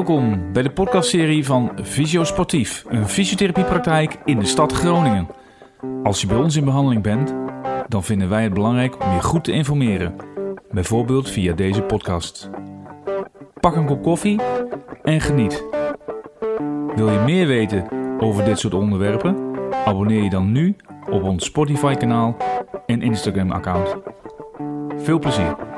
Welkom 0.00 0.52
bij 0.52 0.62
de 0.62 0.70
podcastserie 0.70 1.44
van 1.44 1.70
Visio 1.74 2.24
Sportief, 2.24 2.84
een 2.88 3.08
fysiotherapiepraktijk 3.08 4.16
in 4.24 4.38
de 4.38 4.46
stad 4.46 4.72
Groningen. 4.72 5.28
Als 6.02 6.20
je 6.20 6.26
bij 6.26 6.36
ons 6.36 6.56
in 6.56 6.64
behandeling 6.64 7.02
bent, 7.02 7.34
dan 7.88 8.04
vinden 8.04 8.28
wij 8.28 8.42
het 8.42 8.54
belangrijk 8.54 9.04
om 9.04 9.12
je 9.12 9.22
goed 9.22 9.44
te 9.44 9.52
informeren, 9.52 10.14
bijvoorbeeld 10.70 11.30
via 11.30 11.54
deze 11.54 11.82
podcast. 11.82 12.50
Pak 13.60 13.76
een 13.76 13.86
kop 13.86 14.02
koffie 14.02 14.40
en 15.02 15.20
geniet. 15.20 15.64
Wil 16.94 17.10
je 17.10 17.22
meer 17.24 17.46
weten 17.46 17.88
over 18.20 18.44
dit 18.44 18.58
soort 18.58 18.74
onderwerpen? 18.74 19.36
Abonneer 19.84 20.22
je 20.22 20.30
dan 20.30 20.52
nu 20.52 20.76
op 21.10 21.22
ons 21.22 21.44
Spotify-kanaal 21.44 22.36
en 22.86 23.02
Instagram-account. 23.02 23.96
Veel 24.96 25.18
plezier! 25.18 25.69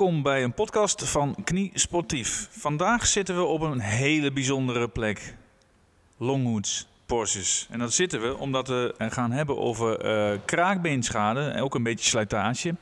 Welkom 0.00 0.22
bij 0.22 0.42
een 0.42 0.54
podcast 0.54 1.08
van 1.08 1.36
Knie 1.44 1.70
Sportief. 1.74 2.48
Vandaag 2.50 3.06
zitten 3.06 3.36
we 3.36 3.42
op 3.42 3.60
een 3.60 3.80
hele 3.80 4.32
bijzondere 4.32 4.88
plek. 4.88 5.36
Longhoods, 6.16 6.88
Porsches. 7.06 7.66
En 7.70 7.78
dat 7.78 7.92
zitten 7.92 8.20
we 8.20 8.38
omdat 8.38 8.68
we 8.68 8.94
gaan 8.98 9.30
hebben 9.30 9.58
over 9.58 10.04
uh, 10.04 10.38
kraakbeenschade 10.44 11.40
en 11.40 11.62
ook 11.62 11.74
een 11.74 11.82
beetje 11.82 12.04
slijtage. 12.04 12.74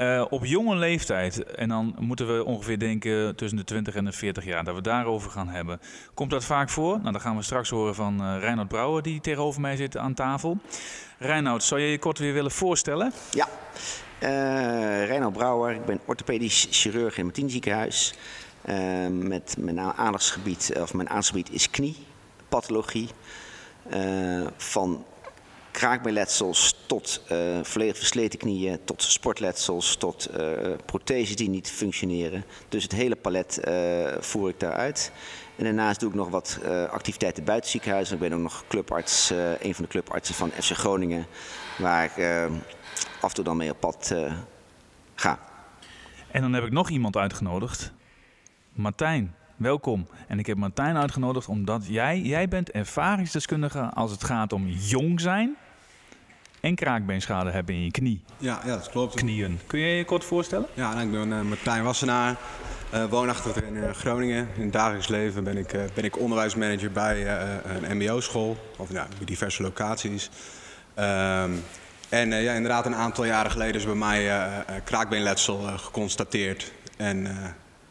Uh, 0.00 0.24
op 0.30 0.44
jonge 0.44 0.76
leeftijd, 0.76 1.44
en 1.44 1.68
dan 1.68 1.96
moeten 1.98 2.36
we 2.36 2.44
ongeveer 2.44 2.78
denken 2.78 3.36
tussen 3.36 3.58
de 3.58 3.64
20 3.64 3.94
en 3.94 4.04
de 4.04 4.12
40 4.12 4.44
jaar, 4.44 4.64
dat 4.64 4.74
we 4.74 4.82
daarover 4.82 5.30
gaan 5.30 5.48
hebben. 5.48 5.80
Komt 6.14 6.30
dat 6.30 6.44
vaak 6.44 6.70
voor? 6.70 6.98
Nou, 6.98 7.12
dan 7.12 7.20
gaan 7.20 7.36
we 7.36 7.42
straks 7.42 7.70
horen 7.70 7.94
van 7.94 8.20
uh, 8.20 8.40
Reinhard 8.40 8.68
Brouwer, 8.68 9.02
die 9.02 9.20
tegenover 9.20 9.60
mij 9.60 9.76
zit 9.76 9.96
aan 9.96 10.14
tafel. 10.14 10.58
Reinhard, 11.18 11.62
zou 11.62 11.80
je 11.80 11.86
je 11.86 11.98
kort 11.98 12.18
weer 12.18 12.32
willen 12.32 12.50
voorstellen? 12.50 13.12
Ja, 13.30 13.48
uh, 14.22 15.26
Brouwer, 15.32 15.74
ik 15.74 15.84
ben 15.84 16.00
orthopedisch 16.04 16.66
chirurg 16.70 17.18
in 17.18 17.24
Martien 17.24 17.50
ziekenhuis. 17.50 18.14
Uh, 18.68 19.06
met 19.08 19.54
mijn 19.58 19.80
aandachtsgebied, 19.80 20.72
of 20.80 20.94
mijn 20.94 21.08
aandachtsgebied 21.08 21.50
is 21.50 21.70
kniepathologie. 21.70 23.08
Uh, 23.94 24.46
van 24.56 25.04
kraakbeenletsels 25.70 26.76
tot 26.86 27.22
uh, 27.32 27.38
volledig 27.62 27.96
versleten 27.96 28.38
knieën, 28.38 28.78
tot 28.84 29.02
sportletsels, 29.02 29.96
tot 29.96 30.28
uh, 30.38 30.48
protheses 30.84 31.36
die 31.36 31.48
niet 31.48 31.70
functioneren. 31.70 32.44
Dus 32.68 32.82
het 32.82 32.92
hele 32.92 33.16
palet 33.16 33.60
uh, 33.68 34.08
voer 34.20 34.48
ik 34.48 34.60
daaruit. 34.60 35.12
En 35.56 35.64
daarnaast 35.64 36.00
doe 36.00 36.08
ik 36.08 36.14
nog 36.14 36.28
wat 36.28 36.58
activiteiten 36.90 37.44
buiten 37.44 37.70
het 37.70 37.80
ziekenhuis. 37.80 38.12
Ik 38.12 38.18
ben 38.18 38.32
ook 38.32 38.40
nog 38.40 38.64
clubarts, 38.68 39.30
een 39.60 39.74
van 39.74 39.84
de 39.84 39.90
clubartsen 39.90 40.34
van 40.34 40.50
FC 40.50 40.70
Groningen, 40.70 41.26
waar 41.78 42.04
ik 42.04 42.48
af 43.22 43.28
en 43.28 43.34
toe 43.34 43.44
dan 43.44 43.56
mee 43.56 43.70
op 43.70 43.80
pad 43.80 44.14
ga. 45.14 45.38
En 46.30 46.40
dan 46.40 46.52
heb 46.52 46.64
ik 46.64 46.72
nog 46.72 46.88
iemand 46.88 47.16
uitgenodigd, 47.16 47.92
Martijn. 48.72 49.34
Welkom. 49.56 50.06
En 50.28 50.38
ik 50.38 50.46
heb 50.46 50.56
Martijn 50.56 50.96
uitgenodigd 50.96 51.48
omdat 51.48 51.86
jij, 51.86 52.20
jij 52.20 52.48
bent 52.48 52.70
ervaringsdeskundige 52.70 53.80
als 53.80 54.10
het 54.10 54.24
gaat 54.24 54.52
om 54.52 54.66
jong 54.68 55.20
zijn 55.20 55.56
en 56.60 56.74
kraakbeenschade 56.74 57.50
hebben 57.50 57.74
in 57.74 57.84
je 57.84 57.90
knie. 57.90 58.22
Ja, 58.38 58.60
ja 58.64 58.76
dat 58.76 58.90
klopt. 58.90 59.14
Knieën. 59.14 59.58
Kun 59.66 59.80
je 59.80 59.96
je 59.96 60.04
kort 60.04 60.24
voorstellen? 60.24 60.66
Ja, 60.74 60.94
nou, 60.94 61.06
ik 61.06 61.12
ben 61.12 61.28
uh, 61.28 61.40
Martijn 61.40 61.84
Wassenaar, 61.84 62.36
uh, 62.94 63.04
woonachtig 63.04 63.62
in 63.62 63.74
uh, 63.74 63.90
Groningen. 63.90 64.48
In 64.56 64.62
het 64.62 64.72
dagelijks 64.72 65.08
leven 65.08 65.44
ben 65.44 65.56
ik, 65.56 65.76
ben 65.94 66.04
ik 66.04 66.18
onderwijsmanager 66.18 66.92
bij 66.92 67.26
een 67.64 67.96
mbo-school, 67.96 68.56
of 68.76 68.92
ja, 68.92 69.06
bij 69.16 69.26
diverse 69.26 69.62
locaties. 69.62 70.30
Um, 70.98 71.62
en 72.12 72.30
ja, 72.42 72.52
inderdaad, 72.52 72.86
een 72.86 72.94
aantal 72.94 73.24
jaren 73.24 73.50
geleden 73.50 73.74
is 73.74 73.84
bij 73.84 73.94
mij 73.94 74.30
kraakbeenletsel 74.84 75.58
geconstateerd. 75.58 76.72
En 76.96 77.26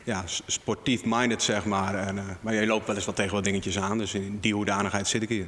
ja, 0.04 0.24
sportief 0.46 1.06
minded, 1.06 1.44
zeg 1.44 1.66
maar. 1.66 1.96
En, 1.96 2.16
uh, 2.16 2.24
maar 2.42 2.54
je 2.54 2.66
loopt 2.66 2.88
wel 2.88 2.96
eens 2.96 3.06
wat 3.06 3.16
tegen 3.16 3.34
wat 3.34 3.44
dingetjes 3.44 3.80
aan. 3.80 3.98
Dus 3.98 4.14
in 4.14 4.38
die 4.40 4.54
hoedanigheid 4.54 5.08
zit 5.08 5.22
ik 5.22 5.30
hier. 5.30 5.48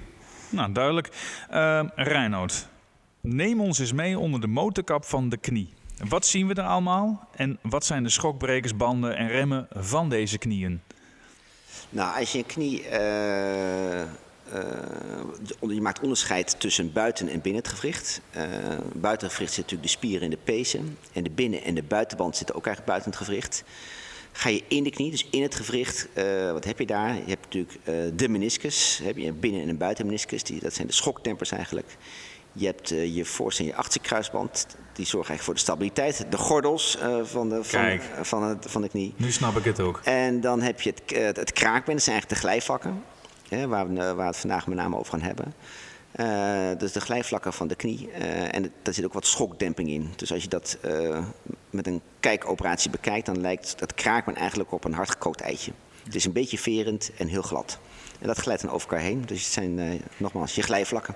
Nou, 0.50 0.72
duidelijk. 0.72 1.10
Uh, 1.54 1.84
Reinoud, 1.96 2.68
neem 3.22 3.62
ons 3.62 3.80
eens 3.80 3.94
mee 3.94 4.20
onder 4.20 4.42
de 4.42 4.48
motorkap 4.48 5.06
van 5.06 5.30
de 5.30 5.38
knie. 5.38 5.74
Wat 6.10 6.26
zien 6.26 6.48
we 6.48 6.54
er 6.54 6.64
allemaal? 6.64 7.30
En 7.36 7.60
wat 7.62 7.86
zijn 7.86 8.04
de 8.04 8.10
schokbrekers, 8.10 8.76
banden 8.76 9.18
en 9.18 9.28
remmen 9.28 9.68
van 9.72 10.10
deze 10.10 10.38
knieën? 10.38 10.82
Nou, 11.90 12.20
als 12.20 12.32
je 12.32 12.38
een 12.38 12.46
knie... 12.46 12.86
Uh, 14.54 15.76
je 15.76 15.82
maakt 15.82 16.00
onderscheid 16.00 16.60
tussen 16.60 16.94
buiten- 16.94 17.28
en 17.28 17.42
binnen 17.42 17.62
het 17.62 17.72
gewricht. 17.72 18.22
Uh, 18.38 18.44
buiten 18.94 19.28
het 19.28 19.36
gewricht 19.36 19.54
zit 19.54 19.64
natuurlijk 19.64 19.84
de 19.92 19.98
spier 19.98 20.22
in 20.22 20.30
de 20.30 20.38
pezen. 20.44 20.98
En 21.14 21.24
de 21.24 21.30
binnen- 21.30 21.64
en 21.64 21.76
de 21.76 21.84
buitenband 21.84 22.38
zitten 22.38 22.56
ook 22.56 22.66
eigenlijk 22.66 22.96
buiten 22.96 23.12
het 23.12 23.28
gewricht. 23.28 23.64
Ga 24.32 24.50
je 24.50 24.64
in 24.68 24.84
de 24.84 24.90
knie, 24.90 25.12
dus 25.12 25.28
in 25.30 25.42
het 25.42 25.56
gewricht, 25.56 26.08
uh, 26.14 26.52
wat 26.52 26.66
heb 26.66 26.80
je 26.80 26.86
daar? 26.86 27.16
Je 27.16 27.24
hebt 27.26 27.44
natuurlijk 27.44 27.80
de 28.18 28.30
meniscus, 28.30 29.00
heb 29.04 29.18
je 29.18 29.28
een 29.28 29.40
binnen- 29.40 29.62
en 29.62 29.70
een 29.70 29.78
buitenmeniscus, 29.78 30.44
die, 30.44 30.60
dat 30.60 30.74
zijn 30.74 30.88
de 30.88 30.94
schoktempers 30.94 31.52
eigenlijk. 31.52 31.98
Je 32.52 32.66
hebt 32.66 32.92
uh, 32.92 33.16
je 33.16 33.26
voorste 33.26 33.62
en 33.62 33.68
je 33.68 33.76
achterste 33.76 34.00
kruisband, 34.00 34.68
die 34.94 35.06
zorgen 35.06 35.30
eigenlijk 35.30 35.44
voor 35.44 35.54
de 35.54 35.60
stabiliteit. 35.60 36.26
De 36.32 36.38
gordels 36.38 36.98
van, 37.24 37.50
de, 37.50 37.64
van, 37.64 38.00
van, 38.22 38.44
het, 38.44 38.66
van 38.70 38.82
de 38.82 38.90
knie. 38.90 39.14
Nu 39.18 39.32
snap 39.32 39.58
ik 39.58 39.64
het 39.64 39.80
ook. 39.80 40.02
En 40.04 40.42
dan 40.42 40.62
heb 40.62 40.82
je 40.82 40.94
het, 41.06 41.38
het 41.38 41.54
kraakbeen, 41.54 41.96
dat 41.96 42.04
zijn 42.04 42.16
eigenlijk 42.16 42.30
de 42.42 42.48
glijvakken, 42.48 43.04
waar, 43.68 43.94
we, 43.94 44.22
het 44.24 44.38
vandaag 44.38 44.68
met 44.68 44.78
name 44.78 44.98
over 44.98 45.20
gaan 45.20 45.22
hebben. 45.22 45.54
Dus 46.78 46.92
de 46.92 47.02
glijvlakken 47.02 47.54
van 47.54 47.68
de 47.68 47.76
knie. 47.76 48.10
Uh, 48.10 48.56
en 48.56 48.72
daar 48.82 48.94
zit 48.94 49.06
ook 49.06 49.14
wat 49.14 49.26
schokdemping 49.26 49.90
in. 49.90 50.10
Dus 50.16 50.32
als 50.32 50.44
je 50.44 50.50
dat 50.50 50.78
uh, 50.86 51.26
met 51.70 51.88
een 51.88 52.02
kijkoperatie 52.20 52.90
bekijkt, 52.90 53.26
dan 53.26 53.42
lijkt 53.42 53.80
dat 53.80 53.94
kraakbeen 53.94 54.36
eigenlijk 54.36 54.72
op 54.72 54.84
een 54.84 54.94
hardgekookt 54.94 55.42
eitje. 55.42 55.72
Het 56.04 56.16
is 56.16 56.26
een 56.26 56.32
beetje 56.32 56.58
verend 56.58 57.12
en 57.18 57.28
heel 57.28 57.42
glad. 57.42 57.80
En 58.20 58.28
dat 58.28 58.38
glijdt 58.38 58.62
dan 58.62 58.72
over 58.72 58.90
elkaar 58.90 59.06
heen. 59.06 59.24
Dus 59.26 59.44
het 59.44 59.54
zijn 59.54 60.02
nogmaals 60.18 60.56
je 60.56 60.62
glijvlakken. 60.62 61.16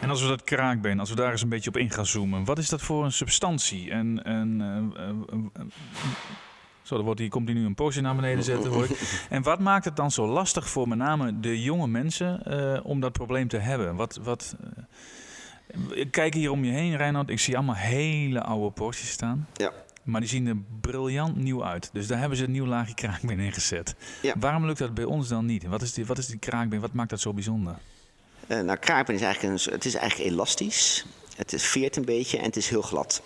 En 0.00 0.10
als 0.10 0.22
we 0.22 0.28
dat 0.28 0.44
kraakbeen, 0.44 1.00
als 1.00 1.10
we 1.10 1.16
daar 1.16 1.30
eens 1.30 1.42
een 1.42 1.48
beetje 1.48 1.70
op 1.70 1.76
in 1.76 1.90
gaan 1.90 2.06
zoomen, 2.06 2.44
wat 2.44 2.58
is 2.58 2.68
dat 2.68 2.82
voor 2.82 3.04
een 3.04 3.12
substantie? 3.12 3.90
En 3.90 4.22
zo, 6.90 6.96
dan 6.96 7.04
wordt 7.04 7.20
hier, 7.20 7.28
komt 7.28 7.48
hij 7.48 7.56
nu 7.56 7.64
een 7.64 7.74
poosje 7.74 8.00
naar 8.00 8.16
beneden 8.16 8.44
zetten. 8.44 8.70
Hoor 8.70 8.84
ik. 8.84 9.00
En 9.28 9.42
wat 9.42 9.58
maakt 9.58 9.84
het 9.84 9.96
dan 9.96 10.10
zo 10.10 10.26
lastig 10.26 10.68
voor 10.68 10.88
met 10.88 10.98
name 10.98 11.40
de 11.40 11.62
jonge 11.62 11.86
mensen 11.86 12.42
uh, 12.48 12.80
om 12.82 13.00
dat 13.00 13.12
probleem 13.12 13.48
te 13.48 13.56
hebben? 13.56 13.94
Wat, 13.96 14.18
wat, 14.22 14.56
uh, 14.60 15.98
ik 15.98 16.10
kijk 16.10 16.34
hier 16.34 16.50
om 16.50 16.64
je 16.64 16.72
heen, 16.72 16.96
Reinhard. 16.96 17.30
Ik 17.30 17.40
zie 17.40 17.56
allemaal 17.56 17.74
hele 17.74 18.42
oude 18.42 18.70
Porsches 18.70 19.10
staan. 19.10 19.48
Ja. 19.54 19.72
Maar 20.02 20.20
die 20.20 20.30
zien 20.30 20.46
er 20.46 20.56
briljant 20.80 21.36
nieuw 21.36 21.64
uit. 21.64 21.90
Dus 21.92 22.06
daar 22.06 22.18
hebben 22.18 22.38
ze 22.38 22.44
een 22.44 22.50
nieuw 22.50 22.66
laagje 22.66 22.94
kraakbeen 22.94 23.38
in 23.38 23.52
gezet. 23.52 23.94
Ja. 24.22 24.34
Waarom 24.38 24.66
lukt 24.66 24.78
dat 24.78 24.94
bij 24.94 25.04
ons 25.04 25.28
dan 25.28 25.46
niet? 25.46 25.66
Wat 25.66 25.82
is 25.82 25.92
die, 25.92 26.06
wat 26.06 26.18
is 26.18 26.26
die 26.26 26.38
kraakbeen? 26.38 26.80
Wat 26.80 26.92
maakt 26.92 27.10
dat 27.10 27.20
zo 27.20 27.32
bijzonder? 27.32 27.78
Uh, 28.48 28.60
nou, 28.60 28.78
kraakbeen 28.78 29.16
is 29.16 29.22
eigenlijk, 29.22 29.66
een, 29.66 29.72
het 29.72 29.84
is 29.84 29.94
eigenlijk 29.94 30.30
elastisch. 30.30 31.06
Het 31.36 31.62
veert 31.62 31.96
een 31.96 32.04
beetje 32.04 32.38
en 32.38 32.44
het 32.44 32.56
is 32.56 32.68
heel 32.68 32.82
glad. 32.82 33.22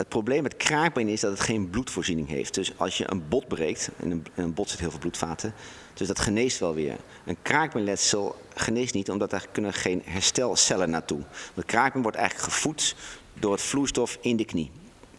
Het 0.00 0.08
probleem 0.08 0.42
met 0.42 0.56
kraakbeen 0.56 1.08
is 1.08 1.20
dat 1.20 1.30
het 1.30 1.40
geen 1.40 1.70
bloedvoorziening 1.70 2.28
heeft. 2.28 2.54
Dus 2.54 2.72
als 2.76 2.98
je 2.98 3.10
een 3.10 3.28
bot 3.28 3.48
breekt, 3.48 3.90
in 3.96 4.10
een, 4.10 4.26
in 4.34 4.42
een 4.42 4.54
bot 4.54 4.70
zit 4.70 4.78
heel 4.78 4.90
veel 4.90 4.98
bloedvaten, 4.98 5.54
dus 5.94 6.08
dat 6.08 6.18
geneest 6.18 6.58
wel 6.58 6.74
weer. 6.74 6.96
Een 7.24 7.36
kraakbeenletsel 7.42 8.36
geneest 8.54 8.94
niet, 8.94 9.10
omdat 9.10 9.30
daar 9.30 9.46
kunnen 9.52 9.72
geen 9.72 10.02
herstelcellen 10.04 10.90
naartoe. 10.90 11.22
Want 11.54 11.66
kraakbeen 11.66 12.02
wordt 12.02 12.16
eigenlijk 12.16 12.52
gevoed 12.52 12.96
door 13.34 13.52
het 13.52 13.60
vloeistof 13.60 14.18
in 14.20 14.36
de 14.36 14.44
knie. 14.44 14.70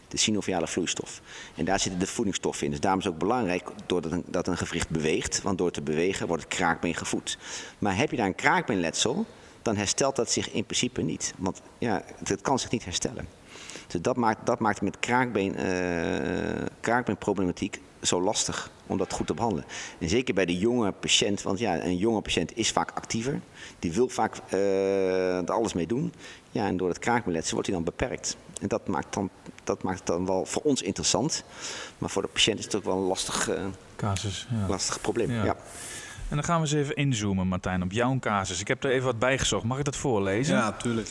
De 0.07 0.17
synoviale 0.17 0.67
vloeistof. 0.67 1.21
En 1.55 1.65
daar 1.65 1.79
zitten 1.79 1.99
de 1.99 2.07
voedingsstoffen 2.07 2.65
in. 2.65 2.71
Dus 2.71 2.79
daarom 2.79 2.99
is 2.99 3.05
het 3.05 3.13
ook 3.13 3.19
belangrijk 3.19 3.69
doordat 3.85 4.11
een, 4.11 4.23
dat 4.27 4.47
een 4.47 4.57
gewricht 4.57 4.89
beweegt. 4.89 5.41
Want 5.41 5.57
door 5.57 5.71
te 5.71 5.81
bewegen 5.81 6.27
wordt 6.27 6.43
het 6.43 6.53
kraakbeen 6.53 6.95
gevoed. 6.95 7.37
Maar 7.77 7.97
heb 7.97 8.11
je 8.11 8.17
daar 8.17 8.27
een 8.27 8.35
kraakbeenletsel, 8.35 9.25
dan 9.61 9.75
herstelt 9.75 10.15
dat 10.15 10.31
zich 10.31 10.51
in 10.51 10.65
principe 10.65 11.01
niet. 11.01 11.33
Want 11.37 11.61
ja, 11.77 12.03
het 12.23 12.41
kan 12.41 12.59
zich 12.59 12.71
niet 12.71 12.83
herstellen. 12.85 13.40
Dus 13.91 14.01
dat 14.01 14.17
maakt, 14.17 14.45
dat 14.45 14.59
maakt 14.59 14.81
met 14.81 14.99
kraakbeen, 14.99 15.55
uh, 15.59 16.65
kraakbeenproblematiek 16.79 17.81
zo 18.01 18.21
lastig 18.21 18.69
om 18.87 18.97
dat 18.97 19.13
goed 19.13 19.27
te 19.27 19.33
behandelen. 19.33 19.65
En 19.99 20.09
zeker 20.09 20.33
bij 20.33 20.45
de 20.45 20.57
jonge 20.57 20.91
patiënt, 20.91 21.41
want 21.41 21.59
ja, 21.59 21.83
een 21.83 21.97
jonge 21.97 22.21
patiënt 22.21 22.57
is 22.57 22.71
vaak 22.71 22.91
actiever. 22.91 23.41
Die 23.79 23.91
wil 23.91 24.09
vaak 24.09 24.35
uh, 24.53 25.37
er 25.37 25.51
alles 25.51 25.73
mee 25.73 25.87
doen. 25.87 26.13
Ja, 26.51 26.67
en 26.67 26.77
door 26.77 26.87
het 26.87 26.99
kraakbeenletsel 26.99 27.53
wordt 27.53 27.67
hij 27.67 27.75
dan 27.75 27.85
beperkt. 27.85 28.37
En 28.61 28.67
dat 28.67 28.87
maakt, 28.87 29.13
dan, 29.13 29.29
dat 29.63 29.83
maakt 29.83 29.97
het 29.97 30.07
dan 30.07 30.25
wel 30.25 30.45
voor 30.45 30.61
ons 30.61 30.81
interessant. 30.81 31.43
Maar 31.97 32.09
voor 32.09 32.21
de 32.21 32.27
patiënt 32.27 32.59
is 32.59 32.65
het 32.65 32.75
ook 32.75 32.83
wel 32.83 32.97
een 32.97 33.07
lastig, 33.07 33.49
uh, 33.49 33.65
casus, 33.95 34.47
ja. 34.49 34.67
lastig 34.67 35.01
probleem. 35.01 35.31
Ja. 35.31 35.43
ja. 35.43 35.55
En 36.29 36.35
dan 36.35 36.43
gaan 36.43 36.55
we 36.55 36.61
eens 36.61 36.75
even 36.75 36.95
inzoomen, 36.95 37.47
Martijn, 37.47 37.83
op 37.83 37.91
jouw 37.91 38.19
casus. 38.19 38.59
Ik 38.59 38.67
heb 38.67 38.83
er 38.83 38.91
even 38.91 39.05
wat 39.05 39.19
bijgezocht. 39.19 39.63
Mag 39.63 39.77
ik 39.77 39.85
dat 39.85 39.95
voorlezen? 39.95 40.55
Ja, 40.55 40.69
natuurlijk. 40.69 41.09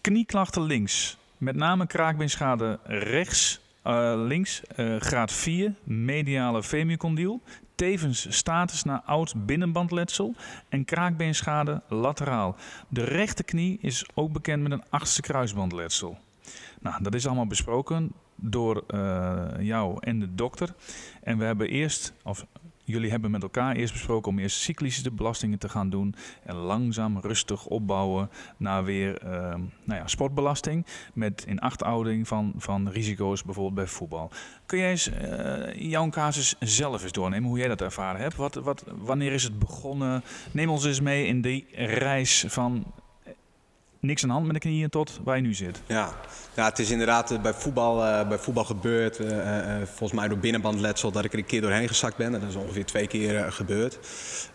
Knieklachten 0.00 0.62
links. 0.62 1.16
Met 1.42 1.56
name 1.56 1.86
kraakbeenschade 1.86 2.78
rechts 2.84 3.60
Eh, 3.82 4.12
links, 4.16 4.62
eh, 4.64 4.96
graad 4.96 5.32
4, 5.32 5.74
mediale 5.84 6.62
femiocondyl. 6.62 7.40
Tevens 7.74 8.36
status 8.36 8.82
naar 8.82 9.00
oud 9.04 9.46
binnenbandletsel 9.46 10.34
en 10.68 10.84
kraakbeenschade 10.84 11.82
lateraal. 11.88 12.56
De 12.88 13.04
rechterknie 13.04 13.78
is 13.80 14.06
ook 14.14 14.32
bekend 14.32 14.62
met 14.62 14.72
een 14.72 14.82
achtste 14.88 15.20
kruisbandletsel. 15.20 16.18
Nou, 16.80 17.02
dat 17.02 17.14
is 17.14 17.26
allemaal 17.26 17.46
besproken 17.46 18.12
door 18.36 18.84
eh, 18.86 19.44
jou 19.58 19.96
en 20.00 20.18
de 20.18 20.34
dokter. 20.34 20.74
En 21.22 21.38
we 21.38 21.44
hebben 21.44 21.68
eerst, 21.68 22.12
of 22.22 22.46
jullie 22.84 23.10
hebben 23.10 23.30
met 23.30 23.42
elkaar 23.42 23.76
eerst 23.76 23.92
besproken 23.92 24.30
om 24.30 24.38
eerst 24.38 24.60
cyclische 24.60 25.10
belastingen 25.10 25.58
te 25.58 25.68
gaan 25.68 25.90
doen. 25.90 26.14
En 26.44 26.54
langzaam 26.54 27.18
rustig 27.18 27.66
opbouwen 27.66 28.30
naar 28.56 28.84
weer 28.84 29.18
eh, 29.18 29.30
nou 29.84 30.00
ja, 30.00 30.06
sportbelasting. 30.06 30.86
Met 31.14 31.44
in 31.46 31.60
achthouding 31.60 32.28
van, 32.28 32.52
van 32.56 32.88
risico's, 32.88 33.42
bijvoorbeeld 33.42 33.74
bij 33.74 33.86
voetbal. 33.86 34.30
Kun 34.66 34.78
jij 34.78 34.90
eens 34.90 35.10
eh, 35.10 35.90
jouw 35.90 36.08
casus 36.08 36.56
zelf 36.60 37.02
eens 37.02 37.12
doornemen, 37.12 37.48
hoe 37.48 37.58
jij 37.58 37.68
dat 37.68 37.80
ervaren 37.80 38.20
hebt? 38.20 38.36
Wat, 38.36 38.54
wat, 38.54 38.84
wanneer 38.86 39.32
is 39.32 39.42
het 39.44 39.58
begonnen? 39.58 40.22
Neem 40.52 40.68
ons 40.68 40.84
eens 40.84 41.00
mee 41.00 41.26
in 41.26 41.40
die 41.40 41.66
reis 41.74 42.44
van 42.48 42.84
niks 44.02 44.22
aan 44.22 44.28
de 44.28 44.34
hand 44.34 44.46
met 44.46 44.54
de 44.54 44.60
knieën 44.60 44.88
tot 44.88 45.20
waar 45.24 45.36
je 45.36 45.42
nu 45.42 45.54
zit. 45.54 45.82
Ja, 45.86 46.14
ja 46.54 46.64
het 46.64 46.78
is 46.78 46.90
inderdaad 46.90 47.30
eh, 47.30 47.40
bij 47.40 47.52
voetbal, 47.52 48.06
uh, 48.06 48.28
bij 48.28 48.38
voetbal 48.38 48.64
gebeurd. 48.64 49.20
Uh, 49.20 49.28
volgens 49.84 50.12
mij 50.12 50.28
door 50.28 50.38
binnenbandletsel 50.38 51.10
dat 51.10 51.24
ik 51.24 51.32
er 51.32 51.38
een 51.38 51.46
keer 51.46 51.60
doorheen 51.60 51.88
gezakt 51.88 52.16
ben. 52.16 52.32
Dat 52.32 52.42
is 52.48 52.54
ongeveer 52.54 52.84
twee 52.84 53.06
keer 53.06 53.52
gebeurd. 53.52 53.98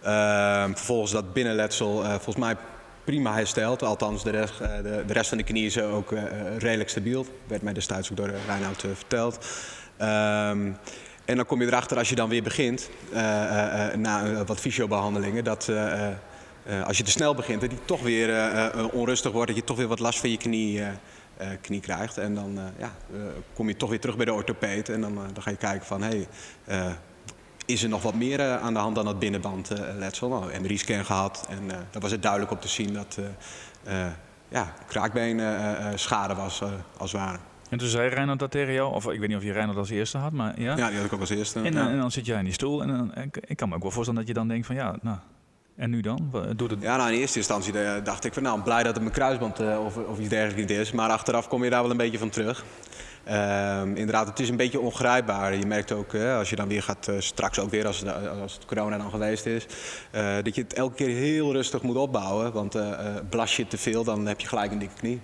Ehm, 0.01 0.73
vervolgens 0.73 1.11
dat 1.11 1.33
binnenletsel 1.33 2.03
volgens 2.03 2.35
mij 2.35 2.55
prima 3.03 3.33
hersteld. 3.33 3.83
Althans, 3.83 4.23
de 4.23 4.29
rest, 4.29 4.57
de, 4.57 5.03
rest 5.07 5.29
van 5.29 5.37
de 5.37 5.43
knie 5.43 5.65
is 5.65 5.79
ook 5.79 6.13
redelijk 6.57 6.89
stabiel. 6.89 7.25
Werd 7.47 7.61
mij 7.61 7.73
destijds 7.73 8.11
ook 8.11 8.17
door 8.17 8.31
Reinoud 8.47 8.85
verteld. 8.93 9.45
Ehm, 9.97 10.71
en 11.25 11.35
dan 11.35 11.45
kom 11.45 11.61
je 11.61 11.67
erachter 11.67 11.97
als 11.97 12.09
je 12.09 12.15
dan 12.15 12.29
weer 12.29 12.43
begint, 12.43 12.89
na 13.95 14.43
wat 14.45 14.59
fysiobehandelingen, 14.59 15.43
dat 15.43 15.71
uh, 16.69 16.83
als 16.83 16.97
je 16.97 17.03
te 17.03 17.11
snel 17.11 17.35
begint, 17.35 17.61
dat 17.61 17.69
die 17.69 17.85
toch 17.85 18.01
weer 18.01 18.29
uh, 18.29 18.85
onrustig 18.91 19.31
wordt, 19.31 19.47
dat 19.47 19.55
je 19.57 19.63
toch 19.63 19.77
weer 19.77 19.87
wat 19.87 19.99
last 19.99 20.19
van 20.19 20.29
je 20.29 20.37
knie, 20.37 20.81
knie 21.61 21.79
krijgt. 21.79 22.17
En 22.17 22.35
dan 22.35 22.59
ja, 22.77 22.91
kom 23.53 23.67
je 23.67 23.75
toch 23.75 23.89
weer 23.89 23.99
terug 23.99 24.15
bij 24.15 24.25
de 24.25 24.33
orthopeed 24.33 24.89
en 24.89 25.01
dan, 25.01 25.15
dan 25.15 25.43
ga 25.43 25.49
je 25.49 25.57
kijken 25.57 25.85
van 25.85 26.01
hé, 26.03 26.25
hey, 26.65 26.95
is 27.65 27.83
er 27.83 27.89
nog 27.89 28.01
wat 28.01 28.13
meer 28.13 28.57
aan 28.57 28.73
de 28.73 28.79
hand 28.79 28.95
dan 28.95 29.05
dat 29.05 29.19
binnenbandletsel? 29.19 30.29
nou, 30.29 30.59
MRI-scan 30.59 31.05
gehad 31.05 31.47
en 31.49 31.67
dan 31.67 32.01
was 32.01 32.11
het 32.11 32.21
duidelijk 32.21 32.51
op 32.51 32.61
te 32.61 32.67
zien 32.67 32.93
dat 32.93 33.19
ja, 34.49 34.73
kraakbeenschade 34.87 36.35
was 36.35 36.63
als 36.97 37.11
het 37.11 37.21
ware. 37.21 37.37
En 37.69 37.77
toen 37.77 37.87
zei 37.87 38.09
Reinhard 38.09 38.39
dat 38.39 38.51
tegen 38.51 38.73
jou, 38.73 38.93
of 38.93 39.11
ik 39.11 39.19
weet 39.19 39.27
niet 39.27 39.37
of 39.37 39.43
je 39.43 39.51
Reinhard 39.51 39.77
als 39.77 39.89
eerste 39.89 40.17
had, 40.17 40.31
maar 40.31 40.61
ja. 40.61 40.77
Ja, 40.77 40.87
die 40.87 40.95
had 40.95 41.05
ik 41.05 41.13
ook 41.13 41.19
als 41.19 41.29
eerste. 41.29 41.59
En, 41.59 41.77
en 41.77 41.97
dan 41.97 42.11
zit 42.11 42.25
jij 42.25 42.37
in 42.37 42.43
die 42.43 42.53
stoel 42.53 42.81
en, 42.81 42.87
dan, 42.87 43.13
ik 43.31 43.57
kan 43.57 43.69
me 43.69 43.75
ook 43.75 43.81
wel 43.81 43.91
voorstellen 43.91 44.19
dat 44.19 44.29
je 44.29 44.35
dan 44.35 44.47
denkt 44.47 44.65
van 44.65 44.75
ja, 44.75 44.95
nou, 45.01 45.17
en 45.77 45.89
nu 45.89 46.01
dan? 46.01 46.31
Doet 46.55 46.71
het... 46.71 46.81
Ja, 46.81 46.97
nou 46.97 47.11
in 47.11 47.19
eerste 47.19 47.37
instantie 47.37 47.79
eh, 47.79 48.03
dacht 48.03 48.25
ik 48.25 48.33
van 48.33 48.43
nou, 48.43 48.61
blij 48.61 48.83
dat 48.83 48.93
het 48.93 49.01
mijn 49.01 49.13
kruisband 49.13 49.61
uh, 49.61 49.85
of, 49.85 49.97
of 49.97 50.19
iets 50.19 50.29
dergelijks 50.29 50.71
is. 50.71 50.91
Maar 50.91 51.09
achteraf 51.09 51.47
kom 51.47 51.63
je 51.63 51.69
daar 51.69 51.81
wel 51.81 51.91
een 51.91 51.97
beetje 51.97 52.17
van 52.17 52.29
terug. 52.29 52.63
Uh, 53.27 53.81
inderdaad, 53.81 54.27
het 54.27 54.39
is 54.39 54.49
een 54.49 54.55
beetje 54.55 54.79
ongrijpbaar. 54.79 55.55
Je 55.55 55.65
merkt 55.65 55.91
ook, 55.91 56.13
uh, 56.13 56.37
als 56.37 56.49
je 56.49 56.55
dan 56.55 56.67
weer 56.67 56.83
gaat, 56.83 57.11
straks 57.17 57.59
ook 57.59 57.69
weer 57.69 57.87
als, 57.87 58.05
als 58.41 58.53
het 58.53 58.65
corona 58.65 58.97
dan 58.97 59.09
geweest 59.09 59.45
is, 59.45 59.65
dat 60.43 60.55
je 60.55 60.61
het 60.61 60.73
elke 60.73 60.95
keer 60.95 61.15
heel 61.15 61.51
rustig 61.51 61.81
moet 61.81 61.95
opbouwen. 61.95 62.51
Want 62.53 62.77
blas 63.29 63.55
je 63.55 63.67
te 63.67 63.77
veel, 63.77 64.03
dan 64.03 64.25
heb 64.25 64.39
je 64.39 64.47
gelijk 64.47 64.71
een 64.71 64.79
dikke 64.79 64.95
knie. 64.95 65.21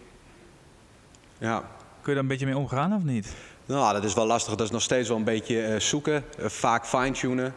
Ja. 1.38 1.57
Kun 2.01 2.11
je 2.11 2.13
daar 2.13 2.17
een 2.17 2.27
beetje 2.27 2.45
mee 2.45 2.57
omgaan 2.57 2.94
of 2.94 3.03
niet? 3.03 3.33
Nou, 3.65 3.94
dat 3.94 4.03
is 4.03 4.13
wel 4.13 4.25
lastig. 4.25 4.55
Dat 4.55 4.65
is 4.65 4.71
nog 4.71 4.81
steeds 4.81 5.07
wel 5.07 5.17
een 5.17 5.23
beetje 5.23 5.75
zoeken, 5.79 6.23
vaak 6.39 6.85
fine-tunen. 6.85 7.53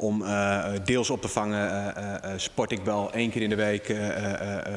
Om 0.00 0.22
uh, 0.22 0.64
deels 0.84 1.10
op 1.10 1.20
te 1.20 1.28
vangen 1.28 1.94
uh, 1.98 2.30
sport 2.36 2.72
ik 2.72 2.80
wel 2.84 3.12
één 3.12 3.30
keer 3.30 3.42
in 3.42 3.48
de 3.48 3.54
week 3.54 3.86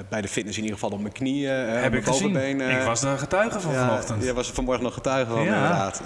bij 0.10 0.22
de 0.22 0.28
fitness 0.28 0.58
in 0.58 0.64
ieder 0.64 0.80
geval 0.80 0.96
op 0.96 1.02
mijn 1.02 1.14
knieën. 1.14 1.52
Heb 1.54 1.94
ik 1.94 2.04
bovenbeen, 2.04 2.60
gezien. 2.60 2.80
ik 2.80 2.86
was 2.86 3.02
daar 3.02 3.18
getuige 3.18 3.60
van 3.60 3.74
ja, 3.74 3.88
vanochtend. 3.88 4.24
Je 4.24 4.34
was 4.34 4.48
er 4.48 4.54
vanmorgen 4.54 4.84
nog 4.84 4.94
getuige 4.94 5.32
van, 5.32 5.44
ja. 5.44 5.56
inderdaad. 5.56 6.02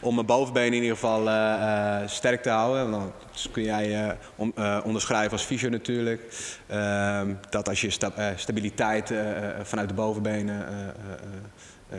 om 0.00 0.14
mijn 0.14 0.26
bovenbeen 0.26 0.66
in 0.66 0.82
ieder 0.82 0.96
geval 0.96 1.20
sterk 2.08 2.42
te 2.42 2.50
houden. 2.50 2.90
Dan 2.90 3.12
kun 3.50 3.62
jij 3.62 4.16
onderschrijven 4.84 5.32
als 5.32 5.42
fysio 5.42 5.68
natuurlijk. 5.68 6.22
Ehm, 6.66 7.34
dat 7.50 7.68
als 7.68 7.80
je 7.80 7.90
sta 7.90 8.12
stabiliteit 8.36 9.12
vanuit 9.62 9.88
de 9.88 9.94
bovenbenen 9.94 10.66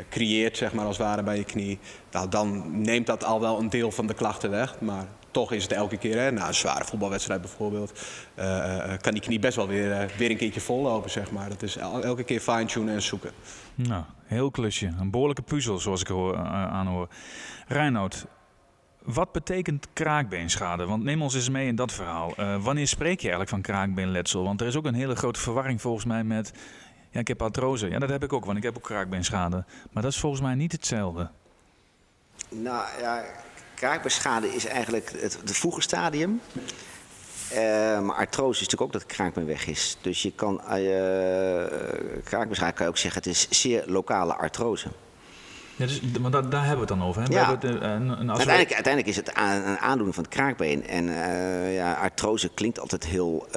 creëert, 0.10 0.58
zeg 0.58 0.74
maar 0.74 0.86
als 0.86 0.98
het 0.98 1.08
ware 1.08 1.24
bij 1.24 1.38
je 1.38 1.44
knie. 1.44 1.80
Nou, 2.12 2.30
dan 2.30 2.82
neemt 2.82 3.08
dat 3.08 3.24
al 3.24 3.42
wel 3.42 3.60
een 3.60 3.70
deel 3.70 3.92
van 3.92 4.08
de 4.08 4.14
klachten 4.14 4.50
weg. 4.50 4.76
Maar 4.80 5.06
toch 5.34 5.52
is 5.52 5.64
het 5.64 5.72
elke 5.72 5.98
keer, 5.98 6.18
hè, 6.20 6.32
na 6.32 6.48
een 6.48 6.54
zware 6.54 6.86
voetbalwedstrijd 6.86 7.42
bijvoorbeeld, 7.42 8.02
uh, 8.40 8.94
kan 9.02 9.14
die 9.14 9.22
knie 9.22 9.40
best 9.40 9.56
wel 9.56 9.68
weer, 9.68 10.12
weer 10.18 10.30
een 10.30 10.38
keertje 10.38 10.62
vollopen, 10.62 11.10
zeg 11.10 11.32
maar. 11.32 11.50
Dat 11.50 11.62
is 11.62 11.78
elke 11.78 12.24
keer 12.24 12.40
fine-tunen 12.40 12.94
en 12.94 13.02
zoeken. 13.02 13.32
Nou, 13.76 14.04
heel 14.26 14.52
klusje. 14.52 14.92
Een 15.00 15.12
behoorlijke 15.12 15.42
puzzel, 15.42 15.80
zoals 15.80 16.02
ik 16.02 16.08
hoor, 16.08 16.38
aanhoor. 16.38 17.08
Reinoud, 17.68 18.26
wat 19.04 19.32
betekent 19.32 19.88
kraakbeenschade? 19.94 20.86
Want 20.86 21.04
neem 21.04 21.22
ons 21.22 21.36
eens 21.36 21.50
mee 21.50 21.68
in 21.68 21.76
dat 21.76 21.92
verhaal. 21.92 22.34
wanneer 22.60 22.88
spreek 22.88 23.20
je 23.20 23.30
eigenlijk 23.30 23.50
van 23.50 23.62
kraakbeenletsel? 23.62 24.44
Want 24.44 24.62
er 24.62 24.68
is 24.68 24.76
ook 24.76 24.86
een 24.86 24.94
hele 24.94 25.16
grote 25.16 25.40
verwarring 25.40 25.82
volgens 25.82 26.06
mij 26.06 26.24
met... 26.24 26.54
Ja, 27.10 27.20
ik 27.20 27.28
heb 27.28 27.42
artrose. 27.42 27.90
Ja, 27.90 28.00
dat 28.00 28.10
heb 28.10 28.24
ik 28.24 28.34
ook, 28.34 28.46
want 28.46 28.58
ik 28.58 28.64
heb 28.64 28.78
ook 28.78 28.84
kraakbeenschade. 28.84 29.66
Maar 29.92 30.04
dat 30.04 30.12
is 30.12 30.20
volgens 30.20 30.42
mij 30.42 30.56
niet 30.56 30.72
hetzelfde. 30.72 31.30
Nou 32.50 32.86
ja, 33.00 33.24
kraakbeenschade 33.84 34.56
is 34.56 34.66
eigenlijk 34.66 35.12
het, 35.22 35.38
het 35.42 35.58
vroege 35.58 35.82
stadium. 35.82 36.42
Uh, 37.52 37.58
maar 38.00 38.16
artrose 38.16 38.62
is 38.62 38.68
natuurlijk 38.68 38.82
ook 38.82 38.92
dat 38.92 39.02
de 39.02 39.16
kraakbeen 39.16 39.46
weg 39.46 39.68
is. 39.68 39.98
Dus 40.02 40.22
je 40.22 40.32
kan, 40.32 40.54
uh, 40.54 40.70
kraakbeenschade 42.24 42.72
kan 42.72 42.86
je 42.86 42.92
ook 42.92 42.98
zeggen, 42.98 43.22
het 43.24 43.32
is 43.32 43.48
zeer 43.50 43.84
lokale 43.88 44.36
artrose. 44.36 44.88
Ja, 45.76 45.86
dus, 45.86 46.02
maar 46.22 46.32
daar, 46.32 46.50
daar 46.50 46.66
hebben 46.66 46.88
we 46.88 46.94
het 46.94 47.00
dan 47.00 47.08
over. 47.08 47.22
Hè? 47.22 47.34
Ja. 47.34 47.52
Het, 47.52 47.64
een, 47.64 47.82
een 47.82 48.30
uiteindelijk, 48.30 48.74
uiteindelijk, 48.74 49.08
is 49.08 49.16
het 49.16 49.28
een 49.28 49.80
aandoening 49.80 50.16
van 50.16 50.24
het 50.24 50.34
kraakbeen. 50.34 50.88
En 50.88 51.08
uh, 51.08 51.76
ja, 51.76 51.94
artrose 51.94 52.50
klinkt 52.50 52.80
altijd 52.80 53.06
heel 53.06 53.48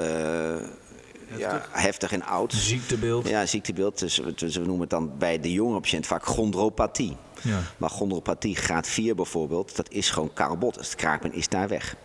ja, 1.37 1.63
heftig 1.71 2.13
en 2.13 2.23
oud. 2.25 2.53
Ziektebeeld. 2.53 3.29
Ja, 3.29 3.47
ziektebeeld. 3.47 3.99
Dus, 3.99 4.21
dus, 4.35 4.57
we 4.57 4.65
noemen 4.65 4.81
het 4.81 4.91
dan 4.91 5.19
bij 5.19 5.41
de 5.41 5.53
jonge 5.53 5.81
patiënt 5.81 6.07
vaak 6.07 6.27
chondropathie. 6.27 7.17
Ja. 7.43 7.63
Maar 7.77 7.91
chondropathie 7.91 8.57
graad 8.57 8.87
4 8.87 9.15
bijvoorbeeld, 9.15 9.77
dat 9.77 9.91
is 9.91 10.11
gewoon 10.11 10.33
karbot. 10.33 10.75
Dus 10.75 10.87
het 10.87 10.97
kraakbeen 10.97 11.33
is 11.33 11.49
daar 11.49 11.69
weg. 11.69 11.97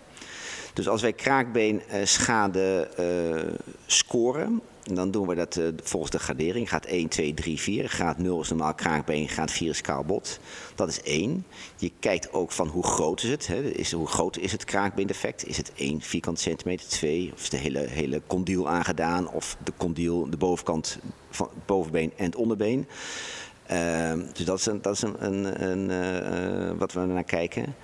Dus 0.73 0.87
als 0.87 1.01
wij 1.01 1.13
kraakbeenschade 1.13 2.89
uh, 2.99 3.53
scoren, 3.85 4.61
dan 4.83 5.11
doen 5.11 5.27
we 5.27 5.35
dat 5.35 5.55
uh, 5.55 5.67
volgens 5.83 6.11
de 6.11 6.19
gradering. 6.19 6.69
Gaat 6.69 6.85
1, 6.85 7.07
2, 7.07 7.33
3, 7.33 7.59
4. 7.59 7.87
Graad 7.87 8.17
0 8.17 8.41
is 8.41 8.49
normaal 8.49 8.73
kraakbeen, 8.73 9.29
graad 9.29 9.51
4 9.51 9.69
is 9.69 9.81
karbot. 9.81 10.39
Dat 10.75 10.89
is 10.89 11.01
1. 11.01 11.45
Je 11.75 11.91
kijkt 11.99 12.33
ook 12.33 12.51
van 12.51 12.67
hoe 12.67 12.83
groot 12.83 13.23
is 13.23 13.29
het. 13.29 13.47
Hè? 13.47 13.61
Is, 13.61 13.91
hoe 13.91 14.07
groot 14.07 14.37
is 14.37 14.51
het 14.51 14.63
kraakbeendefect? 14.63 15.47
Is 15.47 15.57
het 15.57 15.71
1 15.75 16.01
vierkant 16.01 16.39
centimeter, 16.39 16.87
2? 16.87 17.31
Of 17.33 17.41
is 17.41 17.49
de 17.49 17.57
hele, 17.57 17.79
hele 17.79 18.21
condyl 18.27 18.69
aangedaan? 18.69 19.31
Of 19.31 19.57
de 19.63 19.73
condyl, 19.77 20.29
de 20.29 20.37
bovenkant 20.37 20.97
van 21.29 21.49
het 21.53 21.65
bovenbeen 21.65 22.11
en 22.15 22.25
het 22.25 22.35
onderbeen? 22.35 22.87
Uh, 23.71 24.13
dus 24.33 24.45
dat 24.45 24.59
is, 24.59 24.65
een, 24.65 24.81
dat 24.81 25.01
een, 25.01 25.25
een, 25.25 25.69
een 25.69 25.89
uh, 25.89 26.77
wat 26.77 26.93
we 26.93 26.99
naar 26.99 27.23
kijken. 27.23 27.75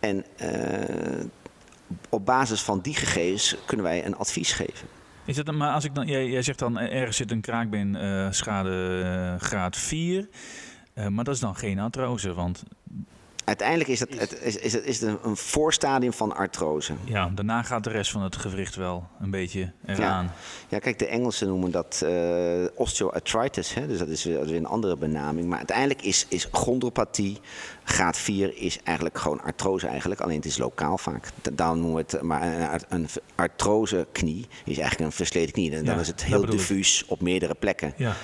En 0.00 0.24
uh, 0.42 1.24
op 2.08 2.26
basis 2.26 2.62
van 2.62 2.80
die 2.80 2.94
gegevens 2.94 3.56
kunnen 3.66 3.86
wij 3.86 4.06
een 4.06 4.16
advies 4.16 4.52
geven. 4.52 4.88
Is 5.24 5.36
het, 5.36 5.50
maar 5.50 5.72
als 5.72 5.84
ik 5.84 5.94
dan, 5.94 6.06
jij, 6.06 6.42
zegt 6.42 6.58
dan 6.58 6.78
ergens 6.78 7.16
zit 7.16 7.30
een 7.30 7.40
kraakbeenschade 7.40 9.00
uh, 9.04 9.40
graad 9.40 9.76
4. 9.76 10.28
maar 11.08 11.24
dat 11.24 11.34
is 11.34 11.40
dan 11.40 11.56
geen 11.56 11.78
artrose, 11.78 12.34
want 12.34 12.62
Uiteindelijk 13.50 13.90
is 13.90 14.00
het, 14.00 14.18
het, 14.18 14.40
is, 14.42 14.56
is 14.56 14.72
het, 14.72 14.84
is 14.84 15.00
het 15.00 15.18
een 15.24 15.36
voorstadium 15.36 16.12
van 16.12 16.36
artrose. 16.36 16.94
Ja, 17.04 17.30
daarna 17.34 17.62
gaat 17.62 17.84
de 17.84 17.90
rest 17.90 18.10
van 18.10 18.22
het 18.22 18.36
gewricht 18.36 18.74
wel 18.74 19.08
een 19.20 19.30
beetje 19.30 19.72
eraan. 19.86 20.24
Ja, 20.24 20.32
ja 20.68 20.78
kijk, 20.78 20.98
de 20.98 21.06
Engelsen 21.06 21.48
noemen 21.48 21.70
dat 21.70 22.00
uh, 22.04 22.64
osteoarthritis. 22.74 23.74
Hè? 23.74 23.86
Dus 23.86 23.98
dat 23.98 24.08
is, 24.08 24.24
weer, 24.24 24.54
een 24.54 24.66
andere 24.66 24.96
benaming. 24.96 25.48
Maar 25.48 25.58
uiteindelijk 25.58 26.02
is, 26.02 26.26
is 26.28 26.48
chondropathie, 26.52 27.40
graad 27.84 28.16
4, 28.16 28.56
is 28.56 28.82
eigenlijk 28.82 29.18
gewoon 29.18 29.42
artrose 29.42 29.86
eigenlijk. 29.86 30.20
Alleen 30.20 30.36
het 30.36 30.44
is 30.44 30.58
lokaal 30.58 30.98
vaak. 30.98 31.28
Dan 31.52 31.80
noemen 31.80 31.96
we 31.96 32.16
het, 32.16 32.22
maar 32.22 32.72
een, 32.72 32.80
een 32.88 33.08
artrose 33.34 34.06
knie 34.12 34.46
is 34.64 34.78
eigenlijk 34.78 35.00
een 35.00 35.16
versleten 35.16 35.52
knie. 35.52 35.76
En 35.76 35.84
dan 35.84 35.98
is 35.98 36.08
het 36.08 36.24
heel 36.24 36.46
diffuus 36.46 37.04
op 37.06 37.20
meerdere 37.20 37.54
plekken. 37.54 37.92
Ja. 37.96 38.14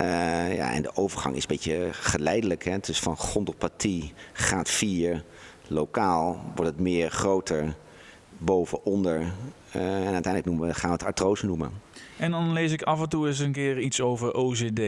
Uh, 0.00 0.56
ja, 0.56 0.72
en 0.72 0.82
de 0.82 0.96
overgang 0.96 1.36
is 1.36 1.42
een 1.42 1.48
beetje 1.48 1.88
geleidelijk. 1.92 2.64
Hè. 2.64 2.70
Het 2.70 2.88
is 2.88 2.98
van 2.98 3.16
chondropathie, 3.16 4.12
gaat 4.32 4.68
4, 4.68 5.24
lokaal 5.68 6.40
wordt 6.54 6.70
het 6.70 6.80
meer 6.80 7.10
groter, 7.10 7.74
boven, 8.38 8.84
onder. 8.84 9.20
Uh, 9.76 9.96
en 9.96 10.12
uiteindelijk 10.12 10.44
noemen 10.44 10.66
we, 10.66 10.74
gaan 10.74 10.90
we 10.90 10.96
het 10.96 11.04
artrose 11.04 11.46
noemen. 11.46 11.70
En 12.18 12.30
dan 12.30 12.52
lees 12.52 12.72
ik 12.72 12.82
af 12.82 13.00
en 13.00 13.08
toe 13.08 13.26
eens 13.26 13.38
een 13.38 13.52
keer 13.52 13.78
iets 13.78 14.00
over 14.00 14.32
OCD. 14.32 14.80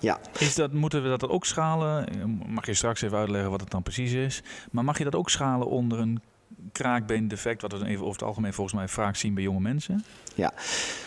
Ja, 0.00 0.18
Is 0.38 0.54
dat, 0.54 0.72
moeten 0.72 1.02
we 1.02 1.08
dat 1.08 1.28
ook 1.28 1.46
schalen? 1.46 2.06
Mag 2.46 2.66
je 2.66 2.74
straks 2.74 3.02
even 3.02 3.18
uitleggen 3.18 3.50
wat 3.50 3.60
het 3.60 3.70
dan 3.70 3.82
precies 3.82 4.12
is. 4.12 4.42
Maar 4.70 4.84
mag 4.84 4.98
je 4.98 5.04
dat 5.04 5.14
ook 5.14 5.30
schalen 5.30 5.66
onder 5.66 5.98
een 5.98 6.20
kraakbeendefect, 6.72 7.62
wat 7.62 7.72
we 7.72 7.78
dan 7.78 7.86
even 7.86 8.00
over 8.00 8.12
het 8.12 8.28
algemeen 8.28 8.52
volgens 8.52 8.76
mij 8.76 8.88
vaak 8.88 9.16
zien 9.16 9.34
bij 9.34 9.42
jonge 9.42 9.60
mensen? 9.60 10.04
ja. 10.34 10.52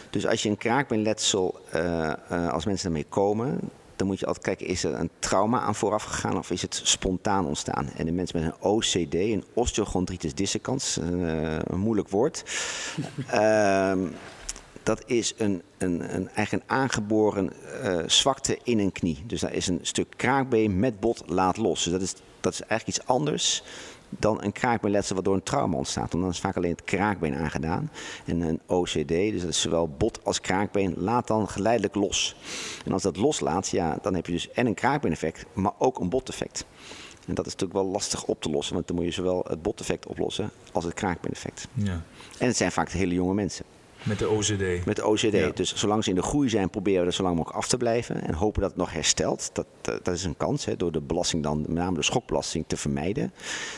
Dus 0.10 0.28
als 0.28 0.44
je 0.44 0.50
een 0.50 0.58
kraakbeenletsel, 0.58 1.60
eh, 1.72 2.50
als 2.50 2.66
mensen 2.66 2.88
ermee 2.88 3.06
komen, 3.10 3.60
dan 3.96 4.08
moet 4.08 4.20
je 4.20 4.26
altijd 4.26 4.46
kijken, 4.46 4.68
is 4.68 4.84
er 4.84 4.94
een 4.94 5.10
trauma 5.20 5.60
aan 5.60 5.76
vooraf 5.76 6.04
gegaan 6.04 6.38
of 6.38 6.52
is 6.52 6.62
het 6.62 6.82
spontaan 6.84 7.46
ontstaan? 7.46 7.90
En 7.98 8.06
de 8.06 8.12
mensen 8.12 8.42
met 8.42 8.52
een 8.52 8.70
OCD, 8.70 9.14
een 9.14 9.44
osteochondritis 9.54 10.34
dissecans, 10.34 10.96
een, 10.96 11.26
eh, 11.26 11.58
een 11.64 11.80
moeilijk 11.80 12.10
woord. 12.10 12.44
Ehm, 13.28 14.08
dat 14.84 15.04
is 15.06 15.34
een, 15.38 15.62
een, 15.78 16.16
een, 16.16 16.30
eigenlijk 16.30 16.52
een 16.52 16.78
aangeboren 16.78 17.52
zwakte 18.06 18.58
in 18.64 18.80
een 18.80 18.92
knie. 18.92 19.24
Dus 19.26 19.42
daar 19.42 19.54
is 19.54 19.68
een 19.68 19.80
stuk 19.82 20.14
kraakbeen 20.16 20.80
met 20.80 21.00
bot 21.00 21.24
laat 21.26 21.58
los. 21.58 21.84
Dus 21.84 21.94
dat 21.94 22.02
is, 22.02 22.14
dat 22.44 22.54
is 22.54 22.62
eigenlijk 22.62 22.98
iets 22.98 23.08
anders 23.08 23.64
dan 24.10 24.44
een 24.44 24.52
kraakbeenletsel 24.52 25.16
wat 25.16 25.26
door 25.26 25.34
een 25.34 25.44
trauma 25.44 25.78
ontstaat. 25.78 26.12
Want 26.12 26.24
dan 26.24 26.32
is 26.32 26.40
vaak 26.40 26.56
alleen 26.58 26.72
het 26.72 26.84
kraakbeen 26.84 27.36
aangedaan. 27.36 27.92
En 28.26 28.42
een 28.42 28.60
OCD, 28.68 29.08
dus 29.08 29.42
dat 29.42 29.50
is 29.50 29.62
zowel 29.62 29.88
bot 29.88 30.20
als 30.24 30.42
kraakbeen, 30.42 30.94
laat 30.98 31.28
dan 31.28 31.50
geleidelijk 31.50 31.96
los. 31.96 32.36
En 32.86 32.92
als 32.92 33.02
dat 33.02 33.18
loslaat, 33.18 33.70
ja, 33.70 33.98
dan 34.02 34.16
heb 34.16 34.26
je 34.26 34.32
dus 34.32 34.52
en 34.52 34.66
een 34.66 34.74
kraakbeeneffect, 34.74 35.46
maar 35.54 35.74
ook 35.78 36.00
een 36.00 36.10
boteffect. 36.10 36.66
En 37.28 37.34
dat 37.34 37.46
is 37.46 37.52
natuurlijk 37.52 37.80
wel 37.80 37.92
lastig 37.92 38.24
op 38.24 38.42
te 38.42 38.50
lossen, 38.50 38.74
want 38.74 38.88
dan 38.88 38.96
moet 38.96 39.06
je 39.06 39.12
zowel 39.12 39.46
het 39.48 39.62
boteffect 39.62 40.06
oplossen 40.06 40.52
als 40.72 40.84
het 40.84 40.94
kraakbeeneffect. 40.94 41.68
Ja. 41.74 42.02
En 42.38 42.48
het 42.48 42.58
zijn 42.58 42.72
vaak 42.72 42.90
hele 42.90 43.14
jonge 43.14 43.34
mensen. 43.34 43.66
Met 44.04 44.20
de 44.20 44.30
OCD. 44.30 44.86
Met 44.86 44.96
de 44.96 45.06
OCD. 45.06 45.32
Ja. 45.32 45.50
Dus 45.54 45.76
zolang 45.76 46.04
ze 46.04 46.10
in 46.10 46.16
de 46.16 46.22
groei 46.22 46.50
zijn, 46.50 46.70
proberen 46.70 47.02
we 47.02 47.08
er 47.08 47.14
zo 47.14 47.24
lang 47.24 47.36
mogelijk 47.36 47.60
af 47.60 47.68
te 47.68 47.78
blijven. 47.78 48.22
En 48.22 48.34
hopen 48.34 48.62
dat 48.62 48.70
het 48.70 48.80
nog 48.80 48.94
herstelt. 48.94 49.50
Dat, 49.54 49.66
dat, 49.82 50.06
dat 50.06 50.16
is 50.16 50.24
een 50.24 50.38
kans, 50.38 50.66
hè, 50.66 50.78
door 50.78 50.92
de 50.92 51.02
belasting 51.02 51.44
dan, 51.44 51.62
met 51.62 51.70
name 51.70 51.96
de 51.96 52.04
schokbelasting, 52.04 52.66
te 52.68 52.78
vermijden. 52.78 53.34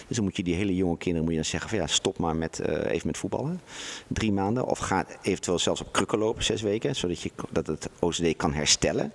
Dus 0.07 0.15
dan 0.15 0.25
moet 0.25 0.37
je 0.37 0.43
die 0.43 0.55
hele 0.55 0.75
jonge 0.75 0.97
kinderen 0.97 1.23
moet 1.23 1.33
je 1.33 1.39
dan 1.41 1.49
zeggen 1.49 1.69
van 1.69 1.79
ja, 1.79 1.87
stop 1.87 2.17
maar 2.17 2.35
met, 2.35 2.59
eh, 2.59 2.91
even 2.91 3.07
met 3.07 3.17
voetballen. 3.17 3.61
Drie 4.07 4.31
maanden. 4.31 4.65
Of 4.65 4.79
ga 4.79 5.05
eventueel 5.21 5.59
zelfs 5.59 5.81
op 5.81 5.91
krukken 5.91 6.17
lopen, 6.19 6.43
zes 6.43 6.61
weken. 6.61 6.95
Zodat 6.95 7.21
je, 7.21 7.31
dat 7.49 7.67
het 7.67 7.89
OCD 7.99 8.35
kan 8.35 8.53
herstellen. 8.53 9.13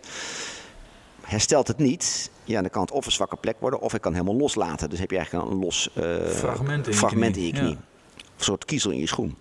Herstelt 1.21 1.69
het 1.69 1.79
niet, 1.79 2.31
ja, 2.45 2.61
dan 2.61 2.71
kan 2.71 2.83
het 2.83 2.91
of 2.91 3.07
een 3.07 3.13
zwakke 3.13 3.37
plek 3.37 3.57
worden, 3.59 3.81
of 3.81 3.93
het 3.93 4.01
kan 4.01 4.13
helemaal 4.13 4.37
loslaten. 4.37 4.91
Dus 4.91 4.99
heb 4.99 5.11
je 5.11 5.17
eigenlijk 5.17 5.51
een 5.51 5.59
los 5.59 5.91
eh, 5.95 6.27
Fragment 6.27 6.87
in 6.87 6.93
je 6.93 6.99
fragment 6.99 7.33
knie. 7.33 7.49
in 7.49 7.55
je 7.55 7.61
knie. 7.61 7.73
Ja. 7.73 7.79
Een 8.17 8.45
soort 8.45 8.65
kiezel 8.65 8.91
in 8.91 8.99
je 8.99 9.07
schoen. 9.07 9.37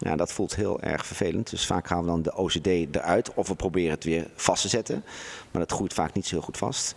Ja, 0.00 0.16
dat 0.16 0.32
voelt 0.32 0.56
heel 0.56 0.80
erg 0.80 1.06
vervelend. 1.06 1.50
Dus 1.50 1.66
vaak 1.66 1.86
gaan 1.86 2.00
we 2.00 2.06
dan 2.06 2.22
de 2.22 2.36
OCD 2.36 2.66
eruit 2.66 3.34
of 3.34 3.48
we 3.48 3.54
proberen 3.54 3.90
het 3.90 4.04
weer 4.04 4.26
vast 4.34 4.62
te 4.62 4.68
zetten. 4.68 5.04
Maar 5.50 5.62
dat 5.62 5.72
groeit 5.72 5.94
vaak 5.94 6.14
niet 6.14 6.26
zo 6.26 6.34
heel 6.34 6.44
goed 6.44 6.56
vast. 6.56 6.94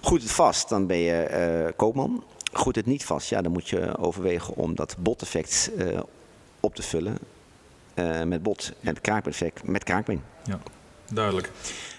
Groeit 0.00 0.22
het 0.22 0.32
vast, 0.32 0.68
dan 0.68 0.86
ben 0.86 0.96
je 0.96 1.22
eh, 1.22 1.72
koopman. 1.76 2.24
Groeit 2.52 2.76
het 2.76 2.86
niet 2.86 3.04
vast, 3.04 3.28
ja, 3.28 3.42
dan 3.42 3.52
moet 3.52 3.68
je 3.68 3.98
overwegen 3.98 4.54
om 4.54 4.74
dat 4.74 4.96
boteffect 4.98 5.70
eh, 5.78 6.00
op 6.60 6.74
te 6.74 6.82
vullen 6.82 7.18
eh, 7.94 8.22
met 8.22 8.42
bot 8.42 8.72
en 8.80 8.88
het 8.88 9.00
kraakbeeneffect 9.00 9.66
met 9.66 9.84
kraakbeen. 9.84 10.22
Ja, 10.44 10.58
duidelijk. 11.12 11.50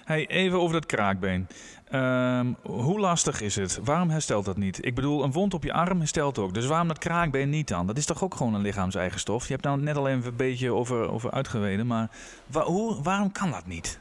Hey, 0.05 0.27
even 0.27 0.59
over 0.59 0.73
dat 0.73 0.85
kraakbeen. 0.85 1.47
Ehm, 1.89 2.53
hoe 2.61 2.99
lastig 2.99 3.41
is 3.41 3.55
het? 3.55 3.79
Waarom 3.83 4.09
herstelt 4.09 4.45
dat 4.45 4.57
niet? 4.57 4.85
Ik 4.85 4.95
bedoel, 4.95 5.23
een 5.23 5.31
wond 5.31 5.53
op 5.53 5.63
je 5.63 5.73
arm 5.73 5.99
herstelt 5.99 6.37
ook. 6.37 6.53
Dus 6.53 6.65
waarom 6.65 6.87
dat 6.87 6.97
kraakbeen 6.97 7.49
niet 7.49 7.67
dan? 7.67 7.87
Dat 7.87 7.97
is 7.97 8.05
toch 8.05 8.23
ook 8.23 8.35
gewoon 8.35 8.53
een 8.53 8.61
lichaams-eigen 8.61 9.19
stof? 9.19 9.45
Je 9.45 9.51
hebt 9.51 9.63
daar 9.63 9.77
net 9.77 9.97
al 9.97 10.07
even 10.07 10.25
een 10.25 10.35
beetje 10.35 10.73
over, 10.73 11.09
over 11.11 11.31
uitgeweden. 11.31 11.87
Maar 11.87 12.09
hoe, 12.51 13.01
waarom 13.03 13.31
kan 13.31 13.51
dat 13.51 13.65
niet? 13.65 13.99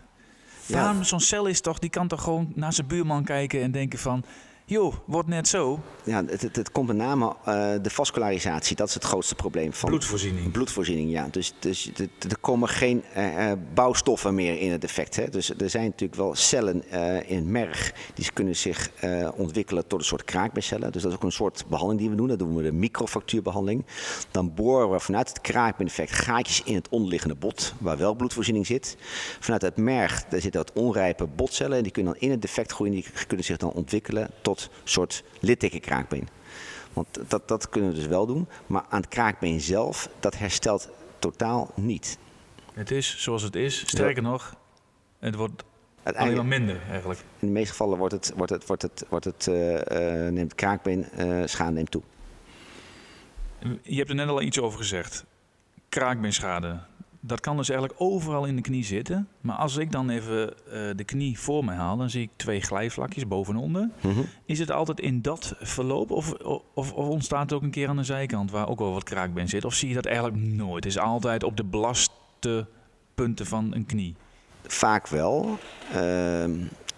Ja. 0.67 0.83
Waarom 0.83 1.05
zo'n 1.05 1.21
cel 1.21 1.47
is 1.47 1.61
toch, 1.61 1.79
die 1.79 1.91
kan 1.91 2.09
toch 2.09 2.23
gewoon 2.23 2.53
naar 2.55 2.73
zijn 2.73 2.87
buurman 2.87 3.25
kijken 3.25 3.63
en 3.63 3.71
denken 3.71 3.99
van... 3.99 4.25
joh, 4.67 4.95
wordt 5.05 5.29
net 5.29 5.49
zo. 5.49 5.81
Ja, 6.05 6.25
het, 6.25 6.43
het, 6.43 6.57
het 6.57 6.73
komt 6.73 6.87
met 6.87 6.97
name 6.97 7.27
uh, 7.27 7.35
de 7.83 7.91
vascularisatie. 7.91 8.77
Dat 8.77 8.89
is 8.89 8.95
het 8.95 9.05
grootste 9.05 9.35
probleem 9.35 9.73
van 9.73 9.89
Bloedvoorziening. 9.89 10.51
Bloedvoorziening, 10.53 11.11
ja. 11.11 11.29
Dus, 11.31 11.55
dus 11.59 11.91
er, 11.97 12.39
komen 12.41 12.69
geen 12.69 13.05
uh, 13.17 13.53
bouwstoffen 13.75 14.35
meer 14.35 14.61
in 14.61 14.71
het 14.71 14.81
defect. 14.81 15.17
Hè. 15.17 15.29
Dus 15.29 15.51
er 15.51 15.71
zijn 15.71 15.85
natuurlijk 15.85 16.21
wel 16.21 16.35
cellen 16.35 16.83
uh, 16.93 17.31
in 17.31 17.37
het 17.37 17.47
merg 17.47 17.95
die 18.15 18.33
kunnen 18.33 18.57
zich 18.57 18.91
ontwikkelen 19.35 19.87
tot 19.87 19.99
een 19.99 20.05
soort 20.05 20.25
kraakbeencellen. 20.25 20.93
Dus 20.93 21.03
dat 21.03 21.11
is 21.11 21.17
ook 21.17 21.25
een 21.25 21.33
soort 21.33 21.65
behandeling 21.69 22.01
die 22.01 22.11
we 22.11 22.17
doen. 22.17 22.29
Dat 22.29 22.39
doen 22.39 22.57
we 22.57 22.63
de 22.63 22.73
microfractuurbehandeling. 22.73 23.85
Dan 24.31 24.55
boren 24.55 24.91
we 24.91 25.01
vanuit 25.01 25.29
het 25.29 25.41
kraakbeeneffect 25.41 26.13
gaatjes 26.13 26.63
in 26.63 26.75
het 26.75 26.89
onderliggende 26.89 27.35
bot, 27.35 27.75
waar 27.79 27.97
wel 27.97 28.15
bloedvoorziening 28.15 28.67
zit. 28.67 28.97
Vanuit 29.41 29.63
het 29.63 29.77
merg 29.77 30.25
daar 30.25 30.41
zitten 30.41 30.61
wat 30.61 30.73
onrijpe 30.73 31.27
botcellen 31.27 31.77
en 31.77 31.83
die 31.83 31.93
kunnen 31.93 32.13
dan 32.13 32.23
in 32.23 32.31
het 32.31 32.43
defect 32.43 32.73
groeien. 32.73 32.93
Die 32.93 33.05
kunnen 33.27 33.47
zich 33.47 33.57
dan 33.57 33.73
ontwikkelen 33.73 34.31
tot 34.43 34.56
soort 34.85 35.25
littekenkraakbeen. 35.41 36.29
Want 36.93 37.19
dat, 37.29 37.49
dat 37.49 37.69
kunnen 37.69 37.91
we 37.91 37.97
dus 37.97 38.07
wel 38.07 38.27
doen. 38.27 38.49
Maar 38.67 38.85
aan 38.89 39.01
het 39.01 39.09
kraakbeen 39.09 39.61
zelf, 39.61 40.09
dat 40.21 40.39
herstelt 40.39 40.89
totaal 41.19 41.71
niet. 41.75 42.19
Het 42.73 42.91
is 42.91 43.17
zoals 43.19 43.43
het 43.43 43.57
is. 43.57 43.79
Sterker 43.79 44.23
ja. 44.23 44.29
nog, 44.29 44.57
het 45.19 45.35
wordt 45.35 45.65
alleen 46.03 46.35
maar 46.35 46.47
minder 46.47 46.81
eigenlijk. 46.91 47.21
In 47.21 47.47
de 47.47 47.53
meeste 47.53 47.71
gevallen 47.71 47.99
wordt 47.99 48.15
het, 48.15 48.33
wordt 48.37 48.53
het, 48.53 48.67
wordt 48.67 48.83
het, 48.83 49.05
wordt 49.09 49.25
het, 49.25 49.47
uh, 49.47 49.73
uh, 49.75 50.33
neemt 50.33 50.55
kraakbeen 50.55 51.07
uh, 51.19 51.47
schade 51.47 51.73
neemt 51.73 51.91
toe. 51.91 52.03
Je 53.83 53.97
hebt 53.97 54.09
er 54.09 54.15
net 54.15 54.29
al 54.29 54.43
iets 54.43 54.61
over 54.61 54.79
gezegd. 54.79 55.25
Kraakbeenschade. 55.89 56.81
Dat 57.27 57.41
kan 57.41 57.57
dus 57.57 57.69
eigenlijk 57.69 58.01
overal 58.01 58.45
in 58.45 58.57
de 58.57 58.63
knie 58.63 58.85
zitten. 58.85 59.29
Maar 59.41 59.57
als 59.57 59.77
ik 59.77 59.93
dan 59.93 60.11
even 60.11 60.55
uh, 60.67 60.73
de 60.97 61.05
knie 61.05 61.39
voor 61.39 61.65
me 61.65 61.73
haal, 61.73 61.97
dan 61.97 62.11
zie 62.11 62.23
ik 62.23 62.31
twee 62.37 62.61
glijvlakjes 62.61 63.29
boven 63.29 63.55
en 63.55 63.61
onder. 63.61 63.91
Mm 64.01 64.13
-hmm. 64.13 64.27
Is 64.45 64.59
het 64.59 64.71
altijd 64.71 65.01
in 65.01 65.23
dat 65.23 65.55
verloop 65.61 66.11
of, 66.11 66.33
of, 66.33 66.65
of, 66.75 67.09
ontstaat 67.09 67.43
het 67.43 67.53
ook 67.53 67.63
een 67.63 67.71
keer 67.71 67.89
aan 67.89 67.97
de 67.97 68.05
zijkant 68.05 68.51
waar 68.51 68.69
ook 68.69 68.79
wel 68.79 68.93
wat 68.93 69.05
kraakbeen 69.05 69.49
zit? 69.49 69.65
Of 69.65 69.75
zie 69.75 69.89
je 69.89 69.95
dat 69.95 70.07
eigenlijk 70.07 70.37
nooit? 70.37 70.85
Het 70.85 70.93
is 70.93 70.99
altijd 70.99 71.43
op 71.43 71.57
de 71.57 71.65
belaste 71.65 72.67
punten 73.15 73.47
van 73.47 73.75
een 73.75 73.87
knie. 73.87 74.15
Vaak 74.63 75.09
wel. 75.09 75.59
Uh, 75.95 76.45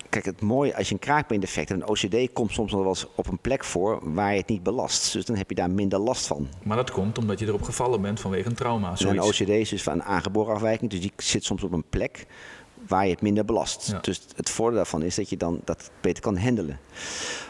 kijk, 0.08 0.24
het 0.24 0.40
mooie 0.40 0.76
als 0.76 0.88
je 0.88 0.94
een 0.94 1.00
kraakbeendefect 1.00 1.68
hebt, 1.68 1.82
een 1.82 1.88
OCD 1.88 2.32
komt 2.32 2.52
soms 2.52 2.72
nog 2.72 2.80
wel 2.80 2.88
eens 2.88 3.06
op 3.14 3.26
een 3.26 3.38
plek 3.38 3.64
voor 3.64 3.98
waar 4.02 4.32
je 4.32 4.38
het 4.38 4.48
niet 4.48 4.62
belast. 4.62 5.12
Dus 5.12 5.24
dan 5.24 5.36
heb 5.36 5.48
je 5.48 5.54
daar 5.54 5.70
minder 5.70 5.98
last 5.98 6.26
van. 6.26 6.48
Maar 6.62 6.76
dat 6.76 6.90
komt 6.90 7.18
omdat 7.18 7.38
je 7.38 7.46
erop 7.46 7.62
gevallen 7.62 8.00
bent 8.00 8.20
vanwege 8.20 8.48
een 8.48 8.54
trauma. 8.54 8.94
En 8.98 9.08
een 9.08 9.20
OCD 9.20 9.48
is 9.48 9.68
dus 9.68 9.82
van 9.82 9.92
een 9.92 10.02
aangeboren 10.02 10.54
afwijking, 10.54 10.90
dus 10.90 11.00
die 11.00 11.12
zit 11.16 11.44
soms 11.44 11.62
op 11.62 11.72
een 11.72 11.84
plek 11.90 12.26
waar 12.86 13.04
je 13.04 13.10
het 13.10 13.22
minder 13.22 13.44
belast. 13.44 13.88
Ja. 13.90 13.98
Dus 14.00 14.26
het 14.36 14.50
voordeel 14.50 14.76
daarvan 14.76 15.02
is 15.02 15.14
dat 15.14 15.30
je 15.30 15.36
dan 15.36 15.60
dat 15.64 15.90
beter 16.00 16.22
kan 16.22 16.38
handelen. 16.38 16.78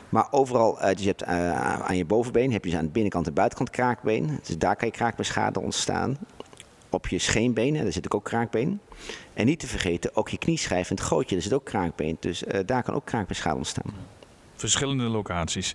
Maar 0.08 0.28
overal, 0.30 0.78
uh, 0.82 0.88
dus 0.88 1.00
je 1.00 1.06
hebt 1.16 1.22
uh, 1.22 1.80
aan 1.80 1.96
je 1.96 2.04
bovenbeen 2.04 2.52
heb 2.52 2.64
je 2.64 2.70
dus 2.70 2.78
aan 2.78 2.84
de 2.84 2.90
binnenkant 2.90 3.26
en 3.26 3.34
buitenkant 3.34 3.70
kraakbeen. 3.70 4.38
Dus 4.42 4.58
daar 4.58 4.76
kan 4.76 4.88
je 4.88 4.94
kraakbeenschade 4.94 5.60
ontstaan. 5.60 6.18
Op 6.90 7.08
je 7.08 7.18
scheenbenen, 7.18 7.82
daar 7.82 7.92
zit 7.92 8.10
ook 8.14 8.24
kraakbeen. 8.24 8.80
En 9.34 9.46
niet 9.46 9.58
te 9.58 9.66
vergeten, 9.66 10.16
ook 10.16 10.28
je 10.28 10.38
knieschijf 10.38 10.90
en 10.90 10.96
het 10.96 11.04
gootje, 11.04 11.34
daar 11.34 11.44
zit 11.44 11.52
ook 11.52 11.64
kraakbeen. 11.64 12.16
Dus 12.20 12.42
uh, 12.42 12.60
daar 12.66 12.82
kan 12.82 12.94
ook 12.94 13.04
kraakbeenschade 13.04 13.56
ontstaan. 13.56 13.92
Verschillende 14.54 15.04
locaties. 15.04 15.72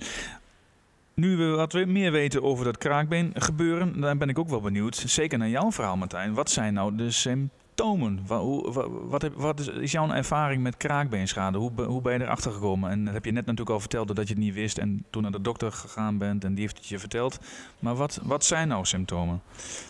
Nu 1.14 1.38
we 1.38 1.46
wat 1.46 1.74
meer 1.74 2.12
weten 2.12 2.44
over 2.44 2.66
dat 2.66 2.78
kraakbeen 2.78 3.32
gebeuren, 3.34 4.02
dan 4.02 4.18
ben 4.18 4.30
ik 4.30 4.40
ook 4.40 4.50
wel 4.50 4.62
benieuwd. 4.62 4.96
Zeker 4.96 5.38
naar 5.38 5.50
jouw 5.50 5.72
verhaal, 5.72 5.98
Martijn. 5.98 6.34
Wat 6.34 6.50
zijn 6.50 6.74
nou 6.74 6.96
de 6.96 7.12
symptomen? 7.12 7.63
Wat, 7.76 8.42
hoe, 8.42 8.72
wat, 9.08 9.22
heb, 9.22 9.34
wat 9.36 9.60
is, 9.60 9.92
jouw 9.92 10.10
ervaring 10.10 10.64
met 10.64 10.78
kraakbeenschade? 10.78 11.58
Hoe, 11.58 11.72
hoe 11.82 12.02
ben 12.02 12.14
je 12.14 12.22
erachter 12.22 12.52
gekomen? 12.52 12.92
En 12.92 13.06
dat 13.06 13.14
heb 13.14 13.26
je 13.26 13.32
net 13.32 13.46
natuurlijk 13.46 13.70
al 13.76 13.80
verteld 13.80 14.08
dat 14.08 14.28
je 14.28 14.34
het 14.34 14.44
niet 14.44 14.54
wist 14.54 14.78
en 14.78 15.06
toen 15.10 15.22
naar 15.22 15.32
de 15.32 15.42
dokter 15.42 15.72
gegaan 15.72 16.18
bent 16.18 16.44
en 16.44 16.54
die 16.54 16.64
heeft 16.64 16.78
het 16.78 16.88
je 16.88 17.00
verteld. 17.00 17.40
Maar 17.80 17.96
wat, 17.96 18.20
wat 18.24 18.46
zijn 18.46 18.68
nou 18.68 18.86
symptomen? 18.86 19.42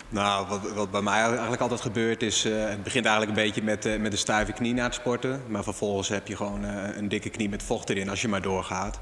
Nou, 0.10 0.48
wat, 0.48 0.74
wat 0.74 0.92
bij 0.92 1.02
mij 1.02 1.22
eigenlijk 1.22 1.62
altijd 1.62 1.82
gebeurt 1.82 2.22
is, 2.22 2.46
uh, 2.46 2.70
het 2.70 2.84
begint 2.84 3.06
eigenlijk 3.06 3.38
een 3.38 3.44
beetje 3.44 3.64
met, 3.64 3.86
uh, 3.86 4.00
met 4.00 4.12
een 4.12 4.18
stijve 4.18 4.52
knie 4.52 4.74
na 4.74 4.84
het 4.84 4.94
sporten. 4.94 5.42
Maar 5.48 5.64
vervolgens 5.64 6.08
heb 6.08 6.28
je 6.28 6.36
gewoon 6.36 6.66
uh, 6.66 6.98
een 6.98 7.08
dikke 7.08 7.30
knie 7.30 7.50
met 7.50 7.64
vocht 7.64 7.90
erin 7.90 8.10
als 8.10 8.22
je 8.22 8.28
maar 8.28 8.42
doorgaat. 8.42 9.00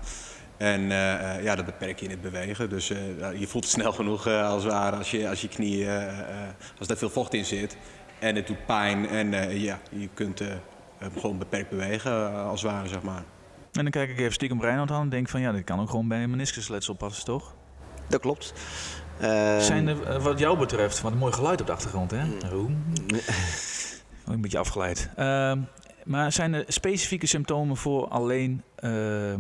En 0.58 0.82
ja, 1.44 1.56
dat 1.56 1.66
beperk 1.66 2.00
je 2.00 2.06
in 2.06 2.12
het 2.12 2.22
bewegen. 2.22 2.70
Dus 2.70 2.88
je 2.88 3.48
voelt 3.48 3.64
het 3.64 3.74
snel 3.74 3.92
genoeg 3.92 4.28
als 4.28 4.68
als 4.68 5.12
je, 5.12 5.30
als 5.30 5.42
je 5.42 5.48
knie, 5.48 5.88
als 6.80 6.88
er 6.88 6.98
veel 6.98 7.10
vocht 7.10 7.34
in 7.34 7.46
zit. 7.46 7.78
En 8.22 8.36
het 8.36 8.48
doet 8.48 8.66
pijn 8.66 9.08
en 9.08 9.60
ja, 9.60 9.80
je 9.92 10.10
kunt 10.14 10.42
gewoon 11.18 11.38
beperkt 11.38 11.70
bewegen 11.70 12.34
als 12.34 12.62
het 12.62 12.72
ware, 12.72 12.88
zeg 12.88 13.02
maar. 13.02 13.24
En 13.72 13.82
dan 13.84 13.90
kijk 13.90 14.10
ik 14.10 14.20
even 14.20 14.34
stiekem 14.34 14.62
Reinhard 14.62 14.92
aan 14.92 15.02
en 15.02 15.10
denk 15.10 15.30
van 15.30 15.42
ja, 15.42 15.52
dit 15.52 15.64
kan 15.64 15.80
ook 15.80 15.90
gewoon 15.90 16.08
bij 16.08 16.24
een 16.24 16.30
meniscusletsel 16.30 16.94
passen, 16.94 17.26
toch? 17.26 17.54
Dat 18.08 18.22
klopt. 18.22 18.54
Uh, 19.22 19.60
Zijn 19.60 19.88
er, 19.88 20.20
wat 20.20 20.40
jou 20.40 20.58
betreft, 20.58 21.02
wat 21.02 21.12
een 21.12 21.18
mooi 21.18 21.34
geluid 21.34 21.62
op 21.62 21.68
de 21.68 21.74
achtergrond, 21.74 22.12
hè? 22.12 22.26
Mm. 22.26 22.38
Oh, 24.28 24.34
een 24.34 24.42
beetje 24.42 24.58
afgeleid. 24.58 25.10
Uh, 25.18 25.54
maar 26.06 26.32
zijn 26.32 26.54
er 26.54 26.64
specifieke 26.68 27.26
symptomen 27.26 27.78
voor 27.78 28.08
alleen 28.08 28.64
uh, 28.80 29.34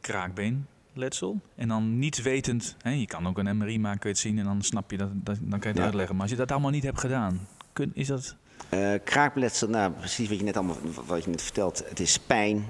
kraakbeenletsel? 0.00 1.40
En 1.56 1.68
dan 1.68 1.98
niet 1.98 2.22
wetend, 2.22 2.76
hè, 2.82 2.90
je 2.90 3.06
kan 3.06 3.26
ook 3.26 3.38
een 3.38 3.56
MRI 3.56 3.78
maken, 3.78 3.98
kun 3.98 4.08
je 4.08 4.14
het 4.14 4.24
zien 4.24 4.38
en 4.38 4.44
dan 4.44 4.62
snap 4.62 4.90
je 4.90 4.96
dat, 4.96 5.08
dat 5.12 5.36
dan 5.40 5.50
kan 5.50 5.60
je 5.60 5.68
het 5.68 5.76
ja. 5.76 5.84
uitleggen. 5.84 6.14
Maar 6.14 6.22
als 6.22 6.30
je 6.30 6.38
dat 6.38 6.52
allemaal 6.52 6.70
niet 6.70 6.82
hebt 6.82 7.00
gedaan, 7.00 7.48
kun, 7.78 7.90
is 7.94 8.06
dat... 8.06 8.36
Uh, 8.70 8.94
kraakbeenletsel, 9.04 9.68
nou 9.68 9.92
precies 9.92 10.28
wat 10.28 10.38
je 10.38 10.44
net 10.44 10.56
allemaal 10.56 10.76
wat 11.06 11.24
je 11.24 11.30
net 11.30 11.42
vertelt. 11.42 11.82
Het 11.88 12.00
is 12.00 12.18
pijn, 12.18 12.66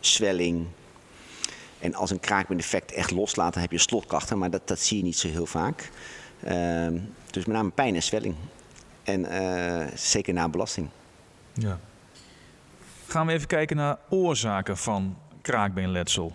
zwelling. 0.00 0.66
En 1.78 1.94
als 1.94 2.10
een 2.10 2.20
kraakbeen-defect 2.20 2.92
echt 2.92 3.10
loslaat, 3.10 3.52
dan 3.52 3.62
heb 3.62 3.70
je 3.70 3.78
slotklachten. 3.78 4.38
Maar 4.38 4.50
dat, 4.50 4.68
dat 4.68 4.78
zie 4.78 4.96
je 4.96 5.02
niet 5.02 5.18
zo 5.18 5.28
heel 5.28 5.46
vaak. 5.46 5.90
Ehm, 6.44 6.98
dus 7.30 7.44
met 7.44 7.56
name 7.56 7.70
pijn 7.70 7.94
en 7.94 8.02
zwelling. 8.02 8.34
En 9.02 9.24
eh, 9.24 9.86
zeker 9.96 10.34
na 10.34 10.48
belasting. 10.48 10.88
Ja. 11.52 11.78
Gaan 13.06 13.26
we 13.26 13.32
even 13.32 13.46
kijken 13.46 13.76
naar 13.76 13.98
oorzaken 14.08 14.76
van 14.76 15.16
kraakbeenletsel. 15.42 16.32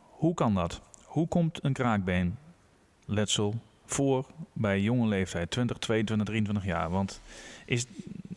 Hoe 0.00 0.34
kan 0.34 0.54
dat? 0.54 0.80
Hoe 1.04 1.28
komt 1.28 1.64
een 1.64 1.72
kraakbeenletsel 1.72 3.54
voor 3.86 4.26
bij 4.52 4.80
jonge 4.80 5.06
leeftijd, 5.06 5.50
20, 5.50 5.78
22, 5.78 6.26
23 6.26 6.64
jaar? 6.64 6.90
Want 6.90 7.20
is, 7.64 7.86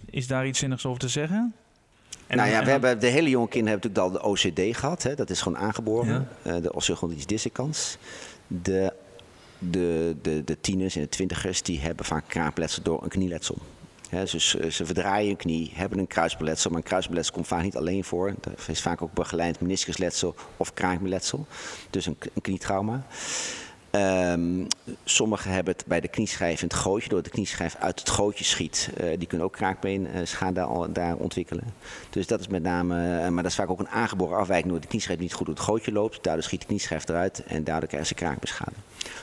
is 0.09 0.27
daar 0.27 0.47
iets 0.47 0.59
zinnigs 0.59 0.85
over 0.85 0.99
te 0.99 1.07
zeggen? 1.07 1.53
En, 2.27 2.37
nou 2.37 2.49
ja, 2.49 2.63
we 2.63 2.69
hebben 2.69 2.99
de 2.99 3.07
hele 3.07 3.29
jonge 3.29 3.47
kinderen 3.47 3.79
hebben 3.79 3.91
natuurlijk 3.91 4.23
al 4.23 4.33
de 4.33 4.47
OCD 4.47 4.77
gehad. 4.77 5.03
Hè? 5.03 5.15
Dat 5.15 5.29
is 5.29 5.41
gewoon 5.41 5.57
aangeboren. 5.57 6.27
Ja. 6.43 6.55
Uh, 6.55 6.61
de 6.61 6.73
osteochondritis 6.73 7.25
dissecans. 7.25 7.97
De, 8.47 8.93
de, 9.59 10.15
de, 10.21 10.43
de 10.43 10.59
tieners 10.61 10.95
en 10.95 11.01
de 11.01 11.09
twintigers 11.09 11.61
die 11.61 11.79
hebben 11.79 12.05
vaak 12.05 12.23
kraakbeenletsel 12.27 12.83
door 12.83 13.03
een 13.03 13.09
knieletsel. 13.09 13.57
Dus 14.09 14.49
ze 14.49 14.85
verdraaien 14.85 15.29
een 15.29 15.35
knie, 15.35 15.71
hebben 15.73 15.99
een 15.99 16.07
kruisbeletsel, 16.07 16.69
maar 16.69 16.79
een 16.79 16.85
kruisbeletsel 16.85 17.33
komt 17.33 17.47
vaak 17.47 17.63
niet 17.63 17.77
alleen 17.77 18.03
voor. 18.03 18.27
Er 18.27 18.69
is 18.69 18.81
vaak 18.81 19.01
ook 19.01 19.13
begeleid 19.13 19.61
meniscusletsel 19.61 20.35
of 20.57 20.73
kraakbeletsel, 20.73 21.47
dus 21.89 22.05
een, 22.05 22.17
een 22.33 22.41
knietrauma. 22.41 23.05
Um, 23.99 24.67
sommigen 25.03 25.51
hebben 25.51 25.73
het 25.73 25.85
bij 25.85 25.99
de 25.99 26.07
knieschijf 26.07 26.61
in 26.61 26.67
het 26.67 26.77
gootje, 26.77 27.09
door 27.09 27.21
de 27.21 27.29
knieschijf 27.29 27.75
uit 27.75 27.99
het 27.99 28.09
gootje 28.09 28.43
schiet. 28.43 28.89
Uh, 29.01 29.17
die 29.17 29.27
kunnen 29.27 29.47
ook 29.47 29.53
kraakbeenschade 29.53 30.59
uh, 30.59 30.83
daar, 30.89 31.15
ontwikkelen. 31.15 31.63
Dus 32.09 32.27
dat 32.27 32.39
is 32.39 32.47
met 32.47 32.63
name, 32.63 32.95
uh, 32.95 33.27
maar 33.27 33.43
dat 33.43 33.51
is 33.51 33.57
vaak 33.57 33.69
ook 33.69 33.79
een 33.79 33.87
aangeboren 33.89 34.37
afwijking, 34.37 34.71
door 34.71 34.81
de 34.81 34.87
knieschijf 34.87 35.19
niet 35.19 35.33
goed 35.33 35.45
door 35.45 35.55
het 35.55 35.63
gootje 35.63 35.91
loopt. 35.91 36.23
Daardoor 36.23 36.43
schiet 36.43 36.61
de 36.61 36.67
knieschijf 36.67 37.07
eruit 37.07 37.43
en 37.43 37.63
daardoor 37.63 37.87
krijgen 37.87 38.09
ze 38.09 38.15
kraakbeenschade. 38.15 38.75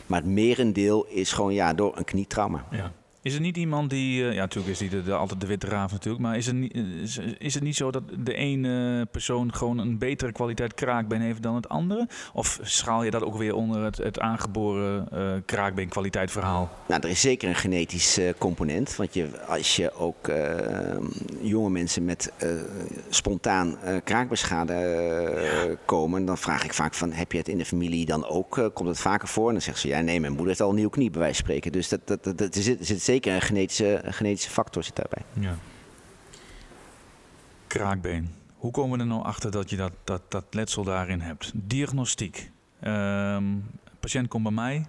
Maar 0.07 0.21
het 0.21 0.31
merendeel 0.31 1.07
is 1.09 1.33
gewoon 1.33 1.55
ja, 1.55 1.75
door 1.75 1.97
een 1.97 2.05
knietrauma. 2.05 2.65
Ja. 2.71 2.93
Is 3.27 3.35
er 3.35 3.41
niet 3.41 3.57
iemand 3.57 3.91
die, 3.91 4.23
uh, 4.23 4.33
ja 4.33 4.41
natuurlijk 4.41 4.73
is 4.73 4.79
die 4.79 4.89
de, 4.89 5.03
de, 5.03 5.15
altijd 5.15 5.41
de 5.41 5.47
witte 5.47 5.67
raaf 5.67 5.93
natuurlijk, 5.93 6.25
maar 6.25 6.37
is, 6.37 6.47
er 6.47 6.55
niet, 6.55 6.75
is, 7.03 7.19
is, 7.39 7.55
het 7.55 7.63
niet 7.63 7.77
zo 7.77 7.91
dat 7.91 8.03
de 8.19 8.35
ene 8.35 9.07
persoon 9.11 9.55
gewoon 9.55 9.79
een 9.79 9.99
betere 9.99 10.33
kwaliteit 10.33 10.75
kraakbeen 10.75 11.21
heeft 11.21 11.43
dan 11.43 11.55
het 11.55 11.69
andere? 11.69 12.09
Of 12.33 12.59
schaal 12.63 13.03
je 13.03 13.11
dat 13.11 13.23
ook 13.23 13.37
weer 13.37 13.55
onder 13.55 13.83
het, 13.83 13.97
het 13.97 14.21
aangeboren 14.21 15.09
uh, 15.13 15.33
kraakbeenkwaliteit 15.45 16.31
verhaal? 16.31 16.71
Nou, 16.89 17.01
er 17.03 17.09
is 17.09 17.21
zeker 17.21 17.49
een 17.49 17.55
genetisch 17.55 18.19
uh, 18.19 18.31
component, 18.39 18.97
want 18.97 19.15
je, 19.15 19.29
als 19.47 19.77
je 19.77 19.93
ook 19.95 20.31
jonge 21.41 21.71
mensen 21.71 22.05
met 22.05 22.33
spontaan 23.09 23.77
kraakbeenschade 24.05 24.73
ja. 24.73 25.75
komen, 25.85 26.25
dan 26.25 26.39
vraag 26.39 26.65
ik 26.65 26.75
vaak 26.75 26.95
van, 26.95 27.13
heb 27.13 27.33
je 27.33 27.39
het 27.39 27.49
in 27.49 27.59
de 27.59 27.65
familie 27.65 28.07
dan 28.07 28.27
ook, 28.27 28.71
komt 28.75 28.89
het 28.89 29.01
vaker 29.01 29.29
voor? 29.29 29.47
En 29.47 29.53
dan 29.53 29.63
zegt 29.63 29.79
ze, 29.79 29.89
ja 29.89 30.01
nee, 30.01 30.21
mijn 30.21 30.33
moeder 30.33 30.49
heeft 30.49 30.61
al 30.61 30.69
een 30.69 30.75
nieuw 30.75 30.89
knie 30.89 31.11
bij 31.11 31.21
wijze 31.21 31.35
van 31.35 31.45
spreken. 31.45 31.73
Dus 31.73 31.89
dat, 31.89 32.01
dat, 32.05 32.25
dat, 32.25 32.39
dat 32.39 32.55
zit, 32.55 32.87
zit 32.87 33.03
zeker 33.03 33.15
zeker 33.17 33.35
een 33.35 33.47
genetische, 33.49 34.05
een 34.05 34.13
genetische 34.13 34.51
factor 34.51 34.85
zit 34.85 34.97
daarbij. 34.97 35.23
Ja. 35.33 35.57
Kraakbeen. 37.67 38.35
Hoe 38.57 38.71
komen 38.71 38.97
we 38.97 39.05
er 39.05 39.11
nou 39.11 39.25
achter 39.25 39.51
dat 39.51 39.71
je 39.71 39.77
dat, 39.77 39.93
dat, 40.05 40.23
dat 40.29 40.45
letsel 40.51 40.85
daarin 40.85 41.21
hebt? 41.21 41.53
Diagnostiek. 41.55 42.51
Um, 42.85 43.65
patiënt 44.01 44.29
komt 44.29 44.43
bij 44.43 44.53
mij. 44.53 44.87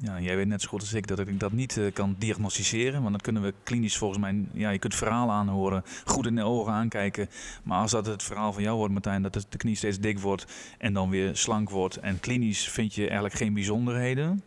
Ja, 0.00 0.20
jij 0.20 0.36
weet 0.36 0.46
net 0.46 0.62
zo 0.62 0.68
goed 0.68 0.80
als 0.80 0.92
ik 0.92 1.06
dat 1.06 1.18
ik 1.18 1.40
dat 1.40 1.52
niet 1.52 1.76
uh, 1.76 1.92
kan 1.92 2.16
diagnosticeren. 2.18 3.00
Want 3.00 3.10
dan 3.10 3.20
kunnen 3.20 3.42
we 3.42 3.54
klinisch 3.62 3.96
volgens 3.96 4.20
mij... 4.20 4.44
Ja, 4.52 4.70
je 4.70 4.78
kunt 4.78 4.92
het 4.92 5.02
verhaal 5.02 5.30
aanhoren, 5.30 5.84
goed 6.04 6.26
in 6.26 6.34
de 6.34 6.42
ogen 6.42 6.72
aankijken. 6.72 7.28
Maar 7.62 7.80
als 7.80 7.90
dat 7.90 8.06
het 8.06 8.22
verhaal 8.22 8.52
van 8.52 8.62
jou 8.62 8.76
wordt, 8.76 8.92
Martijn... 8.92 9.22
dat 9.22 9.46
de 9.48 9.58
knie 9.58 9.76
steeds 9.76 9.98
dik 9.98 10.18
wordt 10.18 10.46
en 10.78 10.92
dan 10.92 11.10
weer 11.10 11.36
slank 11.36 11.70
wordt... 11.70 11.96
en 11.96 12.20
klinisch 12.20 12.68
vind 12.68 12.94
je 12.94 13.02
eigenlijk 13.02 13.34
geen 13.34 13.54
bijzonderheden... 13.54 14.42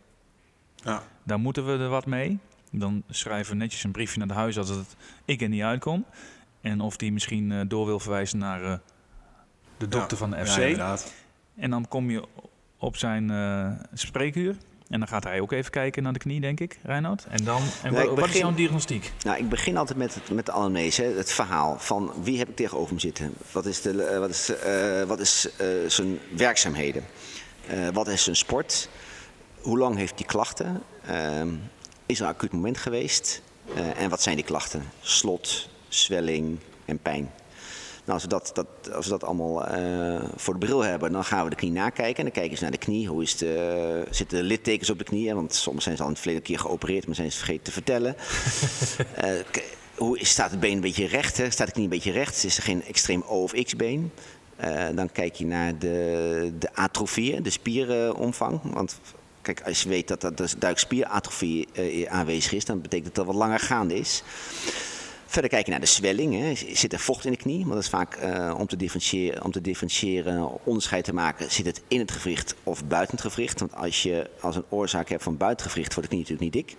Ja. 0.74 1.02
Daar 1.22 1.40
moeten 1.40 1.66
we 1.66 1.72
er 1.72 1.88
wat 1.88 2.06
mee. 2.06 2.38
Dan 2.70 3.02
schrijven 3.10 3.52
we 3.52 3.58
netjes 3.58 3.84
een 3.84 3.92
briefje 3.92 4.18
naar 4.18 4.28
de 4.28 4.34
huis 4.34 4.58
als 4.58 4.68
het 4.68 4.96
ik 5.24 5.40
er 5.40 5.48
niet 5.48 5.62
uitkom. 5.62 6.04
En 6.60 6.80
of 6.80 6.96
die 6.96 7.12
misschien 7.12 7.50
uh, 7.50 7.60
door 7.68 7.86
wil 7.86 8.00
verwijzen 8.00 8.38
naar 8.38 8.62
uh, 8.62 8.74
de 9.76 9.88
dokter 9.88 10.10
ja, 10.10 10.16
van 10.16 10.30
de 10.30 10.46
FC. 10.46 10.76
Ja, 10.76 10.96
en 11.56 11.70
dan 11.70 11.88
kom 11.88 12.10
je 12.10 12.24
op 12.78 12.96
zijn 12.96 13.30
uh, 13.30 13.70
spreekuur. 13.92 14.56
En 14.88 14.98
dan 14.98 15.08
gaat 15.08 15.24
hij 15.24 15.40
ook 15.40 15.52
even 15.52 15.70
kijken 15.70 16.02
naar 16.02 16.12
de 16.12 16.18
knie, 16.18 16.40
denk 16.40 16.60
ik, 16.60 16.78
Reinoud. 16.82 17.26
En 17.28 17.44
dan, 17.44 17.62
en 17.82 17.92
nee, 17.92 18.06
wat, 18.06 18.14
begin, 18.14 18.30
is 18.30 18.38
jouw 18.38 18.54
diagnostiek? 18.54 19.12
Nou, 19.24 19.38
ik 19.38 19.48
begin 19.48 19.76
altijd 19.76 19.98
met, 19.98 20.14
het, 20.14 20.30
met 20.30 20.46
de 20.46 20.52
anamnese, 20.52 21.02
het 21.02 21.32
verhaal 21.32 21.78
van 21.78 22.12
wie 22.22 22.38
heb 22.38 22.48
ik 22.48 22.56
tegenover 22.56 22.94
me 22.94 23.00
zitten. 23.00 23.34
Wat 23.52 23.66
is, 23.66 23.82
de, 23.82 24.16
wat 24.18 24.30
is, 24.30 24.50
uh, 24.66 25.02
wat 25.02 25.20
is 25.20 25.48
uh, 25.60 25.88
zijn 25.88 26.18
werkzaamheden? 26.36 27.04
Uh, 27.70 27.88
wat 27.88 28.08
is 28.08 28.24
zijn 28.24 28.36
sport? 28.36 28.88
Hoe 29.60 29.78
lang 29.78 29.96
heeft 29.96 30.14
hij 30.18 30.26
klachten? 30.26 30.82
Is 32.08 32.20
er 32.20 32.26
een 32.26 32.32
acuut 32.32 32.52
moment 32.52 32.78
geweest? 32.78 33.42
Uh, 33.76 34.00
en 34.00 34.10
wat 34.10 34.22
zijn 34.22 34.36
die 34.36 34.44
klachten? 34.44 34.82
Slot, 35.00 35.68
zwelling 35.88 36.58
en 36.84 36.98
pijn. 36.98 37.30
Nou, 38.04 38.12
als, 38.12 38.22
we 38.22 38.28
dat, 38.28 38.50
dat, 38.54 38.94
als 38.94 39.04
we 39.04 39.10
dat 39.10 39.24
allemaal 39.24 39.78
uh, 39.78 40.24
voor 40.36 40.58
de 40.58 40.66
bril 40.66 40.80
hebben, 40.80 41.12
dan 41.12 41.24
gaan 41.24 41.44
we 41.44 41.50
de 41.50 41.56
knie 41.56 41.70
nakijken. 41.70 42.16
En 42.16 42.22
dan 42.22 42.32
kijken 42.32 42.56
ze 42.56 42.62
naar 42.62 42.72
de 42.72 42.78
knie. 42.78 43.08
Hoe 43.08 43.22
is 43.22 43.36
de, 43.36 44.06
zitten 44.10 44.38
de 44.38 44.44
littekens 44.44 44.90
op 44.90 44.98
de 44.98 45.04
knie? 45.04 45.34
Want 45.34 45.54
soms 45.54 45.84
zijn 45.84 45.96
ze 45.96 46.02
al 46.02 46.08
het 46.08 46.18
verleden 46.18 46.42
keer 46.42 46.58
geopereerd, 46.58 47.06
maar 47.06 47.14
zijn 47.14 47.32
ze 47.32 47.38
vergeten 47.38 47.64
te 47.64 47.72
vertellen. 47.72 48.16
uh, 49.24 49.30
hoe 49.96 50.18
staat 50.20 50.50
het 50.50 50.60
been 50.60 50.72
een 50.72 50.80
beetje 50.80 51.06
recht? 51.06 51.36
Hè? 51.36 51.50
Staat 51.50 51.66
de 51.66 51.72
knie 51.72 51.84
een 51.84 51.90
beetje 51.90 52.12
recht? 52.12 52.44
Is 52.44 52.56
er 52.56 52.62
geen 52.62 52.84
extreem 52.84 53.22
O 53.26 53.42
of 53.42 53.52
X-been? 53.52 54.12
Uh, 54.64 54.86
dan 54.94 55.12
kijk 55.12 55.34
je 55.34 55.46
naar 55.46 55.78
de, 55.78 56.52
de 56.58 56.74
atrofie, 56.74 57.40
de 57.40 57.50
spierenomvang. 57.50 58.60
Want 58.62 59.00
Als 59.64 59.82
je 59.82 59.88
weet 59.88 60.08
dat 60.08 60.22
er 60.22 60.54
duikspieratrofie 60.58 61.68
uh, 61.72 62.10
aanwezig 62.10 62.52
is, 62.52 62.64
dan 62.64 62.80
betekent 62.80 63.14
dat 63.14 63.14
dat 63.14 63.26
wat 63.26 63.34
langer 63.34 63.58
gaande 63.58 63.94
is. 63.94 64.22
Verder 65.26 65.50
kijken 65.50 65.70
naar 65.70 65.80
de 65.80 65.86
zwelling. 65.86 66.34
Hè. 66.34 66.54
Zit 66.74 66.92
er 66.92 66.98
vocht 66.98 67.24
in 67.24 67.30
de 67.30 67.36
knie? 67.36 67.58
Want 67.58 67.72
dat 67.72 67.82
is 67.82 67.88
vaak 67.88 68.18
uh, 68.22 68.54
om, 68.58 68.66
te 68.66 68.76
differentiëren, 68.76 69.44
om 69.44 69.52
te 69.52 69.60
differentiëren, 69.60 70.64
onderscheid 70.64 71.04
te 71.04 71.14
maken. 71.14 71.50
Zit 71.50 71.66
het 71.66 71.82
in 71.88 71.98
het 71.98 72.10
gewricht 72.10 72.54
of 72.62 72.84
buiten 72.84 73.16
het 73.16 73.26
gewricht? 73.26 73.60
Want 73.60 73.74
als 73.74 74.02
je 74.02 74.30
als 74.40 74.56
een 74.56 74.64
oorzaak 74.68 75.08
hebt 75.08 75.22
van 75.22 75.36
buiten 75.36 75.64
het 75.64 75.72
gewricht, 75.72 75.94
wordt 75.94 76.10
de 76.10 76.16
knie 76.16 76.28
natuurlijk 76.30 76.54
niet 76.54 76.66
dik. 76.66 76.76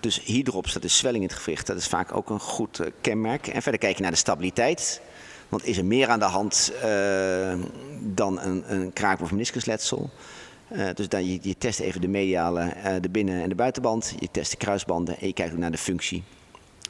Dus 0.00 0.20
hierop 0.24 0.68
staat 0.68 0.82
de 0.82 0.88
zwelling 0.88 1.22
in 1.22 1.28
het 1.28 1.38
gewricht. 1.38 1.66
Dat 1.66 1.76
is 1.76 1.86
vaak 1.86 2.16
ook 2.16 2.30
een 2.30 2.40
goed 2.40 2.80
uh, 2.80 2.86
kenmerk. 3.00 3.46
En 3.46 3.62
verder 3.62 3.80
kijken 3.80 4.02
naar 4.02 4.10
de 4.10 4.16
stabiliteit. 4.16 5.00
Want 5.48 5.64
is 5.64 5.78
er 5.78 5.84
meer 5.84 6.08
aan 6.08 6.18
de 6.18 6.24
hand 6.24 6.72
dan 8.00 8.40
een, 8.40 8.72
een 8.72 8.92
kraak- 8.92 9.20
of 9.20 9.30
meniscusletsel? 9.30 10.10
Uh, 10.72 10.88
dus 10.94 11.08
dan, 11.08 11.26
je, 11.26 11.38
je, 11.42 11.58
test 11.58 11.80
even 11.80 12.00
de 12.00 12.08
mediale, 12.08 12.72
uh, 12.76 12.92
de 13.00 13.08
binnen- 13.08 13.42
en 13.42 13.48
de 13.48 13.54
buitenband. 13.54 14.14
Je 14.18 14.28
test 14.30 14.50
de 14.50 14.56
kruisbanden 14.56 15.18
en 15.18 15.26
je 15.26 15.32
kijkt 15.32 15.52
ook 15.52 15.58
naar 15.58 15.70
de 15.70 15.78
functie. 15.78 16.22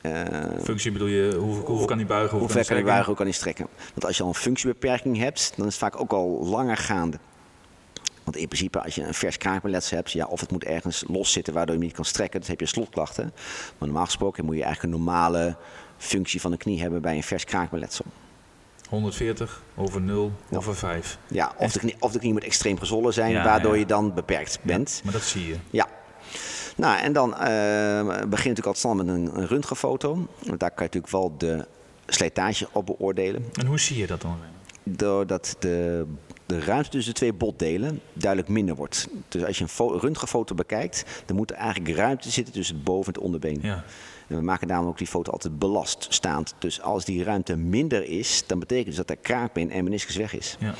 Uh, 0.03 0.23
functie 0.63 0.93
bedoel 0.93 1.09
je, 1.09 1.35
hoe, 1.35 1.55
hoe 1.55 1.87
kan 1.87 1.97
hij 1.97 2.07
buigen? 2.07 2.31
Hoe, 2.31 2.41
hoe 2.41 2.49
ver 2.49 2.65
kan 2.65 2.77
hij 2.77 2.85
buigen, 2.85 3.07
hoe 3.07 3.17
kan 3.17 3.27
hij 3.27 3.35
strekken? 3.35 3.67
Want 3.77 4.05
als 4.05 4.17
je 4.17 4.23
al 4.23 4.29
een 4.29 4.35
functiebeperking 4.35 5.17
hebt, 5.17 5.53
dan 5.57 5.67
is 5.67 5.73
het 5.73 5.83
vaak 5.83 6.01
ook 6.01 6.13
al 6.13 6.47
langer 6.47 6.77
gaande. 6.77 7.19
Want 8.25 8.37
in 8.37 8.47
principe, 8.47 8.83
als 8.83 8.95
je 8.95 9.03
een 9.03 9.15
vers 9.15 9.37
kraakbeletsel 9.37 9.97
hebt, 9.97 10.13
ja, 10.13 10.27
of 10.27 10.41
het 10.41 10.51
moet 10.51 10.65
ergens 10.65 11.05
los 11.07 11.33
zitten 11.33 11.55
waardoor 11.55 11.77
je 11.77 11.83
niet 11.83 11.93
kan 11.93 12.05
strekken, 12.05 12.41
dan 12.41 12.51
heb 12.51 12.61
je 12.61 12.67
slotklachten. 12.67 13.33
Maar 13.79 13.89
normaal 13.89 14.05
gesproken 14.05 14.45
moet 14.45 14.57
je 14.57 14.63
eigenlijk 14.63 14.95
een 14.95 15.01
normale 15.01 15.57
functie 15.97 16.41
van 16.41 16.51
de 16.51 16.57
knie 16.57 16.81
hebben 16.81 17.03
bij 17.03 17.17
een 17.17 17.23
vers 17.23 17.45
kraakbeletsel. 17.45 18.05
140 18.89 19.63
over 19.77 20.01
0 20.01 20.33
ja. 20.51 20.57
over 20.57 20.75
5. 20.75 21.19
Ja, 21.29 21.53
of 21.57 21.73
de, 21.73 21.79
knie, 21.79 21.97
of 21.99 22.13
de 22.13 22.19
knie 22.19 22.33
moet 22.33 22.45
extreem 22.45 22.79
gezwollen 22.79 23.13
zijn, 23.13 23.31
ja, 23.31 23.45
waardoor 23.45 23.73
ja. 23.73 23.79
je 23.79 23.87
dan 23.87 24.15
beperkt 24.15 24.59
bent. 24.63 25.01
maar 25.05 25.13
dat 25.13 25.23
zie 25.23 25.47
je. 25.47 25.57
Ja. 25.71 25.87
Nou, 26.77 26.99
en 26.99 27.13
dan 27.13 27.31
uh, 27.31 27.39
begin 28.07 28.21
je 28.21 28.49
natuurlijk 28.49 28.67
altijd 28.67 28.77
snel 28.77 28.95
met 28.95 29.09
een, 29.09 29.31
een 29.35 29.47
röntgenfoto. 29.47 30.27
Want 30.47 30.61
daar 30.61 30.71
kan 30.71 30.87
je 30.91 30.99
natuurlijk 30.99 31.13
wel 31.13 31.35
de 31.39 31.67
slijtage 32.07 32.69
op 32.73 32.87
beoordelen. 32.87 33.45
En 33.53 33.67
hoe 33.67 33.81
zie 33.81 33.97
je 33.99 34.07
dat 34.07 34.21
dan? 34.21 34.37
Doordat 34.83 35.57
de, 35.59 36.07
de 36.49 36.61
ruimte 36.61 36.89
tussen 36.89 37.13
de 37.13 37.19
twee 37.19 37.33
botdelen 37.33 38.01
duidelijk 38.13 38.51
minder 38.51 38.75
wordt. 38.75 39.09
Dus 39.29 39.45
als 39.45 39.59
je 39.59 39.65
een 39.79 39.99
röntgenfoto 39.99 40.55
bekijkt, 40.55 41.05
dan 41.27 41.37
moet 41.37 41.51
er 41.51 41.57
eigenlijk 41.57 41.97
ruimte 41.97 42.31
zitten 42.31 42.55
tussen 42.55 42.75
het 42.75 42.85
boven- 42.85 43.07
en 43.07 43.13
het 43.13 43.23
onderbeen. 43.25 43.59
Ja. 43.63 43.85
En 44.27 44.37
we 44.37 44.43
maken 44.43 44.69
daarom 44.69 44.89
ook 44.89 44.99
die 44.99 45.07
foto 45.07 45.33
altijd 45.33 45.59
belaststaand. 45.59 46.55
Dus 46.59 46.81
als 46.81 47.05
die 47.05 47.25
ruimte 47.25 47.57
minder 47.57 48.05
is, 48.05 48.45
dan 48.47 48.59
betekent 48.59 48.87
dus 48.87 48.97
dat 48.97 49.11
er 49.11 49.17
kraakbeen 49.17 49.71
en 49.71 49.85
meniscus 49.85 50.17
weg 50.17 50.35
is. 50.37 50.57
Ja. 50.59 50.75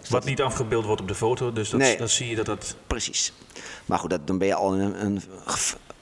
Dus 0.00 0.08
Wat 0.08 0.24
niet 0.24 0.42
afgebeeld 0.42 0.84
wordt 0.84 1.00
op 1.00 1.08
de 1.08 1.14
foto, 1.14 1.52
dus 1.52 1.70
dat, 1.70 1.80
nee, 1.80 1.96
dat 1.96 2.10
zie 2.10 2.28
je 2.28 2.36
dat 2.36 2.46
dat... 2.46 2.76
Precies. 2.86 3.32
Maar 3.86 3.98
goed, 3.98 4.10
dat, 4.10 4.26
dan 4.26 4.38
ben 4.38 4.48
je 4.48 4.54
al 4.54 4.74
in 4.74 4.80
een, 4.80 5.04
een 5.04 5.20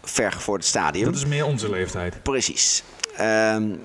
vergevorderd 0.02 0.68
stadium. 0.68 1.04
Dat 1.04 1.14
is 1.14 1.26
meer 1.26 1.46
onze 1.46 1.70
leeftijd. 1.70 2.22
Precies. 2.22 2.82
Um, 3.20 3.80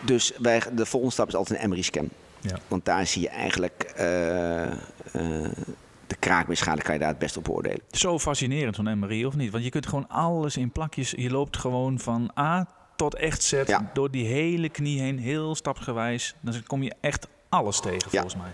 dus 0.00 0.32
bij, 0.38 0.62
de 0.72 0.86
volgende 0.86 1.14
stap 1.14 1.28
is 1.28 1.34
altijd 1.34 1.62
een 1.62 1.68
MRI-scan. 1.68 2.08
Ja. 2.40 2.58
Want 2.68 2.84
daar 2.84 3.06
zie 3.06 3.22
je 3.22 3.28
eigenlijk... 3.28 3.92
Uh, 3.98 4.62
uh, 4.66 5.48
de 6.06 6.16
kraakbeenschade 6.18 6.82
kan 6.82 6.94
je 6.94 7.00
daar 7.00 7.08
het 7.08 7.18
best 7.18 7.36
op 7.36 7.44
beoordelen. 7.44 7.80
Zo 7.90 8.18
fascinerend 8.18 8.76
zo'n 8.76 8.98
MRI, 8.98 9.26
of 9.26 9.36
niet? 9.36 9.50
Want 9.50 9.64
je 9.64 9.70
kunt 9.70 9.86
gewoon 9.86 10.08
alles 10.08 10.56
in 10.56 10.70
plakjes... 10.70 11.10
Je 11.10 11.30
loopt 11.30 11.56
gewoon 11.56 11.98
van 11.98 12.30
A 12.38 12.66
tot 12.96 13.14
echt 13.14 13.42
Z 13.42 13.62
ja. 13.66 13.90
door 13.92 14.10
die 14.10 14.26
hele 14.26 14.68
knie 14.68 15.00
heen, 15.00 15.18
heel 15.18 15.54
stapsgewijs. 15.54 16.34
Dan 16.40 16.62
kom 16.66 16.82
je 16.82 16.94
echt 17.00 17.28
alles 17.48 17.80
tegen, 17.80 18.08
Ja. 18.10 18.20
volgens 18.20 18.42
mij. 18.42 18.50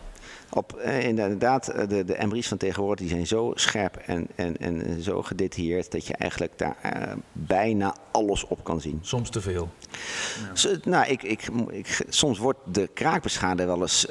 Op, 0.50 0.72
eh, 0.72 1.04
inderdaad, 1.04 1.68
eh, 1.68 1.88
de, 1.88 2.04
de 2.04 2.26
MRI's 2.26 2.48
van 2.48 2.58
tegenwoordig 2.58 2.98
die 2.98 3.08
zijn 3.08 3.26
zo 3.26 3.52
scherp 3.54 3.96
en, 3.96 4.26
en, 4.34 4.56
en 4.56 5.02
zo 5.02 5.22
gedetailleerd 5.22 5.92
dat 5.92 6.06
je 6.06 6.14
eigenlijk 6.14 6.58
daar 6.58 6.76
eh, 6.82 7.12
bijna 7.32 7.94
alles 8.10 8.46
op 8.46 8.64
kan 8.64 8.80
zien. 8.80 8.98
Soms 9.02 9.30
te 9.30 9.40
veel. 9.40 9.68
Nou, 10.84 11.06
ik, 11.06 11.22
ik, 11.22 11.48
ik, 11.70 12.04
soms 12.08 12.38
wordt 12.38 12.58
de 12.64 12.90
kraakbeschade 12.94 13.64
wel 13.64 13.80
eens 13.80 14.06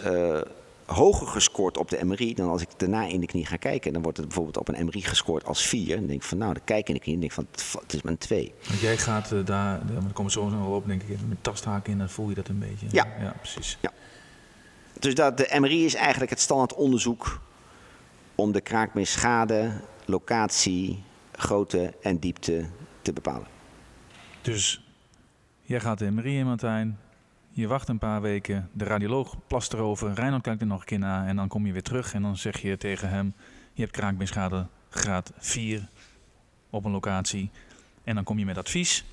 hoger 0.86 1.28
gescoord 1.28 1.78
op 1.78 1.90
de 1.90 2.06
MRI 2.06 2.34
dan 2.34 2.50
als 2.50 2.62
ik 2.62 2.68
daarna 2.78 3.06
in 3.06 3.20
de 3.20 3.26
knie 3.26 3.46
ga 3.46 3.56
kijken. 3.56 3.94
Dan 3.94 4.02
wordt 4.02 4.18
het 4.18 4.28
bijvoorbeeld 4.28 4.58
op 4.58 4.68
een 4.68 4.86
MRI 4.86 5.02
gescoord 5.02 5.46
als 5.46 5.68
4. 5.68 5.96
Dan 5.96 6.08
denk 6.08 6.22
ik 6.22 6.28
van 6.28 6.38
nou, 6.38 6.54
dan 6.54 6.64
kijk 6.64 6.80
ik 6.80 6.88
in 6.88 6.94
de 6.94 7.00
knie 7.00 7.14
en 7.14 7.20
denk 7.20 7.32
van 7.32 7.48
het 7.82 7.94
is 7.94 8.02
maar 8.02 8.12
een 8.12 8.18
2. 8.18 8.54
Want 8.68 8.80
jij 8.80 8.98
gaat 8.98 9.30
daar, 9.30 9.46
daar 9.46 10.14
komen 10.14 10.26
we 10.26 10.32
zo 10.32 10.50
nog 10.50 10.68
wel 10.68 10.76
op, 10.76 10.88
denk 10.88 11.02
ik, 11.02 11.18
met 11.28 11.38
tasthaken 11.42 11.92
in, 11.92 11.98
dan 11.98 12.10
voel 12.10 12.30
je 12.30 12.36
dat 12.36 12.48
een 12.48 12.60
beetje. 12.60 12.88
Ja. 12.90 13.08
Ja, 13.20 13.36
precies. 13.42 13.78
Dus 15.00 15.16
dat, 15.16 15.38
de 15.38 15.58
MRI 15.60 15.86
is 15.86 15.96
eigenlijk 15.96 16.32
het 16.32 16.40
standaard 16.40 16.74
onderzoek 16.74 17.42
om 18.36 18.52
de 18.52 18.62
kraakbeenschade, 18.62 19.72
locatie, 20.06 21.04
grootte 21.32 21.94
en 22.02 22.20
diepte 22.20 22.66
te 23.02 23.14
bepalen. 23.14 23.48
Dus 24.42 24.84
jij 25.62 25.80
gaat 25.80 26.00
de 26.00 26.12
MRI 26.12 26.38
in, 26.38 26.46
Martijn. 26.46 27.00
Je 27.50 27.68
wacht 27.68 27.88
een 27.88 27.98
paar 27.98 28.22
weken, 28.22 28.70
de 28.72 28.86
radioloog 28.86 29.36
plast 29.48 29.74
erover, 29.74 30.14
Reinhard 30.14 30.44
kijkt 30.44 30.62
er 30.62 30.68
nog 30.68 30.80
een 30.80 30.86
keer 30.86 31.00
naar 31.00 31.28
en 31.28 31.36
dan 31.36 31.48
kom 31.48 31.66
je 31.66 31.72
weer 31.72 31.84
terug 31.84 32.14
en 32.14 32.22
dan 32.22 32.38
zeg 32.38 32.62
je 32.62 32.78
tegen 32.78 33.10
hem, 33.10 33.34
je 33.74 33.82
hebt 33.82 33.94
kraakbeenschade 33.94 34.68
graad 34.90 35.32
4 35.38 35.88
op 36.70 36.86
een 36.86 36.92
locatie 36.92 37.50
en 38.04 38.16
dan 38.16 38.24
kom 38.24 38.40
je 38.40 38.46
met 38.46 38.58
advies. 38.58 39.06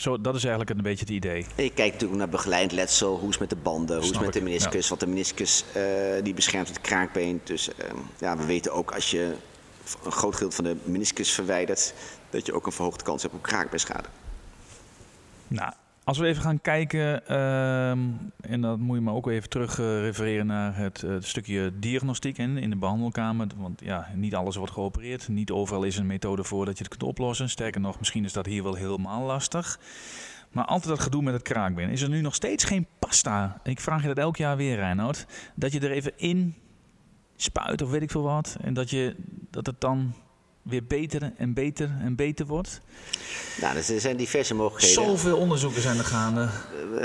Zo, 0.00 0.20
dat 0.20 0.34
is 0.34 0.42
eigenlijk 0.44 0.70
een 0.76 0.82
beetje 0.82 1.04
het 1.04 1.14
idee. 1.14 1.46
Je 1.56 1.70
kijkt 1.70 1.92
natuurlijk 1.92 2.18
naar 2.18 2.28
begeleid 2.28 2.72
letsel, 2.72 3.18
hoe 3.18 3.28
is 3.28 3.38
het 3.38 3.40
met 3.40 3.50
de 3.50 3.56
banden, 3.56 3.96
hoe 3.96 4.10
is 4.10 4.18
met 4.18 4.32
de 4.32 4.38
ik, 4.38 4.44
meniscus. 4.44 4.88
Want 4.88 5.00
de 5.00 5.06
meniscus 5.06 5.64
eh, 5.72 5.82
die 6.22 6.34
beschermt 6.34 6.68
het 6.68 6.80
kraakbeen. 6.80 7.40
Dus 7.44 7.74
eh, 7.74 7.90
ja, 8.18 8.36
we 8.36 8.44
weten 8.44 8.72
ook 8.72 8.92
als 8.92 9.10
je 9.10 9.34
een 10.04 10.12
groot 10.12 10.32
gedeelte 10.32 10.56
van 10.56 10.64
de 10.64 10.76
meniscus 10.84 11.30
verwijdert, 11.30 11.94
dat 12.30 12.46
je 12.46 12.52
ook 12.52 12.66
een 12.66 12.72
verhoogde 12.72 13.04
kans 13.04 13.22
hebt 13.22 13.34
op 13.34 13.42
kraakbeenschade. 13.42 14.08
Nou, 15.48 15.72
als 16.04 16.18
we 16.18 16.26
even 16.26 16.42
gaan 16.42 16.60
kijken, 16.60 17.26
ehm, 17.26 17.98
en 18.40 18.60
dat 18.60 18.78
moet 18.78 18.96
je 18.96 19.02
maar 19.02 19.14
ook 19.14 19.28
even 19.28 19.48
terug 19.48 19.78
eh, 19.78 20.00
refereren 20.00 20.46
naar 20.46 20.76
het 20.76 21.02
eh, 21.02 21.16
stukje 21.18 21.72
diagnostiek 21.78 22.38
en 22.38 22.56
in 22.56 22.70
de 22.70 22.76
behandelkamer. 22.76 23.46
Want 23.56 23.80
ja, 23.84 24.08
niet 24.14 24.34
alles 24.34 24.56
wordt 24.56 24.72
geopereerd. 24.72 25.28
Niet 25.28 25.50
overal 25.50 25.82
is 25.82 25.96
een 25.96 26.06
methode 26.06 26.44
voor 26.44 26.64
dat 26.64 26.78
je 26.78 26.84
het 26.84 26.92
kunt 26.96 27.10
oplossen. 27.10 27.48
Sterker 27.48 27.80
nog, 27.80 27.98
misschien 27.98 28.24
is 28.24 28.32
dat 28.32 28.46
hier 28.46 28.62
wel 28.62 28.74
helemaal 28.74 29.22
lastig. 29.22 29.78
Maar 30.52 30.64
altijd 30.64 30.88
dat 30.88 31.00
gedoe 31.00 31.22
met 31.22 31.34
het 31.34 31.42
kraakbeen. 31.42 31.90
Is 31.90 32.02
er 32.02 32.08
nu 32.08 32.20
nog 32.20 32.34
steeds 32.34 32.64
geen 32.64 32.86
pasta? 32.98 33.60
Ik 33.62 33.80
vraag 33.80 34.02
je 34.02 34.08
dat 34.08 34.18
elk 34.18 34.36
jaar 34.36 34.56
weer, 34.56 34.76
Reinoud. 34.76 35.26
Dat 35.54 35.72
je 35.72 35.80
er 35.80 35.90
even 35.90 36.12
in 36.16 36.54
spuit 37.36 37.82
of 37.82 37.90
weet 37.90 38.02
ik 38.02 38.10
veel 38.10 38.22
wat. 38.22 38.56
En 38.60 38.74
dat, 38.74 38.90
je, 38.90 39.16
dat 39.50 39.66
het 39.66 39.80
dan 39.80 40.14
weer 40.70 40.84
beter 40.84 41.32
en 41.36 41.54
beter 41.54 41.90
en 42.00 42.14
beter 42.14 42.46
wordt. 42.46 42.80
Nou, 43.60 43.74
dus 43.74 43.88
er 43.88 44.00
zijn 44.00 44.16
diverse 44.16 44.54
mogelijkheden. 44.54 45.04
Zoveel 45.04 45.36
onderzoeken 45.36 45.82
zijn 45.82 45.98
er 45.98 46.04
gaande. 46.04 46.40
Eh, 46.40 47.00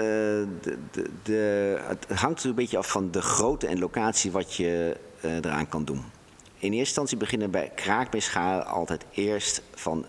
de, 0.61 0.77
de, 0.91 1.09
de, 1.23 1.77
het 1.87 2.05
hangt 2.07 2.21
natuurlijk 2.21 2.45
een 2.45 2.55
beetje 2.55 2.77
af 2.77 2.89
van 2.89 3.11
de 3.11 3.21
grootte 3.21 3.67
en 3.67 3.79
locatie 3.79 4.31
wat 4.31 4.53
je 4.53 4.97
eh, 5.21 5.35
eraan 5.35 5.69
kan 5.69 5.85
doen. 5.85 6.03
In 6.57 6.71
eerste 6.71 6.77
instantie 6.77 7.17
beginnen 7.17 7.51
bij 7.51 7.71
kraakbeenschade 7.75 8.63
altijd 8.63 9.05
eerst 9.11 9.61
van 9.73 10.05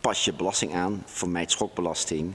pas 0.00 0.24
je 0.24 0.32
belasting 0.32 0.74
aan, 0.74 1.02
vermijd 1.06 1.50
schokbelasting. 1.50 2.32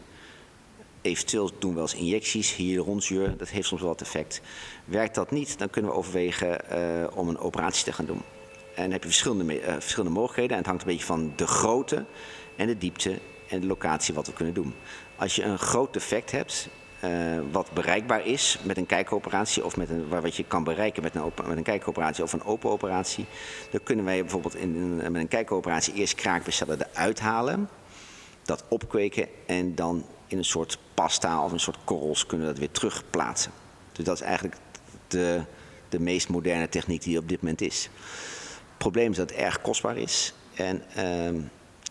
Eventueel 1.01 1.51
doen 1.59 1.69
we 1.69 1.75
wel 1.75 1.83
eens 1.83 1.95
injecties, 1.95 2.55
hyaluronzuur, 2.55 3.37
dat 3.37 3.49
heeft 3.49 3.67
soms 3.67 3.81
wel 3.81 3.91
het 3.91 4.01
effect. 4.01 4.41
Werkt 4.85 5.15
dat 5.15 5.31
niet, 5.31 5.57
dan 5.59 5.69
kunnen 5.69 5.91
we 5.91 5.97
overwegen 5.97 6.69
eh, 6.69 7.17
om 7.17 7.29
een 7.29 7.37
operatie 7.37 7.83
te 7.83 7.93
gaan 7.93 8.05
doen. 8.05 8.21
En 8.77 8.91
heb 8.91 9.01
je 9.03 9.09
verschillende, 9.09 9.59
eh, 9.59 9.73
verschillende 9.73 10.13
mogelijkheden. 10.15 10.51
En 10.51 10.57
het 10.57 10.65
hangt 10.67 10.81
een 10.81 10.87
beetje 10.89 11.05
van 11.05 11.33
de 11.35 11.47
grootte 11.47 12.05
en 12.55 12.67
de 12.67 12.77
diepte 12.77 13.19
en 13.49 13.59
de 13.59 13.67
locatie 13.67 14.13
wat 14.13 14.27
we 14.27 14.33
kunnen 14.33 14.53
doen. 14.53 14.73
Als 15.15 15.35
je 15.35 15.43
een 15.43 15.57
groot 15.59 15.93
defect 15.93 16.31
hebt, 16.31 16.69
eh, 16.99 17.11
wat 17.51 17.71
bereikbaar 17.73 18.25
is 18.25 18.59
met 18.63 18.77
een 18.77 18.85
kijkoperatie 18.85 19.65
of 19.65 19.77
met 19.77 19.89
een, 19.89 20.07
wat 20.07 20.35
je 20.35 20.43
kan 20.43 20.63
bereiken 20.63 21.03
met 21.03 21.15
een, 21.15 21.31
met 21.47 21.57
een 21.57 21.63
kijkoperatie 21.63 22.23
of 22.23 22.33
een 22.33 22.43
open 22.43 22.69
operatie, 22.69 23.25
dan 23.71 23.83
kunnen 23.83 24.05
wij 24.05 24.21
bijvoorbeeld 24.21 24.55
in, 24.55 24.75
een- 24.75 25.11
met 25.11 25.21
een 25.21 25.27
kijkoperatie 25.27 25.93
eerst 25.93 26.15
kraakbestellen 26.15 26.79
eruit 26.91 27.19
halen, 27.19 27.69
dat 28.43 28.63
opkweken 28.67 29.27
en 29.45 29.75
dan 29.75 30.05
in 30.27 30.37
een 30.37 30.45
soort 30.45 30.77
pasta 30.93 31.43
of 31.43 31.51
een 31.51 31.59
soort 31.59 31.77
korrels 31.83 32.25
kunnen 32.25 32.45
we 32.47 32.51
dat 32.53 32.61
weer 32.61 32.71
terugplaatsen. 32.71 33.51
Dus 33.91 34.05
dat 34.05 34.15
is 34.15 34.21
eigenlijk 34.21 34.55
de, 35.07 35.41
de 35.89 35.99
meest 35.99 36.29
moderne 36.29 36.69
techniek 36.69 37.03
die 37.03 37.15
er 37.15 37.21
op 37.21 37.29
dit 37.29 37.41
moment 37.41 37.61
is. 37.61 37.89
Het 38.77 38.85
probleem 38.85 39.11
is 39.11 39.17
dat 39.17 39.29
het 39.29 39.39
erg 39.39 39.61
kostbaar 39.61 39.97
is 39.97 40.33
en 40.53 40.83
ehm, 40.95 41.41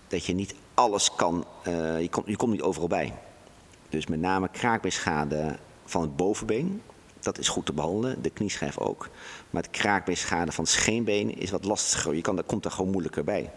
dat 0.09 0.25
je 0.25 0.35
niet 0.35 0.55
alles 0.75 1.15
kan, 1.15 1.45
eh, 1.63 2.01
je, 2.01 2.09
komt, 2.09 2.27
je 2.27 2.37
komt 2.37 2.53
niet 2.53 2.63
overal 2.63 2.89
bij. 2.89 3.15
Dus 3.89 4.07
met 4.07 4.21
name 4.21 4.49
kraakbeenschade 4.49 5.57
van 5.85 6.01
het 6.01 6.17
bovenbeen, 6.17 6.83
dat 7.21 7.39
is 7.39 7.49
goed 7.49 7.67
te 7.67 7.73
behandelen, 7.73 8.23
de 8.23 8.31
knieschijf 8.31 8.79
ook. 8.79 9.09
Maar 9.51 9.63
het 9.63 9.71
kraakbeenschade 9.71 10.53
van 10.53 10.65
het 10.65 10.73
scheenbeen 10.73 11.39
is 11.39 11.51
wat 11.51 11.65
lastiger. 11.65 12.15
Je 12.15 12.21
kan, 12.21 12.37
dat 12.37 12.47
komt 12.47 12.65
er 12.65 12.71
gewoon 12.71 12.91
moeilijker 12.91 13.25
bij. 13.25 13.51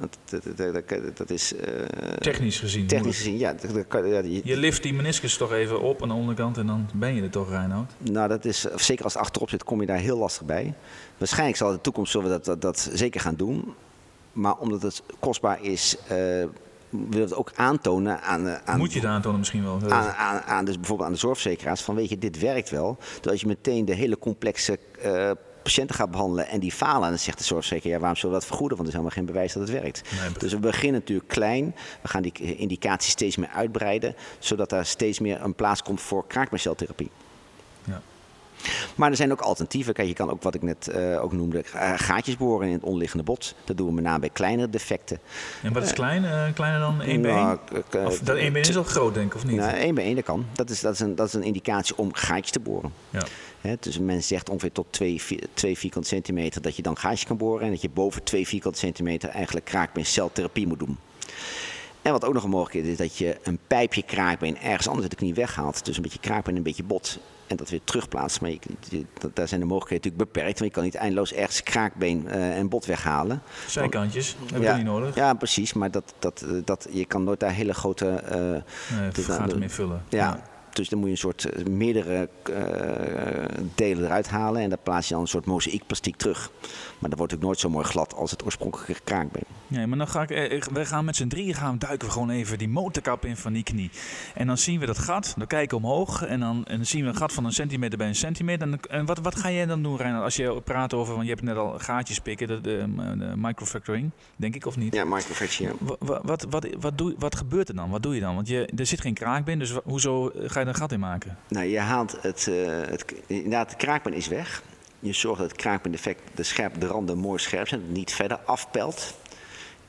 Dat, 0.00 0.18
dat, 0.56 0.74
dat, 0.74 1.16
dat 1.16 1.30
is 1.30 1.54
eh, 1.56 1.84
Technisch 2.18 2.58
gezien. 2.58 2.86
technisch 2.86 3.16
gezien, 3.16 3.38
ja, 3.38 3.52
dat, 3.52 3.90
dat 3.90 4.02
je- 4.24 4.40
Je 4.44 4.56
lift 4.56 4.82
die 4.82 4.92
meniscus 4.94 5.36
toch 5.36 5.52
even 5.52 5.80
op 5.80 6.02
aan 6.02 6.08
de 6.08 6.14
onderkant 6.14 6.56
en 6.58 6.66
dan 6.66 6.88
ben 6.94 7.14
je 7.14 7.22
er 7.22 7.30
toch, 7.30 7.48
Reinoud? 7.50 7.90
Nou, 7.98 8.28
dat 8.28 8.44
is, 8.44 8.60
zeker 8.76 9.04
als 9.04 9.12
het 9.14 9.22
achterop 9.22 9.50
zit, 9.50 9.64
kom 9.64 9.80
je 9.80 9.86
daar 9.86 9.98
heel 9.98 10.18
lastig 10.18 10.46
bij. 10.46 10.74
Waarschijnlijk 11.18 11.56
zal 11.58 11.68
in 11.68 11.74
de 11.74 11.80
toekomst 11.80 12.12
zullen 12.12 12.26
we 12.26 12.32
dat, 12.32 12.44
dat, 12.44 12.60
dat 12.60 12.90
zeker 12.92 13.20
gaan 13.20 13.34
doen. 13.34 13.74
Maar 14.32 14.56
omdat 14.56 14.82
het 14.82 15.02
kostbaar 15.18 15.62
is, 15.62 15.96
eh 16.08 16.16
willen 16.90 17.10
we 17.10 17.18
het 17.20 17.34
ook 17.34 17.52
aantonen 17.54 18.20
aan, 18.22 18.46
eh, 18.48 18.54
aan, 18.64 18.78
Moet 18.78 18.92
je 18.92 18.98
het 19.00 19.08
aantonen 19.08 19.38
misschien 19.38 19.62
wel? 19.64 19.80
aan, 19.88 20.08
aan, 20.14 20.40
aan 20.40 20.64
dus 20.64 20.76
bijvoorbeeld 20.76 21.08
aan 21.08 21.14
de 21.14 21.20
zorgverzekeraars 21.20 21.80
van 21.82 21.94
weet 21.94 22.08
je, 22.08 22.18
dit 22.18 22.38
werkt 22.40 22.70
wel. 22.70 22.98
Dus 23.20 23.30
als 23.30 23.40
je 23.40 23.46
meteen 23.46 23.84
de 23.84 23.94
hele 23.94 24.18
complexe 24.18 24.78
eh, 25.02 25.30
patiënten 25.62 25.96
gaat 25.96 26.10
behandelen 26.10 26.48
en 26.48 26.60
die 26.60 26.72
falen, 26.72 27.08
dan 27.08 27.18
zegt 27.18 27.38
de 27.38 27.44
zorgverzekeraar, 27.44 27.94
ja, 27.94 27.98
waarom 27.98 28.16
zullen 28.18 28.34
we 28.34 28.40
dat 28.40 28.48
vergoeden? 28.48 28.76
Want 28.76 28.88
er 28.88 28.94
is 28.94 29.00
helemaal 29.00 29.24
geen 29.24 29.32
bewijs 29.32 29.52
dat 29.52 29.62
het 29.62 29.80
werkt. 29.82 30.02
Nee, 30.20 30.32
dus 30.38 30.52
we 30.52 30.58
beginnen 30.58 31.00
natuurlijk 31.00 31.28
klein. 31.28 31.74
We 32.02 32.08
gaan 32.08 32.22
die 32.22 32.56
indicatie 32.56 33.10
steeds 33.10 33.36
meer 33.36 33.48
uitbreiden, 33.48 34.14
zodat 34.38 34.70
daar 34.70 34.86
steeds 34.86 35.18
meer 35.18 35.40
een 35.42 35.54
plaats 35.54 35.82
komt 35.82 36.00
voor 36.00 36.26
kraakbeenceltherapie. 36.26 37.10
Maar 38.94 39.10
er 39.10 39.16
zijn 39.16 39.32
ook 39.32 39.40
alternatieven. 39.40 39.94
Kijk, 39.94 40.08
je 40.08 40.14
kan 40.14 40.30
ook 40.30 40.42
wat 40.42 40.54
ik 40.54 40.62
net 40.62 40.88
eh, 40.88 41.22
ook 41.22 41.32
noemde, 41.32 41.62
eh, 41.72 41.92
gaatjes 41.96 42.36
boren 42.36 42.66
in 42.66 42.72
het 42.72 42.82
onderliggende 42.82 43.24
bot. 43.24 43.54
Dat 43.64 43.76
doen 43.76 43.86
we 43.86 43.92
met 43.92 44.04
name 44.04 44.18
bij 44.18 44.30
kleinere 44.30 44.70
defecten. 44.70 45.18
En 45.62 45.72
wat 45.72 45.82
is 45.82 45.92
klein? 45.92 46.24
eh, 46.24 46.42
kleiner 46.54 46.80
dan 46.80 47.00
1 47.02 47.22
bij 47.22 47.32
Nou, 47.32 47.58
1? 47.72 47.82
k- 47.82 47.90
k- 47.90 48.06
Of 48.06 48.18
dat 48.18 48.36
1 48.36 48.52
bij 48.52 48.60
1 48.62 48.70
is 48.70 48.76
al 48.76 48.82
groot, 48.84 49.14
denk 49.14 49.26
ik, 49.26 49.34
of 49.34 49.44
niet? 49.46 49.56
Nou, 49.56 49.70
één 49.76 49.94
bij 49.94 50.04
één, 50.04 50.14
dat 50.14 50.24
kan. 50.24 50.46
Dat 50.52 50.70
is, 50.70 50.80
dat, 50.80 50.92
is 50.92 51.00
een, 51.00 51.14
dat 51.14 51.26
is 51.26 51.32
een 51.34 51.42
indicatie 51.42 51.96
om 51.96 52.14
gaatjes 52.14 52.50
te 52.50 52.60
boren. 52.60 52.92
Ja. 53.10 53.22
Hè, 53.60 53.74
dus 53.80 53.98
men 53.98 54.22
zegt 54.22 54.48
ongeveer 54.50 54.72
tot 54.72 54.86
2 54.90 55.22
vierkante 55.76 56.08
centimeter 56.08 56.62
dat 56.62 56.76
je 56.76 56.82
dan 56.82 56.96
gaatjes 56.98 57.24
kan 57.24 57.36
boren. 57.36 57.64
En 57.64 57.70
dat 57.70 57.80
je 57.82 57.88
boven 57.90 58.22
2 58.24 58.46
vierkante 58.46 58.78
centimeter 58.78 59.28
eigenlijk 59.28 59.64
kraakbeenceltherapie 59.66 60.66
moet 60.66 60.78
doen. 60.78 60.98
En 62.02 62.12
wat 62.12 62.24
ook 62.24 62.34
nog 62.34 62.44
een 62.44 62.50
mogelijkheid 62.50 62.86
is, 62.92 62.96
dat 63.06 63.16
je 63.16 63.36
een 63.42 63.58
pijpje 63.66 64.02
kraakbeen 64.02 64.58
ergens 64.58 64.86
anders 64.86 65.02
uit 65.02 65.10
de 65.10 65.16
knie 65.16 65.34
weghaalt. 65.34 65.84
Dus 65.84 65.96
een 65.96 66.02
beetje 66.02 66.18
kraakbeen 66.18 66.52
en 66.52 66.56
een 66.56 66.62
beetje 66.62 66.82
bot. 66.82 67.18
En 67.50 67.56
dat 67.56 67.70
weer 67.70 67.84
terugplaatst. 67.84 68.40
Maar 68.40 68.50
je, 68.50 68.58
je- 68.88 69.04
dat- 69.18 69.36
daar 69.36 69.48
zijn 69.48 69.60
de 69.60 69.66
mogelijkheden 69.66 70.06
natuurlijk 70.10 70.32
beperkt. 70.32 70.58
Want 70.58 70.70
je 70.70 70.76
kan 70.76 70.84
niet 70.84 70.94
eindeloos 70.94 71.32
ergens 71.32 71.62
kraakbeen 71.62 72.28
eh, 72.28 72.56
en 72.58 72.68
bot 72.68 72.86
weghalen. 72.86 73.42
Zijkantjes, 73.66 74.36
heb 74.52 74.60
je 74.60 74.66
ja, 74.66 74.76
niet 74.76 74.84
nodig. 74.84 75.14
Ja, 75.14 75.34
precies. 75.34 75.72
Maar 75.72 75.90
dat, 75.90 76.14
dat, 76.18 76.44
dat, 76.64 76.86
je 76.90 77.04
kan 77.04 77.24
nooit 77.24 77.40
daar 77.40 77.52
hele 77.52 77.74
grote... 77.74 78.08
eh, 78.08 78.38
Nee, 78.40 79.12
gaat 79.14 79.38
dan- 79.38 79.50
ermee 79.50 79.68
vullen. 79.68 80.02
ja. 80.08 80.42
Dus 80.72 80.88
dan 80.88 80.98
moet 80.98 81.06
je 81.08 81.12
een 81.14 81.18
soort 81.20 81.44
eh, 81.44 81.64
meerdere 81.66 82.28
delen 83.74 84.04
eruit 84.04 84.28
halen 84.28 84.62
en 84.62 84.68
daar 84.68 84.78
plaats 84.82 85.06
je 85.08 85.12
dan 85.14 85.22
een 85.22 85.28
soort 85.28 85.44
mozaïekplastiek 85.46 86.16
terug. 86.16 86.50
Maar 86.98 87.10
dat 87.10 87.18
wordt 87.18 87.34
ook 87.34 87.40
nooit 87.40 87.58
zo 87.58 87.68
mooi 87.68 87.84
glad 87.84 88.14
als 88.14 88.30
het 88.30 88.44
oorspronkelijke 88.44 88.94
kraakbeen. 89.04 89.44
Nee, 89.70 89.86
maar 89.86 89.98
dan 89.98 90.08
ga 90.08 90.22
ik, 90.22 90.30
eh, 90.30 90.62
we 90.62 90.86
gaan 90.86 91.04
met 91.04 91.16
z'n 91.16 91.26
drieën 91.26 91.54
gaan, 91.54 91.78
duiken 91.78 92.06
we 92.06 92.12
gewoon 92.12 92.30
even 92.30 92.58
die 92.58 92.68
motorkap 92.68 93.24
in 93.24 93.36
van 93.36 93.52
die 93.52 93.62
knie. 93.62 93.90
En 94.34 94.46
dan 94.46 94.58
zien 94.58 94.80
we 94.80 94.86
dat 94.86 94.98
gat, 94.98 95.34
dan 95.36 95.46
kijken 95.46 95.78
we 95.80 95.84
omhoog 95.86 96.22
en 96.26 96.40
dan, 96.40 96.64
en 96.66 96.76
dan 96.76 96.86
zien 96.86 97.02
we 97.02 97.08
een 97.08 97.16
gat 97.16 97.32
van 97.32 97.44
een 97.44 97.52
centimeter 97.52 97.98
bij 97.98 98.06
een 98.08 98.14
centimeter. 98.14 98.68
En, 98.72 98.80
en 98.90 99.06
wat, 99.06 99.18
wat 99.18 99.34
ga 99.36 99.50
jij 99.50 99.66
dan 99.66 99.82
doen, 99.82 99.96
Reinhard, 99.96 100.24
als 100.24 100.36
je 100.36 100.60
praat 100.64 100.94
over, 100.94 101.12
want 101.14 101.24
je 101.26 101.32
hebt 101.32 101.44
net 101.44 101.56
al 101.56 101.78
gaatjes 101.78 102.18
pikken, 102.20 102.46
de, 102.46 102.60
de, 102.60 102.84
de 103.18 103.32
microfracturing, 103.36 104.10
denk 104.36 104.54
ik 104.54 104.66
of 104.66 104.76
niet? 104.76 104.94
Ja, 104.94 105.04
microfracture. 105.04 105.70
ja. 105.80 105.86
Wa- 105.86 105.96
wa- 105.98 106.20
Wat, 106.24 106.46
wat, 106.50 106.66
wat, 106.80 106.98
doe, 106.98 107.14
wat 107.18 107.36
gebeurt 107.36 107.68
er 107.68 107.74
dan? 107.74 107.90
Wat 107.90 108.02
doe 108.02 108.14
je 108.14 108.20
dan? 108.20 108.34
Want 108.34 108.48
je, 108.48 108.66
er 108.76 108.86
zit 108.86 109.00
geen 109.00 109.14
kraakbeen, 109.14 109.58
dus 109.58 109.72
hoezo 109.84 110.28
eh, 110.28 110.50
ga 110.50 110.58
je 110.60 110.64
er 110.66 110.68
een 110.72 110.74
gat 110.74 110.92
in 110.92 111.00
maken? 111.00 111.36
Nou, 111.48 111.66
je 111.66 111.78
haalt 111.78 112.16
het, 112.20 112.46
eh, 112.48 112.54
het, 112.90 113.14
inderdaad, 113.26 113.70
de 113.70 113.76
kraakbeen 113.76 114.14
is 114.14 114.28
weg. 114.28 114.62
Je 115.00 115.12
zorgt 115.12 115.40
dat 115.40 115.50
het 115.50 115.60
kraakbeendefect, 115.60 116.20
de, 116.34 116.42
scherp, 116.42 116.80
de 116.80 116.86
randen 116.86 117.18
mooi 117.18 117.38
scherp 117.38 117.68
zijn, 117.68 117.92
niet 117.92 118.12
verder 118.12 118.36
afpelt. 118.36 119.18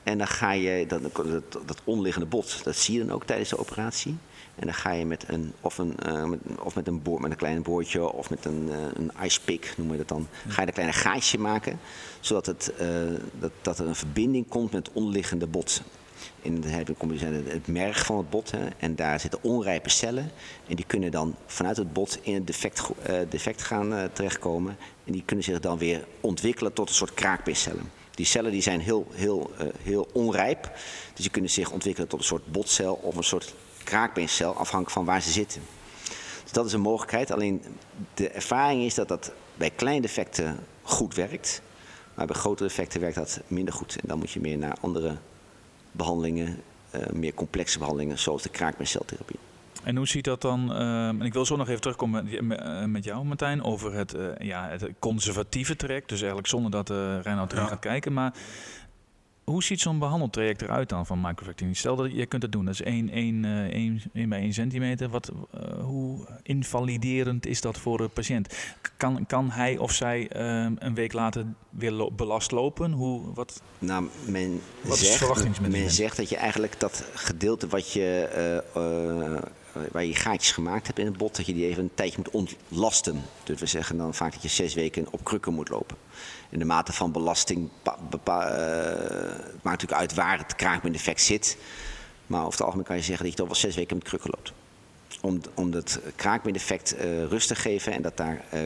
En 0.03 0.17
dan 0.17 0.27
ga 0.27 0.51
je, 0.51 0.85
dat, 0.87 1.01
dat, 1.13 1.51
dat 1.65 1.81
onliggende 1.83 2.27
bot, 2.27 2.63
dat 2.63 2.75
zie 2.75 2.97
je 2.97 3.05
dan 3.05 3.15
ook 3.15 3.25
tijdens 3.25 3.49
de 3.49 3.57
operatie. 3.57 4.17
En 4.55 4.67
dan 4.67 4.75
ga 4.75 4.91
je 4.91 5.05
met 5.05 5.25
een, 5.27 5.53
of, 5.61 5.77
een, 5.77 5.95
uh, 6.07 6.23
met, 6.23 6.39
of 6.59 6.75
met, 6.75 6.87
een 6.87 7.01
boor, 7.01 7.21
met 7.21 7.31
een 7.31 7.37
klein 7.37 7.61
boordje 7.61 8.11
of 8.11 8.29
met 8.29 8.45
een, 8.45 8.67
uh, 8.69 8.75
een 8.93 9.11
ice 9.23 9.41
pick, 9.41 9.73
noemen 9.77 9.97
we 9.97 10.05
dat 10.05 10.17
dan, 10.17 10.27
ga 10.47 10.61
je 10.61 10.67
een 10.67 10.73
kleine 10.73 10.95
gaatje 10.95 11.37
maken. 11.37 11.79
Zodat 12.19 12.45
het, 12.45 12.73
uh, 12.81 12.87
dat, 13.39 13.51
dat 13.61 13.79
er 13.79 13.87
een 13.87 13.95
verbinding 13.95 14.47
komt 14.47 14.71
met 14.71 14.85
het 14.87 14.95
onderliggende 14.95 15.47
bot. 15.47 15.81
In 16.41 16.63
het, 16.63 16.87
het 17.47 17.67
merg 17.67 18.05
van 18.05 18.17
het 18.17 18.29
bot. 18.29 18.51
Hè, 18.51 18.67
en 18.77 18.95
daar 18.95 19.19
zitten 19.19 19.43
onrijpe 19.43 19.89
cellen. 19.89 20.31
En 20.67 20.75
die 20.75 20.85
kunnen 20.85 21.11
dan 21.11 21.35
vanuit 21.45 21.77
het 21.77 21.93
bot 21.93 22.19
in 22.21 22.33
het 22.33 22.47
defect, 22.47 22.89
defect 23.29 23.61
gaan 23.61 24.09
terechtkomen. 24.13 24.77
En 25.03 25.11
die 25.11 25.23
kunnen 25.25 25.45
zich 25.45 25.59
dan 25.59 25.77
weer 25.77 26.05
ontwikkelen 26.19 26.73
tot 26.73 26.89
een 26.89 26.95
soort 26.95 27.13
kraakbeencellen. 27.13 28.00
Die 28.11 28.25
cellen 28.25 28.51
die 28.51 28.61
zijn 28.61 28.79
heel, 28.79 29.07
heel, 29.11 29.51
heel 29.81 30.07
onrijp. 30.13 30.71
Dus 31.13 31.21
die 31.21 31.29
kunnen 31.29 31.49
zich 31.49 31.71
ontwikkelen 31.71 32.09
tot 32.09 32.19
een 32.19 32.25
soort 32.25 32.51
botcel 32.51 32.93
of 32.93 33.15
een 33.15 33.23
soort 33.23 33.53
kraakbeencel, 33.83 34.53
afhankelijk 34.55 34.91
van 34.91 35.05
waar 35.05 35.21
ze 35.21 35.31
zitten. 35.31 35.61
Dus 36.43 36.51
dat 36.51 36.65
is 36.65 36.73
een 36.73 36.81
mogelijkheid. 36.81 37.31
Alleen 37.31 37.63
de 38.13 38.29
ervaring 38.29 38.83
is 38.83 38.95
dat 38.95 39.07
dat 39.07 39.31
bij 39.55 39.69
kleine 39.69 40.01
defecten 40.01 40.65
goed 40.81 41.15
werkt. 41.15 41.61
Maar 42.13 42.25
bij 42.25 42.35
grote 42.35 42.63
defecten 42.63 42.99
werkt 42.99 43.15
dat 43.15 43.39
minder 43.47 43.73
goed. 43.73 43.95
En 44.01 44.07
dan 44.07 44.17
moet 44.17 44.31
je 44.31 44.39
meer 44.39 44.57
naar 44.57 44.77
andere 44.81 45.17
behandelingen, 45.91 46.61
uh, 46.95 47.07
meer 47.07 47.33
complexe 47.33 47.77
behandelingen, 47.77 48.19
zoals 48.19 48.41
de 48.41 48.49
kraakbeenceltherapie. 48.49 49.39
En 49.83 49.95
hoe 49.95 50.07
ziet 50.07 50.23
dat 50.23 50.41
dan? 50.41 50.71
Uh, 50.71 51.07
en 51.07 51.21
ik 51.21 51.33
wil 51.33 51.45
zo 51.45 51.55
nog 51.55 51.67
even 51.67 51.81
terugkomen 51.81 52.27
met, 52.41 52.87
met 52.87 53.03
jou, 53.03 53.25
Martijn, 53.25 53.63
over 53.63 53.93
het, 53.93 54.15
uh, 54.15 54.27
ja, 54.39 54.67
het 54.69 54.89
conservatieve 54.99 55.75
traject. 55.75 56.09
Dus 56.09 56.19
eigenlijk 56.19 56.47
zonder 56.47 56.71
dat 56.71 56.89
uh, 56.89 57.21
Reinoud 57.21 57.51
erin 57.51 57.63
ja. 57.63 57.69
gaat 57.69 57.79
kijken. 57.79 58.13
Maar 58.13 58.33
hoe 59.43 59.63
ziet 59.63 59.81
zo'n 59.81 59.99
behandeltraject 59.99 60.61
eruit 60.61 60.89
dan 60.89 61.05
van 61.05 61.21
microfracturing? 61.21 61.77
Stel 61.77 61.95
dat 61.95 62.11
je 62.11 62.25
kunt 62.25 62.41
het 62.41 62.51
doen, 62.51 62.65
dat 62.65 62.73
is 62.73 62.81
1, 62.81 63.09
1, 63.09 63.45
1, 63.45 64.01
1 64.13 64.29
bij 64.29 64.39
1 64.39 64.53
centimeter. 64.53 65.09
Wat, 65.09 65.31
uh, 65.31 65.61
hoe 65.83 66.27
invaliderend 66.43 67.45
is 67.45 67.61
dat 67.61 67.77
voor 67.77 67.97
de 67.97 68.07
patiënt? 68.07 68.55
Kan, 68.97 69.25
kan 69.25 69.49
hij 69.49 69.77
of 69.77 69.91
zij 69.91 70.29
uh, 70.35 70.71
een 70.77 70.95
week 70.95 71.13
later 71.13 71.45
weer 71.69 71.91
lo 71.91 72.11
belast 72.11 72.51
lopen? 72.51 72.91
Hoe, 72.91 73.33
wat, 73.33 73.61
nou, 73.79 74.07
men 74.25 74.61
wat 74.81 74.97
zegt? 74.97 75.69
Men 75.69 75.89
zegt 75.89 76.17
dat 76.17 76.29
je 76.29 76.37
eigenlijk 76.37 76.79
dat 76.79 77.05
gedeelte 77.13 77.67
wat 77.67 77.91
je... 77.91 79.49
Waar 79.91 80.05
je 80.05 80.15
gaatjes 80.15 80.51
gemaakt 80.51 80.87
hebt 80.87 80.99
in 80.99 81.05
het 81.05 81.17
bot, 81.17 81.35
dat 81.35 81.45
je 81.45 81.53
die 81.53 81.65
even 81.65 81.83
een 81.83 81.91
tijdje 81.93 82.17
moet 82.17 82.29
ontlasten. 82.29 83.21
Dus 83.43 83.59
we 83.59 83.65
zeggen 83.65 83.97
dan 83.97 84.13
vaak 84.13 84.33
dat 84.33 84.41
je 84.41 84.47
zes 84.47 84.73
weken 84.73 85.07
op 85.11 85.23
krukken 85.23 85.53
moet 85.53 85.69
lopen. 85.69 85.97
In 86.49 86.59
de 86.59 86.65
mate 86.65 86.93
van 86.93 87.11
belasting 87.11 87.69
bepa, 88.09 88.47
het 88.47 89.63
maakt 89.63 89.81
natuurlijk 89.81 89.99
uit 90.01 90.13
waar 90.13 90.37
het 90.37 90.55
kraakbeen-defect 90.55 91.21
zit. 91.21 91.57
Maar 92.27 92.39
over 92.39 92.51
het 92.51 92.61
algemeen 92.61 92.85
kan 92.85 92.95
je 92.95 93.01
zeggen 93.01 93.23
dat 93.23 93.33
je 93.33 93.39
toch 93.39 93.47
wel 93.47 93.57
zes 93.59 93.75
weken 93.75 93.95
met 93.97 94.05
krukken 94.07 94.29
loopt. 94.35 94.53
Om, 95.21 95.41
om 95.53 95.71
het 95.71 95.99
kraakbeen-defect 96.15 96.95
uh, 96.95 97.23
rust 97.23 97.47
te 97.47 97.55
geven 97.55 97.93
en 97.93 98.01
dat 98.01 98.17
daar 98.17 98.43
uh, 98.53 98.61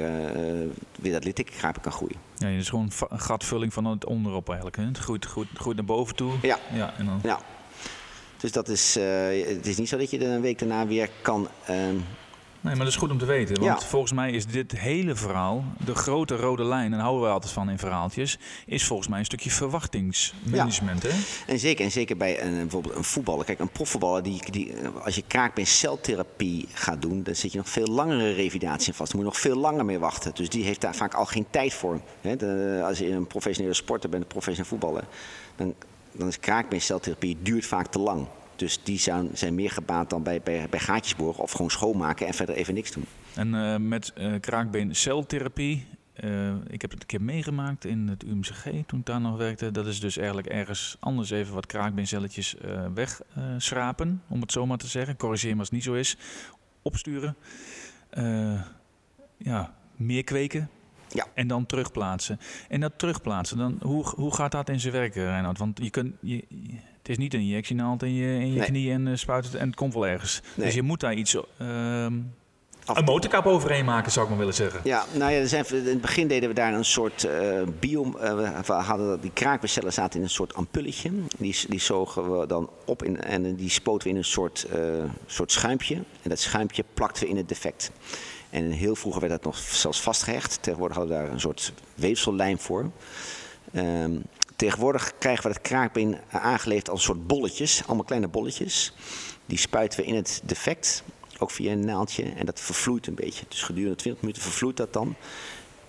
weer 0.96 1.12
dat 1.12 1.24
littekenkrapen 1.24 1.82
kan 1.82 1.92
groeien. 1.92 2.18
Ja, 2.38 2.48
dus 2.48 2.70
gewoon 2.70 2.92
een 3.10 3.20
gatvulling 3.20 3.74
van 3.74 3.86
het 3.86 4.06
onderop 4.06 4.48
eigenlijk. 4.48 4.78
Hè? 4.78 4.84
Het 4.84 4.98
groeit, 4.98 5.26
groeit, 5.26 5.48
groeit 5.54 5.76
naar 5.76 5.86
boven 5.86 6.16
toe. 6.16 6.34
Ja. 6.42 6.60
ja, 6.74 6.94
en 6.98 7.06
dan... 7.06 7.20
ja. 7.24 7.40
Dus 8.46 8.54
dat 8.54 8.70
is, 8.70 8.98
uh, 8.98 9.04
het 9.56 9.68
is 9.68 9.78
niet 9.78 9.90
zo 9.90 9.98
dat 9.98 10.10
je 10.12 10.18
er 10.18 10.30
een 10.32 10.42
week 10.42 10.60
daarna 10.60 10.88
weer 10.88 11.10
kan. 11.22 11.48
Uh, 11.70 11.76
Nee, 12.62 12.76
maar 12.76 12.86
dat 12.86 12.94
is 12.94 13.00
goed 13.00 13.12
om 13.12 13.18
te 13.18 13.26
weten. 13.26 13.60
Want 13.60 13.82
ja. 13.82 13.88
volgens 13.88 14.12
mij 14.12 14.32
is 14.32 14.46
dit 14.46 14.72
hele 14.72 15.16
verhaal, 15.16 15.64
de 15.86 15.96
grote 15.96 16.36
rode 16.36 16.64
lijn, 16.64 16.94
en 16.94 17.00
houden 17.00 17.24
we 17.24 17.30
altijd 17.30 17.54
van 17.54 17.70
in 17.70 17.78
verhaaltjes, 17.78 18.38
is 18.66 18.86
volgens 18.86 19.08
mij 19.08 19.20
een 19.20 19.26
stukje 19.26 19.52
verwachtingsmanagement. 19.52 21.02
Ja. 21.02 21.10
Hè? 21.10 21.16
En 21.48 21.60
zeker, 21.60 21.86
en 21.86 21.92
zeker 21.92 22.18
bij 22.18 22.42
een, 22.42 22.56
bijvoorbeeld 22.58 22.96
een 22.96 23.04
voetballer. 23.04 23.46
Kijk, 23.46 23.60
een 23.60 23.70
profvoetballer, 23.70 24.24
die, 24.24 24.52
die, 24.52 24.74
als 25.04 25.16
je 25.16 25.24
kraakbeenceltherapie 25.28 26.68
gaat 26.74 27.02
doen, 27.02 27.24
dan 27.24 27.36
zit 27.36 27.52
je 27.52 27.58
nog 27.58 27.70
veel 27.70 27.88
langere 27.88 28.34
revalidatie 28.34 28.94
vast. 28.94 29.12
Dan 29.12 29.22
moet 29.22 29.32
je 29.32 29.34
nog 29.34 29.52
veel 29.52 29.62
langer 29.62 29.86
mee 29.86 30.00
wachten. 30.00 30.32
Dus 30.36 30.50
die 30.50 30.64
heeft 30.64 30.82
daar 30.82 30.96
vaak 30.96 31.14
al 31.14 31.26
geen 31.26 31.46
tijd 31.50 31.74
voor. 31.74 32.00
Hè? 32.22 32.36
De, 32.36 32.82
als 32.88 32.98
je 32.98 33.12
een 33.12 33.28
professionele 33.28 33.76
sporter 33.76 34.10
bent, 34.10 34.24
een 34.24 34.30
professionele 34.30 34.70
voetballer, 34.70 35.04
dan, 35.56 35.76
dan 36.18 36.28
is 36.28 36.40
kraakbeenceltherapie 36.40 37.38
duurt 37.42 37.66
vaak 37.66 37.88
te 37.88 38.00
lang. 38.00 38.28
Dus 38.56 38.84
die 38.84 39.00
zijn, 39.00 39.30
zijn 39.34 39.56
meer 39.56 39.72
gebaat 39.72 40.10
dan 40.10 40.24
bij, 40.24 40.42
bij, 40.42 40.68
bij 40.70 41.02
of 41.18 41.52
gewoon 41.52 41.72
schoonmaken 41.72 42.28
en 42.28 42.34
verder 42.34 42.56
even 42.56 42.74
niks 42.74 42.92
doen. 42.92 43.06
En 43.34 43.54
uh, 43.54 43.76
met 43.78 44.14
uh, 44.18 44.40
kraakbeenceltherapie, 44.40 45.86
uh, 46.24 46.54
ik 46.68 46.82
heb 46.82 46.92
het 46.92 47.02
een 47.02 47.08
keer 47.08 47.22
meegemaakt 47.22 47.86
in 47.86 48.08
het 48.08 48.24
UMCG 48.24 48.64
toen 48.86 49.00
ik 49.00 49.06
daar 49.06 49.22
nog 49.22 49.38
werkte. 49.38 49.72
Dat 49.72 49.88
is 49.88 50.00
dus 50.00 50.18
eigenlijk 50.18 50.48
ergens 50.48 50.98
anders 51.00 51.30
even 51.30 51.54
wat 51.54 51.66
kraakbeencelletjes 51.66 52.56
wegschrapen, 52.94 54.22
om 54.28 54.42
het 54.42 54.52
zo 54.52 54.66
maar 54.66 54.78
te 54.78 54.88
zeggen. 54.88 55.18
Corrigeer 55.18 55.54
me 55.54 55.60
als 55.60 55.68
het 55.68 55.76
niet 55.76 55.84
zo 55.84 55.94
is. 55.94 56.18
Opsturen. 56.82 57.36
ja, 59.38 59.74
meer 59.96 60.24
kweken, 60.24 60.70
ja. 61.16 61.26
En 61.34 61.48
dan 61.48 61.66
terugplaatsen. 61.66 62.40
En 62.70 62.80
dat 62.80 62.92
terugplaatsen, 62.96 63.58
dan, 63.58 63.80
hoe, 63.82 64.04
hoe 64.16 64.34
gaat 64.34 64.52
dat 64.52 64.70
in 64.70 64.80
zijn 64.80 64.94
werk, 64.94 65.16
Reinhard? 65.16 65.58
Want 65.58 65.80
je 65.84 65.90
kunt, 65.90 66.14
je, 66.22 66.44
het 66.98 67.10
is 67.10 67.18
niet 67.18 67.34
een 67.34 67.40
injectienaald 67.40 68.04
in 68.04 68.14
je, 68.14 68.40
in 68.40 68.54
je 68.54 68.60
nee. 68.60 68.68
knie 68.68 68.92
en 68.92 69.08
uh, 69.08 69.16
spuit 69.16 69.46
het 69.46 69.56
en 69.56 69.68
het 69.68 69.76
komt 69.76 69.94
wel 69.94 70.08
ergens. 70.08 70.42
Nee. 70.56 70.66
Dus 70.66 70.76
je 70.76 70.82
moet 70.82 71.00
daar 71.00 71.14
iets... 71.14 71.36
Uh, 71.36 72.08
een 72.86 73.04
motorkap 73.04 73.46
overheen 73.46 73.86
maken, 73.86 74.12
zou 74.12 74.24
ik 74.24 74.30
maar 74.30 74.40
willen 74.40 74.54
zeggen. 74.54 74.80
Ja, 74.84 75.06
nou 75.14 75.32
ja, 75.32 75.40
er 75.40 75.48
zijn, 75.48 75.66
in 75.70 75.86
het 75.86 76.02
begin 76.02 76.28
deden 76.28 76.50
we 76.50 76.56
daar 76.56 76.74
een 76.74 76.86
soort 76.86 77.24
uh, 77.24 77.62
bio... 77.80 78.12
we 78.66 78.74
hadden 78.74 79.22
die 79.22 79.32
kraakbeencellen 79.34 79.94
zaten 79.94 80.18
in 80.20 80.26
een 80.26 80.32
soort 80.32 80.54
ampulletje. 80.54 81.12
Die, 81.38 81.56
die 81.68 81.80
zogen 81.80 82.40
we 82.40 82.48
dan 82.48 82.70
op 82.86 83.04
in, 83.04 83.22
en 83.22 83.56
die 83.56 83.70
spoten 83.70 84.04
we 84.04 84.14
in 84.14 84.20
een 84.20 84.24
soort, 84.24 84.68
soort 85.26 85.52
schuimpje. 85.52 85.96
En 85.96 86.30
dat 86.30 86.40
schuimpje 86.40 86.84
plakten 86.94 87.24
we 87.24 87.30
in 87.30 87.38
het 87.38 87.50
defect. 87.50 87.92
En 88.56 88.72
heel 88.72 88.96
vroeger 88.96 89.22
werd 89.22 89.34
dat 89.34 89.44
nog 89.44 89.58
zelfs 89.58 90.02
vastgehecht. 90.02 90.58
Tegenwoordig 90.62 90.98
hadden 90.98 91.18
we 91.18 91.24
daar 91.24 91.34
een 91.34 91.40
soort 91.40 91.74
weefsellijm 91.96 92.60
voor. 92.60 92.92
Um, 93.74 94.24
tegenwoordig 94.56 95.14
krijgen 95.18 95.44
we 95.44 95.50
het 95.50 95.62
kraakbeen 95.62 96.18
aangeleefd 96.30 96.90
als 96.90 97.00
een 97.00 97.06
soort 97.06 97.28
bolletjes. 97.28 97.84
Allemaal 97.86 98.06
kleine 98.06 98.28
bolletjes. 98.28 98.94
Die 99.46 99.58
spuiten 99.58 100.00
we 100.00 100.06
in 100.06 100.16
het 100.16 100.42
defect. 100.44 101.04
Ook 101.40 101.52
via 101.52 101.72
een 101.72 101.86
naaldje. 101.86 102.24
En 102.24 102.46
dat 102.46 102.60
vervloeit 102.60 103.08
een 103.08 103.16
beetje. 103.16 103.46
Dus 103.48 103.62
gedurende 103.64 103.96
20 103.96 104.22
minuten 104.22 104.44
vervloeit 104.44 104.78
dat 104.78 104.94
dan. 104.94 105.16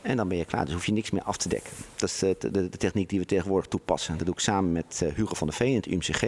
En 0.03 0.17
dan 0.17 0.29
ben 0.29 0.39
je 0.39 0.45
klaar. 0.45 0.65
Dus 0.65 0.75
hoef 0.75 0.87
je 0.87 0.93
niks 0.93 1.11
meer 1.11 1.23
af 1.23 1.37
te 1.37 1.49
dekken. 1.49 1.73
Dat 1.97 2.09
is 2.09 2.19
de, 2.19 2.37
de, 2.39 2.51
de 2.51 2.77
techniek 2.77 3.09
die 3.09 3.19
we 3.19 3.27
tegenwoordig 3.27 3.69
toepassen. 3.69 4.17
Dat 4.17 4.27
doe 4.27 4.35
ik 4.35 4.41
samen 4.41 4.73
met 4.73 5.01
uh, 5.03 5.15
Hugo 5.15 5.35
van 5.35 5.47
der 5.47 5.57
Veen 5.57 5.69
in 5.69 5.77
het 5.77 5.87
UMCG. 5.87 6.23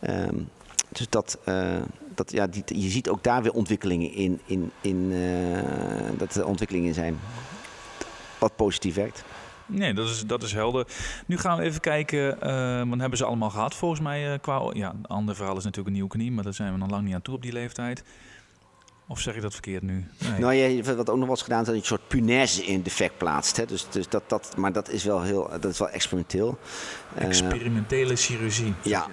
Um, 0.00 0.48
dus 0.88 1.08
dat, 1.08 1.38
uh, 1.48 1.82
dat, 2.16 2.32
ja, 2.32 2.46
die, 2.46 2.62
je 2.66 2.88
ziet 2.88 3.08
ook 3.08 3.22
daar 3.22 3.42
weer 3.42 3.52
ontwikkelingen 3.52 4.12
in, 4.12 4.40
in, 4.46 4.70
in 4.80 4.96
uh, 4.96 5.58
dat 6.18 6.34
er 6.34 6.46
ontwikkelingen 6.46 6.94
zijn 6.94 7.18
wat 8.38 8.56
positief 8.56 8.94
werkt. 8.94 9.24
Nee, 9.66 9.94
dat 9.94 10.08
is, 10.08 10.26
dat 10.26 10.42
is 10.42 10.52
helder. 10.52 10.86
Nu 11.26 11.38
gaan 11.38 11.58
we 11.58 11.64
even 11.64 11.80
kijken, 11.80 12.38
uh, 12.42 12.88
want 12.88 13.00
hebben 13.00 13.18
ze 13.18 13.24
allemaal 13.24 13.50
gehad 13.50 13.74
volgens 13.74 14.00
mij. 14.00 14.32
Uh, 14.32 14.38
qua, 14.40 14.70
ja, 14.72 14.90
een 14.90 15.06
ander 15.06 15.34
verhaal 15.34 15.56
is 15.56 15.64
natuurlijk 15.64 15.86
een 15.88 15.92
nieuwe 15.92 16.10
knie, 16.10 16.32
maar 16.32 16.44
daar 16.44 16.54
zijn 16.54 16.72
we 16.72 16.78
nog 16.78 16.90
lang 16.90 17.04
niet 17.04 17.14
aan 17.14 17.22
toe 17.22 17.34
op 17.34 17.42
die 17.42 17.52
leeftijd. 17.52 18.04
Of 19.08 19.20
zeg 19.20 19.34
ik 19.34 19.42
dat 19.42 19.52
verkeerd 19.52 19.82
nu? 19.82 20.06
Nee. 20.18 20.40
Nou, 20.40 20.54
je, 20.54 20.96
wat 20.96 21.10
ook 21.10 21.18
nog 21.18 21.28
was 21.28 21.42
gedaan, 21.42 21.64
dat 21.64 21.74
je 21.74 21.80
een 21.80 21.86
soort 21.86 22.08
punaise 22.08 22.64
in 22.64 22.82
defect 22.82 23.18
plaatst. 23.18 23.56
Hè? 23.56 23.64
Dus, 23.64 23.86
dus 23.90 24.08
dat, 24.08 24.22
dat, 24.26 24.56
maar 24.56 24.72
dat 24.72 24.88
is 24.88 25.04
wel 25.04 25.22
heel, 25.22 25.50
dat 25.60 25.64
is 25.72 25.78
wel 25.78 25.88
experimenteel. 25.88 26.58
Experimentele 27.14 28.16
chirurgie. 28.16 28.74
Ja, 28.82 29.06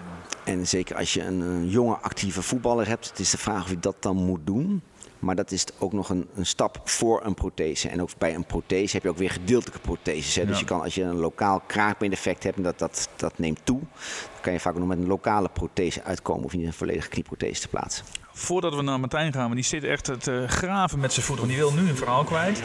en 0.44 0.68
zeker 0.68 0.96
als 0.96 1.14
je 1.14 1.24
een, 1.24 1.40
een, 1.40 1.70
jonge 1.70 1.96
actieve 1.96 2.42
voetballer 2.42 2.88
hebt, 2.88 3.10
het 3.10 3.20
is 3.20 3.30
de 3.30 3.38
vraag 3.38 3.64
of 3.64 3.70
je 3.70 3.80
dat 3.80 3.96
dan 4.00 4.16
moet 4.16 4.40
doen. 4.44 4.82
Maar 5.20 5.36
dat 5.36 5.52
is 5.52 5.66
ook 5.80 5.94
nog 5.94 6.10
een, 6.10 6.28
een, 6.36 6.46
stap 6.46 6.82
voor 6.84 7.26
een 7.26 7.34
prothese. 7.34 7.90
En 7.90 8.02
ook 8.02 8.10
bij 8.18 8.36
een 8.36 8.46
prothese 8.46 8.96
heb 8.96 9.04
je 9.04 9.10
ook 9.10 9.18
weer 9.18 9.30
gedeeltelijke 9.30 9.80
protheses. 9.80 10.36
Hè? 10.36 10.42
Ja. 10.42 10.48
Dus 10.48 10.60
je 10.60 10.66
kan, 10.66 10.82
als 10.82 10.96
je 10.96 11.04
een 11.04 11.16
lokaal 11.16 11.62
kraakbeendefect 11.68 12.44
hebt 12.44 12.58
en 12.58 12.64
dat, 12.64 12.80
dat, 12.80 13.10
dat 13.16 13.38
neemt 13.38 13.60
toe, 13.64 13.80
dan 13.80 14.42
kan 14.42 14.54
je 14.54 14.60
vaak 14.60 14.74
ook 14.74 14.80
nog 14.80 14.88
met 14.88 14.98
een 14.98 15.08
lokale 15.08 15.50
prothese 15.50 16.04
uitkomen 16.04 16.46
of 16.46 16.54
niet 16.54 16.66
een 16.66 16.74
volledige 16.74 17.10
knieprothese 17.10 17.62
te 17.62 17.68
plaatsen. 17.68 18.06
Voordat 18.36 18.76
we 18.76 18.82
naar 18.82 19.00
Martijn 19.00 19.34
gaan, 19.34 19.44
want 19.44 19.56
die 19.56 19.64
zit 19.64 19.84
echt 19.84 20.22
te 20.24 20.46
graven 20.48 21.00
met 21.00 21.14
zijn 21.14 21.26
voet, 21.26 21.38
want 21.38 21.50
die 21.50 21.58
wil 21.58 21.74
nu 21.74 21.90
een 21.90 21.96
verhaal 21.96 22.24
kwijt. 22.24 22.64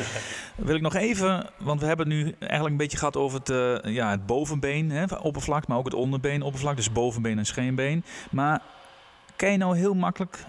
Wil 0.57 0.74
ik 0.74 0.83
nog 0.83 0.94
even, 0.94 1.50
want 1.59 1.81
we 1.81 1.87
hebben 1.87 2.09
nu 2.09 2.35
eigenlijk 2.38 2.70
een 2.70 2.76
beetje 2.76 2.98
gehad 2.98 3.16
over 3.16 3.38
het, 3.38 3.48
uh, 3.48 3.94
ja, 3.94 4.11
het 4.11 4.26
bovenbeen, 4.26 4.90
hè, 4.90 5.04
oppervlak, 5.16 5.66
maar 5.66 5.78
ook 5.78 5.85
het 5.85 5.94
onderbeen 5.94 6.42
oppervlak, 6.42 6.76
dus 6.76 6.92
bovenbeen 6.92 7.38
en 7.38 7.46
scheenbeen. 7.46 8.04
Maar 8.31 8.62
kan 9.37 9.50
je 9.50 9.57
nou 9.57 9.76
heel 9.76 9.94
makkelijk 9.94 10.44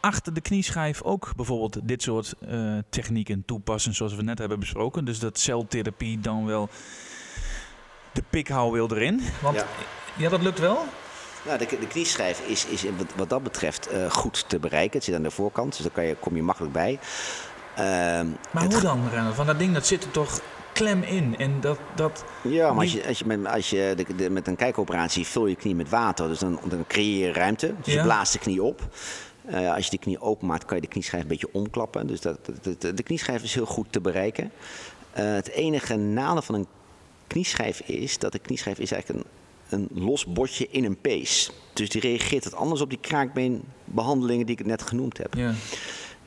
achter 0.00 0.34
de 0.34 0.40
knieschijf 0.40 1.02
ook 1.02 1.32
bijvoorbeeld 1.36 1.88
dit 1.88 2.02
soort 2.02 2.34
uh, 2.48 2.78
technieken 2.88 3.44
toepassen, 3.44 3.94
zoals 3.94 4.14
we 4.14 4.22
net 4.22 4.38
hebben 4.38 4.58
besproken. 4.58 5.04
Dus 5.04 5.18
dat 5.18 5.38
celtherapie 5.38 6.20
dan 6.20 6.46
wel 6.46 6.68
de 8.12 8.22
pikhouw 8.30 8.70
wil 8.70 8.90
erin. 8.90 9.20
Want 9.42 9.56
ja, 9.56 9.66
ja 10.16 10.28
dat 10.28 10.42
lukt 10.42 10.58
wel. 10.58 10.84
Nou, 11.46 11.58
de, 11.58 11.66
de 11.80 11.86
knieschijf 11.86 12.40
is, 12.46 12.66
is 12.66 12.84
wat, 13.16 13.28
dat 13.28 13.42
betreft 13.42 13.92
uh, 13.92 14.10
goed 14.10 14.44
te 14.48 14.58
bereiken. 14.58 14.94
Het 14.96 15.04
zit 15.04 15.14
aan 15.14 15.22
de 15.22 15.30
voorkant, 15.30 15.72
dus 15.72 15.80
daar 15.82 15.90
kan 15.92 16.04
je, 16.04 16.16
kom 16.16 16.36
je 16.36 16.42
makkelijk 16.42 16.72
bij. 16.72 16.98
Uh, 17.72 17.78
maar 18.50 18.64
hoe 18.64 18.80
dan, 18.80 19.08
Renner? 19.10 19.34
Van 19.34 19.46
dat 19.46 19.58
ding 19.58 19.74
dat 19.74 19.86
zit 19.86 20.04
er 20.04 20.10
toch 20.10 20.40
klem 20.72 21.02
in. 21.02 21.36
En 21.38 21.60
dat, 21.60 21.78
dat 21.94 22.24
Ja, 22.42 22.72
maar 22.72 22.82
als 22.82 22.92
je, 22.92 23.06
als 23.06 23.18
je, 23.18 23.24
met, 23.26 23.46
als 23.46 23.70
je 23.70 23.92
de, 23.96 24.14
de- 24.16 24.30
met 24.30 24.46
een 24.46 24.56
kijkoperatie 24.56 25.26
vul 25.26 25.46
je 25.46 25.56
knie 25.56 25.74
met 25.74 25.88
water, 25.88 26.28
dus 26.28 26.38
dan, 26.38 26.60
dan 26.64 26.84
creëer 26.86 27.26
je 27.26 27.32
ruimte. 27.32 27.74
Dus 27.82 27.92
Ja. 27.94 28.00
je 28.00 28.06
blaast 28.06 28.32
de 28.32 28.38
knie 28.38 28.62
op. 28.62 28.80
Eh, 29.44 29.74
als 29.74 29.84
je 29.84 29.90
de 29.90 29.98
knie 29.98 30.20
openmaakt, 30.20 30.64
kan 30.64 30.76
je 30.76 30.82
de 30.82 30.88
knieschijf 30.88 31.22
een 31.22 31.28
beetje 31.28 31.48
omklappen. 31.52 32.06
Dus 32.06 32.20
dat, 32.20 32.38
de 32.78 33.02
knieschijf 33.02 33.42
is 33.42 33.54
heel 33.54 33.66
goed 33.66 33.86
te 33.90 34.00
bereiken. 34.00 34.50
Eh, 35.12 35.24
het 35.34 35.48
enige 35.48 35.96
nadeel 35.96 36.42
van 36.42 36.54
een 36.54 36.66
knieschijf 37.26 37.80
is 37.80 38.18
dat 38.18 38.32
de 38.32 38.38
knieschijf 38.38 38.78
is 38.78 38.92
eigenlijk 38.92 39.24
een, 39.24 39.30
een 39.72 39.88
los 39.94 40.26
botje 40.26 40.68
in 40.70 40.84
een 40.84 41.00
pees. 41.00 41.50
Dus 41.72 41.88
die 41.88 42.00
reageert 42.00 42.44
wat 42.44 42.54
anders 42.54 42.80
op 42.80 42.90
die 42.90 42.98
kraakbeenbehandelingen 43.00 44.46
die 44.46 44.58
ik 44.58 44.66
net 44.66 44.82
genoemd 44.82 45.18
heb. 45.18 45.34
ja. 45.34 45.54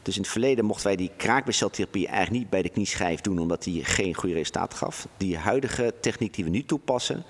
Dus 0.06 0.16
in 0.16 0.22
het 0.22 0.32
verleden 0.32 0.66
mochten 0.66 0.88
wij 0.88 0.96
die 0.96 1.12
kraakbeenceltherapie 1.18 2.08
eigenlijk 2.08 2.38
niet 2.38 2.50
bij 2.50 2.62
de 2.62 2.70
knieschijf 2.70 3.22
doen, 3.22 3.40
omdat 3.40 3.64
die 3.64 3.86
geen 3.86 4.14
goede 4.14 4.36
resultaat 4.36 4.74
gaf. 4.74 5.08
Die 5.18 5.38
huidige 5.38 5.94
techniek 6.02 6.34
die 6.34 6.44
we 6.44 6.50
nu 6.50 6.66
toepassen, 6.66 7.24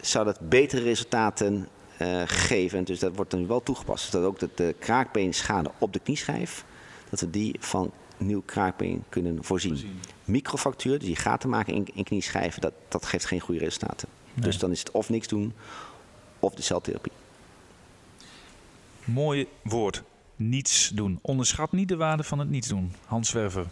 zou 0.00 0.24
dat 0.24 0.48
betere 0.48 0.82
resultaten 0.82 1.68
eh, 1.96 2.22
geven. 2.26 2.84
Dus 2.84 2.98
dat 2.98 3.14
wordt 3.14 3.30
dan 3.30 3.46
wel 3.46 3.62
toegepast. 3.62 4.12
Dat 4.12 4.24
ook 4.24 4.38
de, 4.38 4.48
de 4.54 4.74
kraakbeenschade 4.78 5.70
op 5.78 5.92
de 5.92 5.98
knieschijf, 5.98 6.64
dat 7.10 7.20
we 7.20 7.30
die 7.30 7.56
van 7.58 7.90
nieuw 8.16 8.42
kraakbeen 8.44 9.04
kunnen 9.08 9.44
voorzien. 9.44 9.70
Voorzien. 9.70 10.00
Microfractuur, 10.24 10.98
dus 10.98 11.08
die 11.08 11.16
gaten 11.16 11.48
maken 11.48 11.74
in, 11.74 11.86
in 11.94 12.04
knieschijven, 12.04 12.60
dat, 12.60 12.72
dat 12.88 13.06
geeft 13.06 13.24
geen 13.24 13.40
goede 13.40 13.60
resultaten. 13.60 14.08
Dus 14.40 14.58
dan 14.58 14.70
is 14.70 14.78
het 14.78 14.90
of 14.90 15.08
niks 15.08 15.28
doen, 15.28 15.52
of 16.38 16.54
de 16.54 16.62
celtherapie. 16.62 17.12
Mooi 19.04 19.46
woord. 19.62 20.02
Niets 20.36 20.88
doen. 20.94 21.18
Onderschat 21.22 21.72
niet 21.72 21.88
de 21.88 21.96
waarde 21.96 22.22
van 22.24 22.38
het 22.38 22.50
niets 22.50 22.68
doen. 22.68 22.92
Hans 23.06 23.28
Zwerver. 23.28 23.66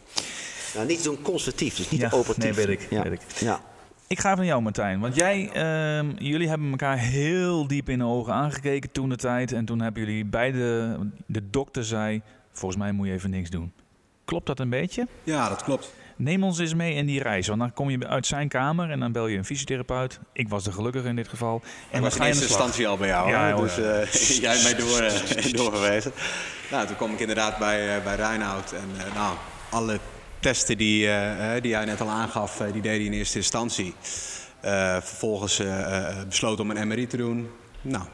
Nou, 0.74 0.86
niets 0.86 1.02
doen 1.02 1.22
constructief, 1.22 1.76
dus 1.76 1.90
niet 1.90 2.00
Ja, 2.00 2.10
operatief. 2.12 2.56
nee, 2.56 2.66
weet 2.66 2.80
ik, 2.80 2.90
Ja. 2.90 3.02
weet 3.02 3.12
ik. 3.12 3.20
Ja. 3.40 3.60
Ik 4.06 4.20
ga 4.20 4.36
van 4.36 4.46
jou, 4.46 4.62
Martijn. 4.62 5.00
Want 5.00 5.14
jij, 5.14 5.50
ehm, 5.52 6.10
jullie 6.18 6.48
hebben 6.48 6.70
elkaar 6.70 6.98
heel 6.98 7.66
diep 7.66 7.88
in 7.88 7.98
de 7.98 8.04
ogen 8.04 8.32
aangekeken 8.32 8.92
toen 8.92 9.08
de 9.08 9.16
tijd. 9.16 9.52
En 9.52 9.64
toen 9.64 9.80
hebben 9.80 10.04
jullie 10.04 10.24
beide, 10.24 10.98
de 11.26 11.50
dokter 11.50 11.84
zei, 11.84 12.22
volgens 12.52 12.80
mij 12.80 12.92
moet 12.92 13.06
je 13.06 13.12
even 13.12 13.30
niks 13.30 13.50
doen. 13.50 13.72
Klopt 14.24 14.46
dat 14.46 14.60
een 14.60 14.70
beetje? 14.70 15.06
Ja, 15.24 15.48
dat 15.48 15.62
klopt. 15.64 15.92
Neem 16.16 16.44
ons 16.44 16.58
eens 16.58 16.74
mee 16.74 16.94
in 16.94 17.06
die 17.06 17.22
reis. 17.22 17.46
Want 17.46 17.60
dan 17.60 17.72
kom 17.72 17.90
je 17.90 18.06
uit 18.06 18.26
zijn 18.26 18.48
kamer 18.48 18.90
en 18.90 19.00
dan 19.00 19.12
bel 19.12 19.26
je 19.26 19.36
een 19.36 19.44
fysiotherapeut. 19.44 20.20
Ik 20.32 20.48
was 20.48 20.64
de 20.64 20.72
gelukkige 20.72 21.08
in 21.08 21.16
dit 21.16 21.28
geval. 21.28 21.62
En 21.90 22.02
was 22.02 22.16
in 22.16 22.22
eerste 22.22 22.42
instantie 22.42 22.88
al 22.88 22.96
bij 22.96 23.08
jou. 23.08 23.28
Ja, 23.28 23.52
hoor, 23.52 23.62
dus 23.62 23.78
eh, 23.78 24.40
jij 24.46 24.62
mij 24.62 24.74
door, 24.74 25.00
eh, 25.00 25.52
doorgewezen. 25.62 26.12
Nou, 26.70 26.86
toen 26.86 26.96
kwam 26.96 27.12
ik 27.12 27.20
inderdaad 27.20 27.58
bij, 27.58 27.96
eh, 27.96 28.04
bij 28.04 28.14
Reinoud. 28.14 28.72
En 28.72 29.12
nou, 29.14 29.36
alle 29.70 29.98
testen 30.40 30.78
die, 30.78 31.08
die 31.60 31.70
jij 31.70 31.84
net 31.84 32.00
al 32.00 32.08
aangaf, 32.08 32.62
die 32.72 32.82
deed 32.82 32.96
hij 32.96 33.04
in 33.04 33.12
eerste 33.12 33.38
instantie. 33.38 33.94
Vervolgens 35.00 35.62
besloot 36.28 36.60
om 36.60 36.70
een 36.70 36.88
MRI 36.88 37.06
te 37.06 37.16
doen. 37.16 37.50
Nou, 37.82 38.04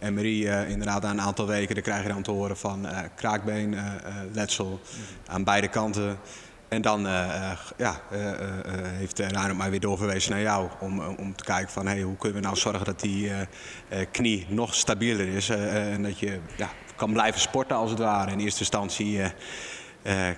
MRI 0.00 0.46
inderdaad 0.46 1.02
na 1.02 1.10
een 1.10 1.20
aantal 1.20 1.46
weken, 1.46 1.74
dan 1.74 1.84
krijg 1.84 2.02
je 2.02 2.08
dan 2.08 2.22
te 2.22 2.30
horen 2.30 2.56
van 2.56 2.86
eh 2.86 2.98
kraakbeen, 3.14 3.74
eh, 3.74 3.84
eh, 3.86 4.14
letsel 4.32 4.80
aan 5.26 5.44
beide 5.44 5.68
kanten. 5.68 6.18
En 6.68 6.82
dan 6.82 7.06
eh, 7.06 7.50
ja, 7.76 8.00
eh, 8.10 8.18
heeft 8.74 9.20
uh, 9.20 9.28
Reinoud 9.28 9.56
mij 9.56 9.70
weer 9.70 9.80
doorverwezen 9.80 10.30
naar 10.32 10.40
jou 10.40 10.68
om, 10.80 11.00
om 11.00 11.36
te 11.36 11.44
kijken 11.44 11.72
van 11.72 11.86
hey, 11.86 12.00
hoe 12.00 12.16
kunnen 12.16 12.38
we 12.38 12.44
nou 12.44 12.56
zorgen 12.56 12.84
dat 12.84 13.00
die 13.00 13.30
knie 14.10 14.46
nog 14.48 14.74
stabieler 14.74 15.28
is 15.28 15.48
en 15.48 16.02
dat 16.02 16.18
je 16.18 16.38
ja, 16.56 16.68
kan 16.96 17.12
blijven 17.12 17.40
sporten 17.40 17.76
als 17.76 17.90
het 17.90 17.98
ware. 17.98 18.30
In 18.30 18.40
eerste 18.40 18.60
instantie 18.60 19.20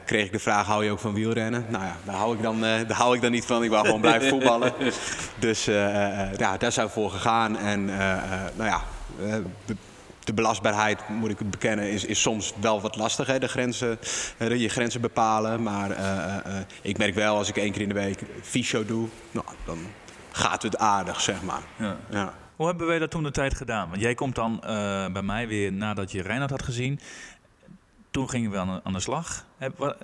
kreeg 0.04 0.24
ik 0.24 0.32
de 0.32 0.38
vraag, 0.38 0.66
hou 0.66 0.84
je 0.84 0.90
ook 0.90 0.98
van 0.98 1.14
wielrennen? 1.14 1.64
Nou 1.68 1.84
ja, 1.84 1.96
daar 2.04 2.14
hou 2.14 2.36
ik 2.36 2.42
dan, 2.42 2.60
daar 2.60 2.92
hou 2.92 3.14
ik 3.14 3.22
dan 3.22 3.30
niet 3.30 3.44
van. 3.44 3.64
Ik 3.64 3.70
wou 3.70 3.84
gewoon 3.84 4.00
blijven 4.00 4.28
voetballen. 4.34 4.72
Dus 5.38 5.64
ja, 6.36 6.56
daar 6.58 6.72
zijn 6.72 6.86
we 6.86 6.92
voor 6.92 7.10
gegaan. 7.10 7.56
En 7.56 7.84
nou 8.56 8.64
ja, 8.64 8.82
de 10.28 10.34
belastbaarheid, 10.34 11.08
moet 11.08 11.30
ik 11.30 11.50
bekennen, 11.50 11.90
is, 11.90 12.04
is 12.04 12.20
soms 12.20 12.52
wel 12.60 12.80
wat 12.80 12.96
lastig. 12.96 13.26
Hè? 13.26 13.38
De 13.38 13.48
grenzen, 13.48 13.98
je 14.38 14.68
grenzen 14.68 15.00
bepalen. 15.00 15.62
Maar 15.62 15.90
eh, 15.90 16.36
eh, 16.36 16.36
eh, 16.36 16.64
ik 16.82 16.98
merk 16.98 17.14
wel, 17.14 17.36
als 17.36 17.48
ik 17.48 17.56
één 17.56 17.72
keer 17.72 17.82
in 17.82 17.88
de 17.88 17.94
week 17.94 18.22
fysio 18.42 18.84
doe, 18.84 19.08
nou, 19.30 19.46
dan 19.64 19.78
gaat 20.30 20.62
het 20.62 20.78
aardig, 20.78 21.20
zeg 21.20 21.42
maar. 21.42 21.62
Ja. 21.76 21.96
Ja. 22.10 22.34
Hoe 22.56 22.66
hebben 22.66 22.86
wij 22.86 22.98
dat 22.98 23.10
toen 23.10 23.22
de 23.22 23.30
tijd 23.30 23.54
gedaan? 23.54 23.88
Want 23.88 24.00
jij 24.00 24.14
komt 24.14 24.34
dan 24.34 24.60
bij 25.12 25.22
mij 25.22 25.48
weer 25.48 25.72
nadat 25.72 26.12
je 26.12 26.22
Reinhard 26.22 26.50
had 26.50 26.62
gezien. 26.62 27.00
Toen 28.10 28.30
gingen 28.30 28.50
we 28.50 28.58
aan 28.58 28.66
de, 28.66 28.80
aan 28.84 28.92
de 28.92 29.00
slag. 29.00 29.44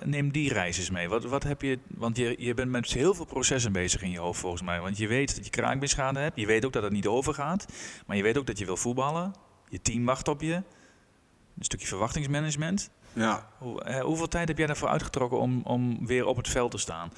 Neem 0.03 0.31
die 0.31 0.53
reis 0.53 0.77
eens 0.77 0.89
mee. 0.89 1.09
Wat, 1.09 1.23
wat 1.23 1.43
heb 1.43 1.61
je, 1.61 1.79
want 1.87 2.17
je, 2.17 2.35
je 2.37 2.53
bent 2.53 2.71
met 2.71 2.93
heel 2.93 3.13
veel 3.13 3.25
processen 3.25 3.71
bezig 3.71 4.01
in 4.01 4.11
je 4.11 4.19
hoofd 4.19 4.39
volgens 4.39 4.61
mij. 4.61 4.79
Want 4.79 4.97
je 4.97 5.07
weet 5.07 5.35
dat 5.35 5.45
je 5.45 5.51
kraakbeenschade 5.51 6.19
hebt. 6.19 6.39
Je 6.39 6.45
weet 6.45 6.65
ook 6.65 6.73
dat 6.73 6.83
het 6.83 6.91
niet 6.91 7.07
overgaat. 7.07 7.65
Maar 8.05 8.17
je 8.17 8.23
weet 8.23 8.37
ook 8.37 8.47
dat 8.47 8.57
je 8.57 8.65
wil 8.65 8.77
voetballen. 8.77 9.33
Je 9.69 9.81
team 9.81 10.05
wacht 10.05 10.27
op 10.27 10.41
je. 10.41 10.53
Een 10.53 11.63
stukje 11.65 11.87
verwachtingsmanagement. 11.87 12.89
Ja. 13.13 13.49
Hoe, 13.57 14.01
hoeveel 14.01 14.27
tijd 14.27 14.47
heb 14.47 14.57
jij 14.57 14.67
daarvoor 14.67 14.87
uitgetrokken 14.87 15.39
om, 15.39 15.61
om 15.63 16.07
weer 16.07 16.25
op 16.25 16.37
het 16.37 16.47
veld 16.47 16.71
te 16.71 16.77
staan? 16.77 17.11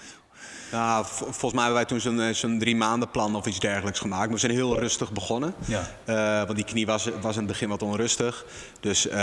Volgens 0.70 1.54
mij 1.54 1.64
hebben 1.64 1.74
wij 1.74 1.86
toen 1.86 2.00
zo'n 2.00 2.22
eh, 2.22 2.34
zo'n 2.34 2.60
drie 2.60 2.76
maanden 2.76 3.10
plan 3.10 3.36
of 3.36 3.46
iets 3.46 3.60
dergelijks 3.60 4.00
gemaakt. 4.00 4.24
Maar 4.26 4.34
we 4.34 4.40
zijn 4.40 4.52
heel 4.52 4.80
rustig 4.80 5.12
begonnen. 5.12 5.54
Ja. 5.66 5.88
Eh, 6.06 6.46
want 6.46 6.56
die 6.56 6.66
knie 6.66 6.86
was, 6.86 7.10
was 7.22 7.34
in 7.34 7.42
het 7.42 7.48
begin 7.48 7.70
wat 7.70 7.84
onrustig. 7.84 8.46
Dus 8.80 9.08
eh, 9.08 9.18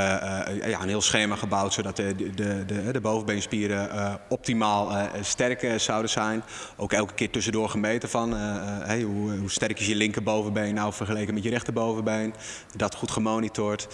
ja, 0.64 0.82
een 0.82 0.88
heel 0.88 1.00
schema 1.00 1.36
gebouwd 1.36 1.72
zodat 1.72 1.96
de, 1.96 2.14
de, 2.16 2.34
de, 2.34 2.64
de, 2.66 2.92
de 2.92 3.00
bovenbeenspieren 3.00 4.20
optimaal 4.28 5.08
sterk 5.20 5.80
zouden 5.80 6.10
zijn. 6.10 6.44
Ook 6.76 6.92
elke 6.92 7.14
keer 7.14 7.30
tussendoor 7.30 7.68
gemeten 7.68 8.08
van 8.08 8.32
hey, 8.34 9.02
hoe, 9.02 9.36
hoe 9.38 9.50
sterk 9.50 9.80
is 9.80 9.86
je 9.86 9.94
linkerbovenbeen 9.94 10.74
nou 10.74 10.92
vergeleken 10.92 11.34
met 11.34 11.42
je 11.42 11.50
rechterbovenbeen. 11.50 12.34
Dat 12.76 12.94
goed 12.94 13.10
gemonitord. 13.10 13.88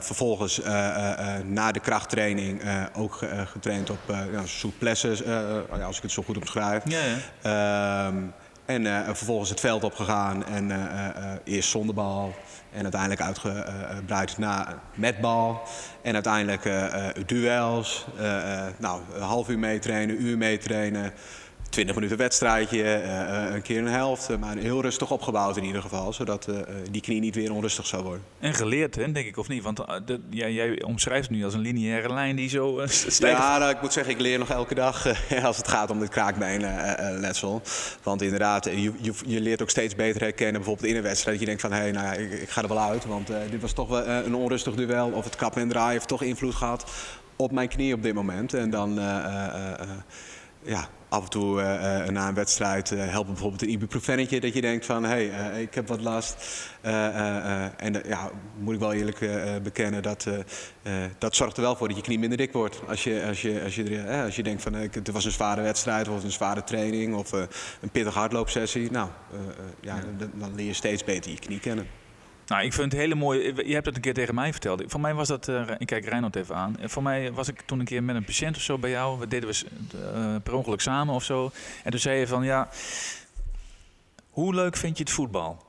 Vervolgens 0.00 0.60
na 1.44 1.72
de 1.72 1.80
krachttraining 1.80 2.62
ook 2.94 3.18
getraind 3.44 3.90
op 3.90 3.98
ja, 4.32 4.46
souplesse, 4.46 5.24
als 5.84 5.96
ik 5.96 6.02
zo 6.12 6.22
goed 6.22 6.36
omschrijf. 6.36 6.82
Ja, 6.84 7.00
ja. 7.00 8.06
Ehm, 8.06 8.22
en 8.66 8.86
eh, 8.86 9.00
vervolgens 9.06 9.50
het 9.50 9.60
veld 9.60 9.84
opgegaan 9.84 10.44
en 10.44 10.70
eh, 10.70 11.06
eh, 11.06 11.38
eerst 11.44 11.68
zonder 11.68 11.94
bal 11.94 12.34
en 12.72 12.82
uiteindelijk 12.82 13.20
uitgebreid 13.20 14.38
na 14.38 14.82
met 14.94 15.20
bal. 15.20 15.62
En 16.02 16.14
uiteindelijk 16.14 16.70
duels, 17.26 18.06
nou, 18.78 19.00
een 19.14 19.22
half 19.22 19.48
uur 19.48 19.58
meetrainen, 19.58 20.22
uur 20.22 20.38
meetrainen. 20.38 21.12
20 21.68 21.94
minuten 21.94 22.16
wedstrijdje, 22.16 22.82
eh, 22.82 23.46
eh, 23.46 23.54
een 23.54 23.62
keer 23.62 23.78
een 23.78 23.86
helft. 23.86 24.30
eh, 24.30 24.36
Maar 24.36 24.56
heel 24.56 24.82
rustig 24.82 25.10
opgebouwd 25.10 25.56
in 25.56 25.64
ieder 25.64 25.82
geval, 25.82 26.12
zodat 26.12 26.48
die 26.90 27.00
knie 27.00 27.20
niet 27.20 27.34
weer 27.34 27.52
onrustig 27.52 27.86
zou 27.86 28.02
worden. 28.02 28.22
En 28.38 28.54
geleerd, 28.54 28.94
hè, 28.94 29.12
denk 29.12 29.26
ik, 29.26 29.36
of 29.36 29.48
niet? 29.48 29.62
Want 29.62 29.76
de, 30.06 30.20
ja, 30.30 30.48
jij 30.48 30.82
omschrijft 30.82 31.28
het 31.28 31.36
nu 31.36 31.44
als 31.44 31.54
een 31.54 31.60
lineaire 31.60 32.12
lijn 32.12 32.36
die 32.36 32.48
zo 32.48 32.80
stijgt. 32.86 33.38
Ja, 33.38 33.58
nou, 33.58 33.70
ik 33.70 33.82
moet 33.82 33.92
zeggen, 33.92 34.12
ik 34.12 34.20
leer 34.20 34.38
nog 34.38 34.50
elke 34.50 34.74
dag 34.74 35.06
als 35.44 35.56
het 35.56 35.68
gaat 35.68 35.90
om 35.90 35.98
dit 35.98 36.08
kraakbeenletsel. 36.08 37.62
Want 38.02 38.22
inderdaad, 38.22 38.64
je, 38.64 38.92
je, 39.00 39.12
je 39.26 39.40
leert 39.40 39.62
ook 39.62 39.70
steeds 39.70 39.94
beter 39.94 40.20
herkennen, 40.20 40.54
bijvoorbeeld 40.54 40.88
in 40.88 40.96
een 40.96 41.02
wedstrijd. 41.02 41.38
Dat 41.38 41.40
je 41.40 41.46
denkt 41.46 41.60
van, 41.60 41.72
hé, 41.72 41.82
hey, 41.82 41.90
nou 41.90 42.06
ja, 42.06 42.12
ik, 42.12 42.32
ik 42.32 42.48
ga 42.48 42.62
er 42.62 42.68
wel 42.68 42.80
uit. 42.80 43.04
Want 43.06 43.30
dit 43.50 43.60
was 43.60 43.72
toch 43.72 43.88
wel 43.88 44.06
een 44.06 44.34
onrustig 44.34 44.74
duel. 44.74 45.10
Of 45.10 45.24
het 45.24 45.36
kappen 45.36 45.62
en 45.62 45.68
draaien 45.68 45.92
heeft 45.92 46.08
toch 46.08 46.22
invloed 46.22 46.54
gehad 46.54 46.84
op 47.36 47.52
mijn 47.52 47.68
knie 47.68 47.94
op 47.94 48.02
dit 48.02 48.14
moment. 48.14 48.54
En 48.54 48.70
dan, 48.70 48.98
ja, 50.66 50.88
af 51.08 51.22
en 51.24 51.30
toe 51.30 51.60
eh, 51.60 52.00
eh, 52.06 52.08
na 52.12 52.28
een 52.28 52.34
wedstrijd 52.34 52.90
eh, 52.92 52.98
helpt 53.08 53.28
bijvoorbeeld 53.28 53.62
een 53.62 53.70
ibuprofennetje. 53.70 54.40
Dat 54.40 54.54
je 54.54 54.60
denkt 54.60 54.86
van, 54.86 55.04
hé, 55.04 55.28
hey, 55.28 55.62
ik 55.62 55.74
heb 55.74 55.88
wat 55.88 56.00
last. 56.00 56.36
En 57.76 58.02
ja, 58.06 58.30
moet 58.58 58.74
ik 58.74 58.80
wel 58.80 58.92
eerlijk 58.92 59.18
bekennen, 59.62 60.02
dat, 60.02 60.26
dat 61.18 61.36
zorgt 61.36 61.56
er 61.56 61.62
wel 61.62 61.76
voor 61.76 61.88
dat 61.88 61.96
je 61.96 62.02
knie 62.02 62.18
minder 62.18 62.38
dik 62.38 62.52
wordt. 62.52 62.80
Als 62.88 63.04
je, 63.04 63.24
als 63.26 63.42
je, 63.42 63.60
als 63.64 63.74
je, 63.74 64.22
als 64.24 64.36
je 64.36 64.42
denkt 64.42 64.62
van, 64.62 64.76
ik- 64.76 64.94
het 64.94 65.10
was 65.10 65.24
een 65.24 65.30
zware 65.30 65.62
wedstrijd 65.62 66.08
of 66.08 66.24
een 66.24 66.30
zware 66.32 66.64
training 66.64 67.14
of 67.14 67.32
een 67.32 67.90
pittige 67.92 68.18
hardloopsessie. 68.18 68.90
Nou, 68.90 69.08
ja, 69.80 70.00
Dan, 70.18 70.30
dan 70.34 70.54
leer 70.54 70.66
je 70.66 70.72
steeds 70.72 71.04
beter 71.04 71.30
je 71.30 71.38
knie 71.38 71.60
kennen. 71.60 71.86
Nou, 72.46 72.64
ik 72.64 72.72
vind 72.72 72.92
het 72.92 73.00
hele 73.00 73.14
mooie. 73.14 73.66
Je 73.66 73.74
hebt 73.74 73.86
het 73.86 73.96
een 73.96 74.00
keer 74.02 74.14
tegen 74.14 74.34
mij 74.34 74.50
verteld. 74.52 74.82
Voor 74.86 75.00
mij 75.00 75.14
was 75.14 75.28
dat. 75.28 75.48
eh, 75.48 75.70
ik 75.78 75.86
kijk 75.86 76.04
Reinhard 76.04 76.36
even 76.36 76.54
aan. 76.54 76.78
Eh, 76.78 76.88
Voor 76.88 77.02
mij 77.02 77.32
was 77.32 77.48
ik 77.48 77.60
toen 77.60 77.78
een 77.78 77.84
keer 77.84 78.02
met 78.02 78.16
een 78.16 78.24
patiënt 78.24 78.56
of 78.56 78.62
zo 78.62 78.78
bij 78.78 78.90
jou. 78.90 79.18
We 79.18 79.28
deden 79.28 79.48
we 79.48 79.64
eh, 80.14 80.42
per 80.42 80.54
ongeluk 80.54 80.80
samen 80.80 81.14
of 81.14 81.24
zo. 81.24 81.50
En 81.84 81.90
toen 81.90 82.00
zei 82.00 82.18
je 82.18 82.26
van 82.26 82.44
ja. 82.44 82.68
Hoe 84.30 84.54
leuk 84.54 84.76
vind 84.76 84.96
je 84.98 85.02
het 85.04 85.12
voetbal? 85.12 85.64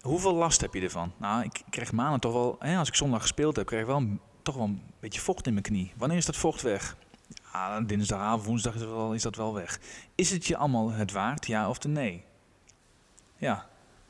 Hoeveel 0.00 0.34
last 0.34 0.60
heb 0.60 0.74
je 0.74 0.80
ervan? 0.80 1.12
Nou, 1.16 1.42
ik 1.44 1.62
kreeg 1.70 1.92
maanden 1.92 2.20
toch 2.20 2.32
wel. 2.32 2.56
Hè, 2.58 2.76
als 2.76 2.88
ik 2.88 2.94
zondag 2.94 3.20
gespeeld 3.20 3.56
heb, 3.56 3.66
kreeg 3.66 3.80
ik 3.80 3.86
wel 3.86 4.06
toch 4.42 4.54
wel 4.54 4.64
een 4.64 4.82
beetje 5.00 5.20
vocht 5.20 5.46
in 5.46 5.52
mijn 5.52 5.64
knie. 5.64 5.92
Wanneer 5.96 6.16
is 6.16 6.26
dat 6.26 6.36
vocht 6.36 6.62
weg? 6.62 6.96
Ja, 7.52 7.80
dinsdagavond, 7.80 8.44
woensdag 8.44 8.74
is, 8.74 8.80
het 8.80 8.90
wel, 8.90 9.12
is 9.12 9.22
dat 9.22 9.36
wel 9.36 9.54
weg. 9.54 9.78
Is 10.14 10.30
het 10.30 10.46
je 10.46 10.56
allemaal 10.56 10.90
het 10.90 11.12
waard, 11.12 11.46
ja 11.46 11.68
of 11.68 11.78
de 11.78 11.88
nee? 11.88 12.24
Ja, 13.36 13.66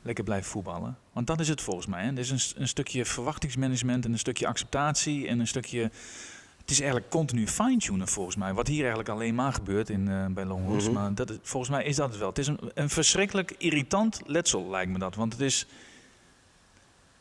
lekker 0.07 0.23
blijven 0.23 0.49
voetballen. 0.49 0.97
Want 1.13 1.27
dat 1.27 1.39
is 1.39 1.47
het 1.47 1.61
volgens 1.61 1.87
mij. 1.87 2.03
Hè. 2.03 2.11
Er 2.11 2.19
is 2.19 2.29
een, 2.29 2.61
een 2.61 2.67
stukje 2.67 3.05
verwachtingsmanagement 3.05 4.05
en 4.05 4.11
een 4.11 4.19
stukje 4.19 4.47
acceptatie 4.47 5.27
en 5.27 5.39
een 5.39 5.47
stukje 5.47 5.91
het 6.67 6.75
is 6.75 6.81
eigenlijk 6.81 7.11
continu 7.11 7.47
fine-tunen 7.47 8.07
volgens 8.07 8.35
mij. 8.35 8.53
Wat 8.53 8.67
hier 8.67 8.79
eigenlijk 8.79 9.09
alleen 9.09 9.35
maar 9.35 9.53
gebeurt 9.53 9.89
in, 9.89 10.07
eh, 10.07 10.25
bij 10.25 10.45
Longhorns. 10.45 10.83
Mhm. 10.83 10.93
Maar 10.93 11.13
dat, 11.13 11.39
volgens 11.41 11.71
mij 11.71 11.83
is 11.83 11.95
dat 11.95 12.09
het 12.09 12.19
wel. 12.19 12.29
Het 12.29 12.37
is 12.37 12.47
een, 12.47 12.59
een 12.73 12.89
verschrikkelijk 12.89 13.55
irritant 13.57 14.21
letsel, 14.25 14.69
lijkt 14.69 14.91
me 14.91 14.99
dat. 14.99 15.15
Want 15.15 15.33
het 15.33 15.41
is, 15.41 15.67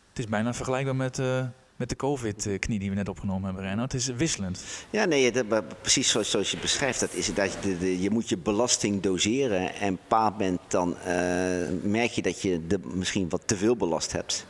het 0.09 0.19
is 0.19 0.27
bijna 0.27 0.55
vergelijkbaar 0.55 0.97
met, 0.97 1.19
eh, 1.19 1.47
met 1.77 1.89
de 1.89 1.97
COVID-knie 1.97 2.79
die 2.79 2.89
we 2.91 2.95
net 2.97 3.09
opgenomen 3.09 3.45
hebben, 3.45 3.63
Reinhard. 3.63 3.93
Het 3.93 4.01
is 4.01 4.07
wisselend. 4.07 4.65
Ja, 4.91 5.05
nee, 5.05 5.33
dat, 5.33 5.49
maar 5.49 5.63
precies 5.81 6.11
zoals, 6.11 6.31
zoals 6.31 6.51
je 6.51 6.57
beschrijft, 6.57 7.01
dat 7.01 7.15
is 7.15 7.27
het 7.27 7.37
dat 7.37 7.53
je, 7.53 7.59
de, 7.61 7.79
de- 7.79 8.01
je 8.01 8.11
moet 8.11 8.29
je 8.29 8.37
belasting 8.37 9.03
doseren 9.03 9.75
en 9.75 9.93
op 9.95 10.01
een 10.13 10.19
moment 10.33 10.61
dan 10.69 10.99
eh, 10.99 11.15
merk 11.83 12.11
je 12.11 12.23
dat 12.23 12.43
je 12.43 12.67
de, 12.67 12.79
misschien 12.95 13.29
wat 13.29 13.43
te 13.45 13.57
veel 13.57 13.77
belast 13.77 14.13
hebt. 14.13 14.47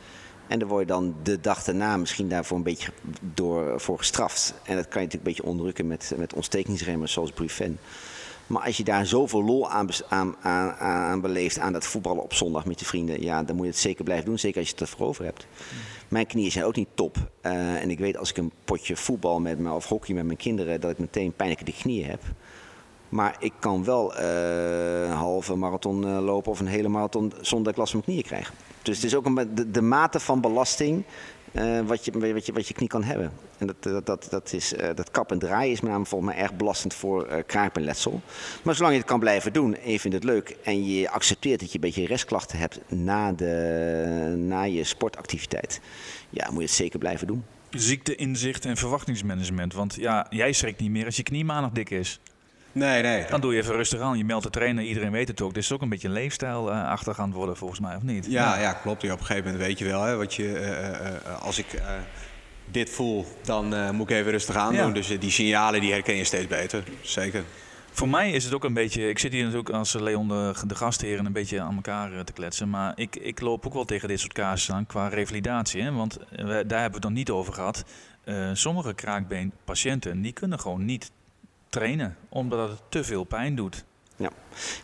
En 0.47 0.59
dan 0.59 0.67
word 0.67 0.81
je 0.81 0.87
dan 0.87 1.15
de 1.23 1.39
dag 1.41 1.63
daarna 1.63 1.97
misschien 1.97 2.29
daarvoor 2.29 2.57
een 2.57 2.63
beetje 2.63 2.91
door, 3.33 3.81
voor 3.81 3.97
gestraft. 3.97 4.53
En 4.63 4.75
dat 4.75 4.87
kan 4.87 5.01
je 5.01 5.07
natuurlijk 5.07 5.13
een 5.13 5.21
beetje 5.23 5.43
onderdrukken 5.43 5.87
met, 5.87 6.13
met 6.17 6.33
ontstekingsremmers 6.33 7.11
zoals 7.11 7.31
Brufen. 7.31 7.79
Maar 8.47 8.63
als 8.63 8.77
je 8.77 8.83
daar 8.83 9.05
zoveel 9.05 9.43
lol 9.43 9.69
aan, 9.69 9.87
aan, 10.09 10.35
aan, 10.41 10.71
aan 10.73 11.21
beleeft 11.21 11.59
aan 11.59 11.73
dat 11.73 11.85
voetballen 11.85 12.23
op 12.23 12.33
zondag 12.33 12.65
met 12.65 12.79
je 12.79 12.85
vrienden, 12.85 13.21
ja, 13.21 13.43
dan 13.43 13.55
moet 13.55 13.65
je 13.65 13.71
het 13.71 13.79
zeker 13.81 14.03
blijven 14.03 14.25
doen. 14.25 14.39
Zeker 14.39 14.59
als 14.59 14.67
je 14.67 14.73
het 14.73 14.81
ervoor 14.89 15.07
over 15.07 15.25
hebt. 15.25 15.47
Mijn 16.07 16.27
knieën 16.27 16.51
zijn 16.51 16.65
ook 16.65 16.75
niet 16.75 16.87
top. 16.93 17.17
Eh, 17.41 17.81
en 17.81 17.89
ik 17.89 17.99
weet 17.99 18.17
als 18.17 18.29
ik 18.29 18.37
een 18.37 18.51
potje 18.65 18.95
voetbal 18.95 19.39
met 19.39 19.59
me 19.59 19.71
of 19.71 19.87
hockey 19.87 20.15
met 20.15 20.25
mijn 20.25 20.37
kinderen, 20.37 20.81
dat 20.81 20.91
ik 20.91 20.99
meteen 20.99 21.33
pijnlijke 21.33 21.63
de 21.63 21.73
knieën 21.73 22.09
heb. 22.09 22.21
Maar 23.09 23.35
ik 23.39 23.53
kan 23.59 23.83
wel 23.83 24.15
eh, 24.15 25.01
een 25.01 25.15
halve 25.15 25.55
marathon 25.55 26.07
eh, 26.07 26.19
lopen 26.19 26.51
of 26.51 26.59
een 26.59 26.67
hele 26.67 26.87
marathon 26.87 27.33
zonder 27.41 27.63
dat 27.63 27.73
ik 27.73 27.79
last 27.79 27.91
van 27.91 28.01
mijn 28.05 28.17
knieën 28.17 28.41
krijg. 28.41 28.53
Dus 28.81 28.95
het 28.95 29.05
is 29.05 29.15
ook 29.15 29.25
een, 29.25 29.71
de 29.71 29.81
mate 29.81 30.19
van 30.19 30.41
belasting 30.41 31.03
eh, 31.51 31.79
wat, 31.85 32.05
je, 32.05 32.33
wat, 32.33 32.45
je, 32.45 32.53
wat 32.53 32.67
je 32.67 32.73
knie 32.73 32.87
kan 32.87 33.03
hebben. 33.03 33.31
En 33.57 33.67
dat, 33.67 33.83
dat, 33.83 34.05
dat, 34.05 34.27
dat, 34.29 34.53
is, 34.53 34.73
eh, 34.73 34.95
dat 34.95 35.11
kap 35.11 35.31
en 35.31 35.39
draaien 35.39 35.71
is 35.71 35.81
met 35.81 35.91
name 35.91 36.05
volgens 36.05 36.31
mij 36.31 36.41
erg 36.41 36.53
belastend 36.53 36.93
voor 36.93 37.25
eh 37.25 37.43
kraakbeenletsel. 37.45 38.21
Maar 38.63 38.75
zolang 38.75 38.93
je 38.93 38.99
het 38.99 39.09
kan 39.09 39.19
blijven 39.19 39.53
doen 39.53 39.75
en 39.75 39.91
je 39.91 39.99
vindt 39.99 40.15
het 40.15 40.25
leuk 40.25 40.57
en 40.63 40.85
je 40.85 41.09
accepteert 41.09 41.59
dat 41.59 41.69
je 41.69 41.75
een 41.75 41.81
beetje 41.81 42.05
restklachten 42.05 42.59
hebt 42.59 42.79
na, 42.87 43.31
de, 43.31 44.33
na 44.37 44.61
je 44.61 44.83
sportactiviteit, 44.83 45.81
ja, 46.29 46.45
moet 46.45 46.59
je 46.59 46.67
het 46.67 46.75
zeker 46.75 46.99
blijven 46.99 47.27
doen. 47.27 47.43
Ziekte, 47.69 48.15
inzicht 48.15 48.65
en 48.65 48.77
verwachtingsmanagement. 48.77 49.73
Want 49.73 49.95
ja, 49.95 50.27
jij 50.29 50.53
schrikt 50.53 50.79
niet 50.79 50.91
meer 50.91 51.05
als 51.05 51.15
je 51.15 51.23
knie 51.23 51.45
maandag 51.45 51.71
dik 51.71 51.89
is. 51.89 52.19
Nee, 52.71 53.01
nee. 53.01 53.25
Dan 53.29 53.41
doe 53.41 53.53
je 53.53 53.61
even 53.61 53.75
rustig 53.75 53.99
aan. 53.99 54.17
Je 54.17 54.25
meldt 54.25 54.43
de 54.43 54.49
trainer, 54.49 54.83
iedereen 54.83 55.11
weet 55.11 55.27
het 55.27 55.41
ook. 55.41 55.53
Dit 55.53 55.63
is 55.63 55.71
ook 55.71 55.81
een 55.81 55.89
beetje 55.89 56.07
een 56.07 56.13
leefstijl 56.13 56.71
eh, 56.71 56.87
achter 56.89 57.13
gaan 57.15 57.31
worden, 57.31 57.57
volgens 57.57 57.79
mij, 57.79 57.95
of 57.95 58.01
niet? 58.01 58.25
Ja, 58.29 58.59
ja, 58.59 58.73
klopt. 58.73 59.01
Ja, 59.01 59.13
op 59.13 59.19
een 59.19 59.25
gegeven 59.25 59.45
moment 59.51 59.67
weet 59.67 59.79
je 59.79 59.85
wel, 59.85 60.01
hè, 60.03 60.15
wat 60.15 60.33
je, 60.33 60.53
eh, 60.57 60.87
eh, 60.87 61.15
eh, 61.15 61.41
als 61.41 61.57
ik 61.57 61.65
dit 62.71 62.89
voel, 62.89 63.25
dan 63.43 63.95
moet 63.95 64.09
ik 64.09 64.15
even 64.17 64.31
rustig 64.31 64.55
aan 64.55 64.73
Ja. 64.73 64.83
doen. 64.83 64.93
Dus 64.93 65.19
die 65.19 65.31
signalen 65.31 65.81
die 65.81 65.91
herken 65.91 66.15
je 66.15 66.23
steeds 66.23 66.47
beter. 66.47 66.83
Zeker. 67.01 67.43
Voor 67.91 68.09
mij 68.09 68.31
is 68.31 68.43
het 68.43 68.53
ook 68.53 68.63
een 68.63 68.73
beetje. 68.73 69.09
Ik 69.09 69.19
zit 69.19 69.31
hier 69.31 69.43
natuurlijk 69.43 69.69
als 69.69 69.93
Leon 69.93 70.27
de, 70.27 70.53
de 70.67 70.75
gastheren 70.75 71.25
een 71.25 71.31
beetje 71.33 71.61
aan 71.61 71.75
elkaar 71.75 72.23
te 72.23 72.33
kletsen. 72.33 72.69
Maar 72.69 72.93
ik, 72.95 73.15
ik 73.15 73.41
loop 73.41 73.65
ook 73.65 73.73
wel 73.73 73.85
tegen 73.85 74.07
dit 74.07 74.19
soort 74.19 74.33
casus 74.33 74.71
aan 74.71 74.85
qua 74.85 75.07
revalidatie. 75.07 75.81
Hè? 75.81 75.91
Want 75.91 76.17
we- 76.29 76.63
daar 76.67 76.81
hebben 76.81 76.89
we 76.89 76.95
het 76.95 77.03
nog 77.03 77.11
niet 77.11 77.29
over 77.29 77.53
gehad. 77.53 77.83
Eh, 78.23 78.49
sommige 78.53 78.93
kraakbeenpatiënten 78.93 80.21
die 80.21 80.31
kunnen 80.33 80.59
gewoon 80.59 80.85
niet 80.85 81.11
trainen. 81.69 82.17
Omdat 82.29 82.69
het 82.69 82.79
te 82.89 83.03
veel 83.03 83.23
pijn 83.23 83.55
doet. 83.55 83.83
Ja. 84.15 84.29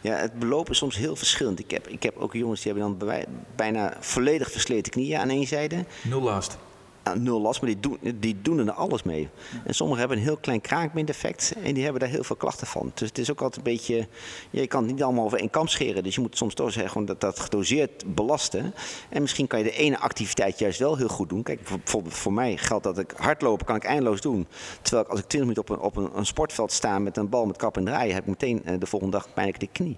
ja, 0.02 0.16
het 0.16 0.40
belopen 0.40 0.72
is 0.72 0.78
soms 0.78 0.96
heel 0.98 1.16
verschillend. 1.16 1.60
Ik 1.60 1.72
heb, 1.72 1.88
ik 1.88 2.04
heb 2.04 2.18
ook 2.18 2.34
jongens 2.34 2.62
die 2.62 2.72
hebben 2.72 2.90
dan 2.98 3.08
bij- 3.08 3.26
bijna 3.56 3.98
volledig 4.00 4.52
versleten 4.52 4.92
knieën 4.92 5.20
aan 5.20 5.30
één 5.30 5.48
zijde. 5.48 5.86
Nul 6.04 6.22
last. 6.22 6.58
Nul 7.16 7.42
last, 7.42 7.62
maar 7.62 7.70
die 7.70 7.80
doen, 7.80 7.98
die 8.20 8.42
doen 8.42 8.60
er 8.68 8.72
alles 8.72 9.04
mee. 9.04 9.30
En 9.66 9.74
sommigen 9.76 10.00
hebben 10.00 10.18
een 10.18 10.24
heel 10.24 10.38
klein 10.38 10.62
kraakbeendefect 10.62 11.54
en 11.64 11.74
die 11.74 11.84
hebben 11.84 12.02
daar 12.02 12.10
heel 12.10 12.24
veel 12.24 12.36
klachten 12.36 12.68
van. 12.68 12.92
Dus 12.94 13.08
het 13.08 13.18
is 13.18 13.32
ook 13.32 13.42
altijd 13.42 13.66
een 13.66 13.72
beetje, 13.74 14.08
je 14.50 14.68
kan 14.68 14.84
het 14.84 14.92
niet 14.92 15.04
allemaal 15.04 15.26
over 15.26 15.40
één 15.40 15.50
kam 15.50 15.68
scheren. 15.68 16.04
Dus 16.04 16.16
je 16.16 16.22
moet 16.22 16.38
soms 16.38 16.54
toch 16.54 16.72
zeggen 16.72 17.06
dat, 17.06 17.22
dat 17.22 17.40
gedoseerd 17.40 18.16
belasten. 18.16 18.74
En 19.10 19.22
misschien 19.22 19.48
kan 19.48 19.60
je 19.60 19.66
de 19.66 19.72
ene 19.76 20.00
activiteit 20.00 20.60
juist 20.60 20.80
wel 20.80 20.98
heel 20.98 21.08
goed 21.08 21.30
doen. 21.30 21.44
Kijk, 21.44 21.60
voor- 21.64 21.78
bijvoorbeeld 21.78 22.14
voor 22.14 22.34
mij 22.34 22.58
geldt 22.58 22.84
dat 22.84 22.98
ik 23.00 23.14
hardlopen 23.18 23.66
kan 23.66 23.76
ik 23.76 23.84
eindeloos 23.84 24.22
doen. 24.22 24.48
Terwijl 24.82 25.08
als 25.08 25.20
ik 25.20 25.28
20 25.28 25.40
minuten 25.56 25.78
op 25.80 25.96
een, 25.98 26.04
op 26.06 26.16
een, 26.16 26.26
sportveld 26.26 26.72
sta 26.72 27.00
met 27.00 27.18
een 27.18 27.30
bal 27.30 27.46
met 27.46 27.58
kap 27.58 27.78
en 27.78 27.86
draaien, 27.86 28.14
heb 28.14 28.24
ik 28.24 28.30
meteen 28.30 28.66
eh, 28.66 28.80
de 28.80 28.86
volgende 28.86 29.18
dag 29.18 29.34
pijnlijk 29.34 29.60
de 29.60 29.68
knie. 29.72 29.98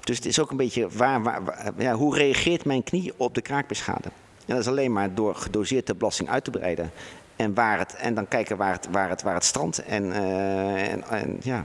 Dus 0.00 0.16
het 0.16 0.26
is 0.26 0.40
ook 0.40 0.50
een 0.50 0.56
beetje 0.56 0.88
waar, 0.88 1.22
waar, 1.22 1.44
waar- 1.44 1.72
ja, 1.78 1.94
hoe 1.94 2.16
reageert 2.16 2.64
mijn 2.64 2.82
knie 2.82 3.12
op 3.16 3.34
de 3.34 3.40
kraakbeschade? 3.42 4.08
En 4.48 4.54
dat 4.54 4.64
is 4.64 4.68
alleen 4.70 4.92
maar 4.92 5.14
door 5.14 5.34
gedoseerd 5.34 5.86
de 5.86 5.94
belasting 5.94 6.28
uit 6.28 6.44
te 6.44 6.50
breiden. 6.50 6.90
En, 7.36 7.54
waar 7.54 7.78
het, 7.78 7.94
en 7.94 8.14
dan 8.14 8.28
kijken 8.28 8.56
waar 8.56 8.72
het, 8.72 8.88
waar 8.90 9.08
het, 9.08 9.22
waar 9.22 9.34
het 9.34 9.44
strandt. 9.44 9.78
En, 9.78 10.12
eh, 10.12 10.92
en, 10.92 11.04
en 11.08 11.36
ja, 11.42 11.64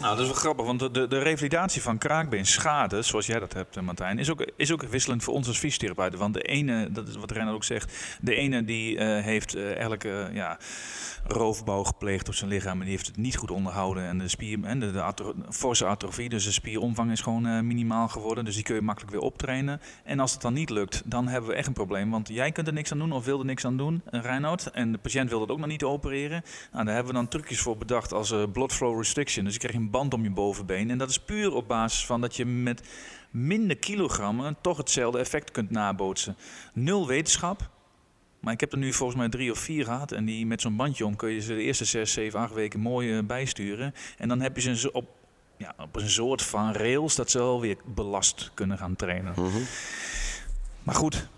Nou, 0.00 0.16
dat 0.16 0.24
is 0.24 0.30
wel 0.30 0.40
grappig, 0.40 0.66
want 0.66 0.80
de, 0.80 0.90
de, 0.90 1.06
de 1.06 1.18
revalidatie 1.18 1.82
van 1.82 1.98
kraakbeenschade, 1.98 3.02
zoals 3.02 3.26
jij 3.26 3.38
dat 3.38 3.52
hebt, 3.52 3.76
eh, 3.76 3.82
Martijn, 3.82 4.18
is 4.18 4.30
ook, 4.30 4.46
is 4.56 4.72
ook 4.72 4.82
wisselend 4.82 5.24
voor 5.24 5.34
ons 5.34 5.46
als 5.46 5.58
fysiotherapeuten. 5.58 6.18
Want 6.18 6.34
de 6.34 6.42
ene, 6.42 6.88
dat 6.92 7.08
is 7.08 7.16
wat 7.16 7.30
Renner 7.30 7.54
ook 7.54 7.64
zegt, 7.64 8.18
de 8.20 8.34
ene 8.34 8.64
die 8.64 8.98
eh, 8.98 9.24
heeft 9.24 9.54
eh, 9.54 9.64
eigenlijk 9.64 10.04
eh, 10.04 10.34
ja, 10.34 10.58
roofbouw 11.24 11.84
gepleegd 11.84 12.28
op 12.28 12.34
zijn 12.34 12.50
lichaam 12.50 12.72
en 12.72 12.80
die 12.80 12.90
heeft 12.90 13.06
het 13.06 13.16
niet 13.16 13.36
goed 13.36 13.50
onderhouden. 13.50 14.04
En 14.04 14.18
de 14.18 14.28
spier, 14.28 14.64
en 14.64 14.80
de, 14.80 14.92
de 14.92 15.34
forse 15.48 15.86
atrofie, 15.86 16.28
dus 16.28 16.44
de 16.44 16.52
spieromvang 16.52 17.10
is 17.10 17.20
gewoon 17.20 17.66
minimaal 17.66 18.08
geworden. 18.08 18.44
Dus 18.44 18.54
die 18.54 18.64
kun 18.64 18.74
je 18.74 18.82
makkelijk 18.82 19.12
weer 19.12 19.22
optrainen. 19.22 19.80
En 20.04 20.20
als 20.20 20.32
het 20.32 20.40
dan 20.40 20.52
niet 20.52 20.70
lukt, 20.70 21.02
dan 21.04 21.28
hebben 21.28 21.50
we 21.50 21.56
echt 21.56 21.66
een 21.66 21.72
probleem. 21.72 22.10
Want 22.10 22.28
jij 22.28 22.52
kunt 22.52 22.66
er 22.66 22.72
niks 22.72 22.92
aan 22.92 22.98
doen 22.98 23.12
of 23.12 23.24
wil 23.24 23.38
er 23.38 23.44
niks 23.44 23.64
aan 23.64 23.76
doen, 23.76 24.02
Reinoud. 24.04 24.66
En 24.66 24.92
de 24.92 24.98
patiënt 24.98 25.30
wil 25.30 25.38
dat 25.38 25.50
ook 25.50 25.58
nog 25.58 25.66
niet 25.66 25.84
opereren. 25.84 26.42
Nou, 26.72 26.84
daar 26.84 26.94
hebben 26.94 27.12
we 27.12 27.18
dan 27.18 27.28
trucjes 27.28 27.60
voor 27.60 27.76
bedacht 27.76 28.12
als 28.12 28.34
blood 28.52 28.72
flow 28.72 28.98
restriction. 28.98 29.44
Dus 29.44 29.52
je 29.52 29.60
krijgt 29.60 29.78
een 29.78 29.89
band 29.90 30.14
om 30.14 30.22
je 30.22 30.30
bovenbeen. 30.30 30.90
En 30.90 30.98
dat 30.98 31.10
is 31.10 31.18
puur 31.20 31.54
op 31.54 31.68
basis 31.68 32.06
van 32.06 32.20
dat 32.20 32.36
je 32.36 32.44
met 32.46 32.82
minder 33.30 33.76
kilogrammen 33.76 34.56
toch 34.60 34.76
hetzelfde 34.76 35.18
effect 35.18 35.50
kunt 35.50 35.70
nabootsen. 35.70 36.36
Nul 36.72 37.06
wetenschap. 37.06 37.70
Maar 38.40 38.52
ik 38.52 38.60
heb 38.60 38.72
er 38.72 38.78
nu 38.78 38.92
volgens 38.92 39.18
mij 39.18 39.28
drie 39.28 39.50
of 39.50 39.58
vier 39.58 39.84
gehad. 39.84 40.12
En 40.12 40.24
die 40.24 40.46
met 40.46 40.60
zo'n 40.60 40.76
bandje 40.76 41.06
om 41.06 41.16
kun 41.16 41.30
je 41.30 41.40
ze 41.40 41.54
de 41.54 41.62
eerste 41.62 41.84
zes, 41.84 42.12
zeven, 42.12 42.40
acht 42.40 42.54
weken 42.54 42.80
mooi 42.80 43.16
eh, 43.16 43.24
bijsturen. 43.24 43.94
En 44.18 44.28
dan 44.28 44.40
heb 44.40 44.56
je 44.56 44.76
ze 44.76 44.92
op, 44.92 45.08
ja, 45.56 45.74
op 45.78 45.96
een 45.96 46.10
soort 46.10 46.42
van 46.42 46.72
rails 46.72 47.14
dat 47.14 47.30
ze 47.30 47.38
wel 47.38 47.60
weer 47.60 47.76
belast 47.94 48.50
kunnen 48.54 48.78
gaan 48.78 48.96
trainen. 48.96 49.34
Maar 50.82 50.94
goed, 50.94 51.28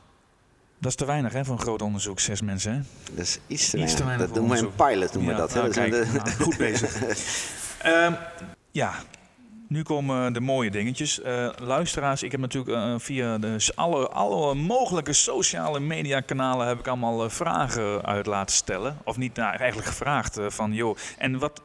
dat 0.79 0.91
is 0.91 0.97
te 0.97 1.05
weinig 1.05 1.33
hè, 1.33 1.45
voor 1.45 1.55
een 1.55 1.61
groot 1.61 1.83
onderzoek. 1.83 2.21
Zes 2.21 2.41
mensen. 2.43 2.73
Hè? 2.73 2.81
dat 3.15 3.25
is 3.25 3.39
iets 3.47 3.71
te 3.71 3.79
Iets 3.79 3.95
te 3.95 4.05
weinig. 4.05 4.27
Dat 4.27 4.37
noemen 4.37 4.59
we 4.59 4.65
een 4.67 4.75
pilot, 4.75 5.13
noemen 5.15 5.35
we 5.35 5.41
Ja, 5.41 5.47
dat. 5.47 5.53
hè. 5.53 5.61
nou, 5.61 5.67
Dat 5.67 5.75
zijn 5.75 5.91
kijk, 5.91 6.05
de- 6.07 6.13
nou, 6.19 6.31
goed 6.31 6.57
bezig. 6.57 7.01
Ehm, 7.83 8.13
ja, 8.71 8.93
nu 9.73 9.83
komen 9.83 10.33
de 10.33 10.41
mooie 10.41 10.71
dingetjes. 10.71 11.21
Eh, 11.21 11.49
luisteraars, 11.61 12.23
ik 12.23 12.31
heb 12.31 12.41
natuurlijk 12.41 12.77
eh, 12.77 12.95
via 12.99 13.39
de, 13.39 13.71
alle, 13.75 14.09
alle 14.09 14.55
mogelijke 14.55 15.13
sociale 15.13 15.81
mediakanalen 15.81 16.67
heb 16.67 16.79
ik 16.79 16.87
allemaal 16.87 17.25
eh, 17.25 17.31
vragen 17.31 18.05
uit 18.05 18.27
laten 18.27 18.55
stellen. 18.57 18.99
Of 19.05 19.17
niet, 19.17 19.35
nou, 19.35 19.57
eigenlijk 19.57 19.89
gevraagd 19.89 20.39
van, 20.49 20.73
joh, 20.73 20.97
en 21.19 21.39
wat... 21.39 21.63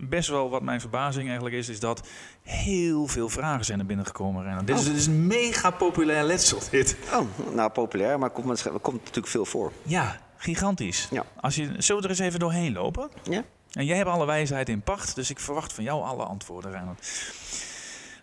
Best 0.00 0.28
wel 0.28 0.50
wat 0.50 0.62
mijn 0.62 0.80
verbazing 0.80 1.26
eigenlijk 1.26 1.56
is, 1.56 1.68
is 1.68 1.80
dat 1.80 2.08
heel 2.42 3.06
veel 3.06 3.28
vragen 3.28 3.64
zijn 3.64 3.78
er 3.78 3.86
binnengekomen. 3.86 4.42
Renan. 4.42 4.64
Dit, 4.64 4.78
is, 4.78 4.84
dit 4.84 4.96
is 4.96 5.06
een 5.06 5.26
mega 5.26 5.70
populair 5.70 6.24
letsel, 6.24 6.58
dit. 6.70 6.96
Oh, 7.12 7.54
nou, 7.54 7.70
populair, 7.70 8.18
maar 8.18 8.30
komt, 8.30 8.62
komt 8.80 8.98
natuurlijk 8.98 9.26
veel 9.26 9.44
voor. 9.44 9.72
Ja, 9.82 10.20
gigantisch. 10.36 11.08
Ja. 11.10 11.24
Als 11.40 11.54
je, 11.54 11.74
zullen 11.78 12.02
we 12.02 12.08
er 12.08 12.14
eens 12.14 12.26
even 12.26 12.40
doorheen 12.40 12.72
lopen? 12.72 13.08
Ja? 13.22 13.44
En 13.72 13.84
jij 13.84 13.96
hebt 13.96 14.08
alle 14.08 14.26
wijsheid 14.26 14.68
in 14.68 14.82
pacht, 14.82 15.14
dus 15.14 15.30
ik 15.30 15.40
verwacht 15.40 15.72
van 15.72 15.84
jou 15.84 16.02
alle 16.02 16.24
antwoorden, 16.24 16.70
Reinhard. 16.70 17.06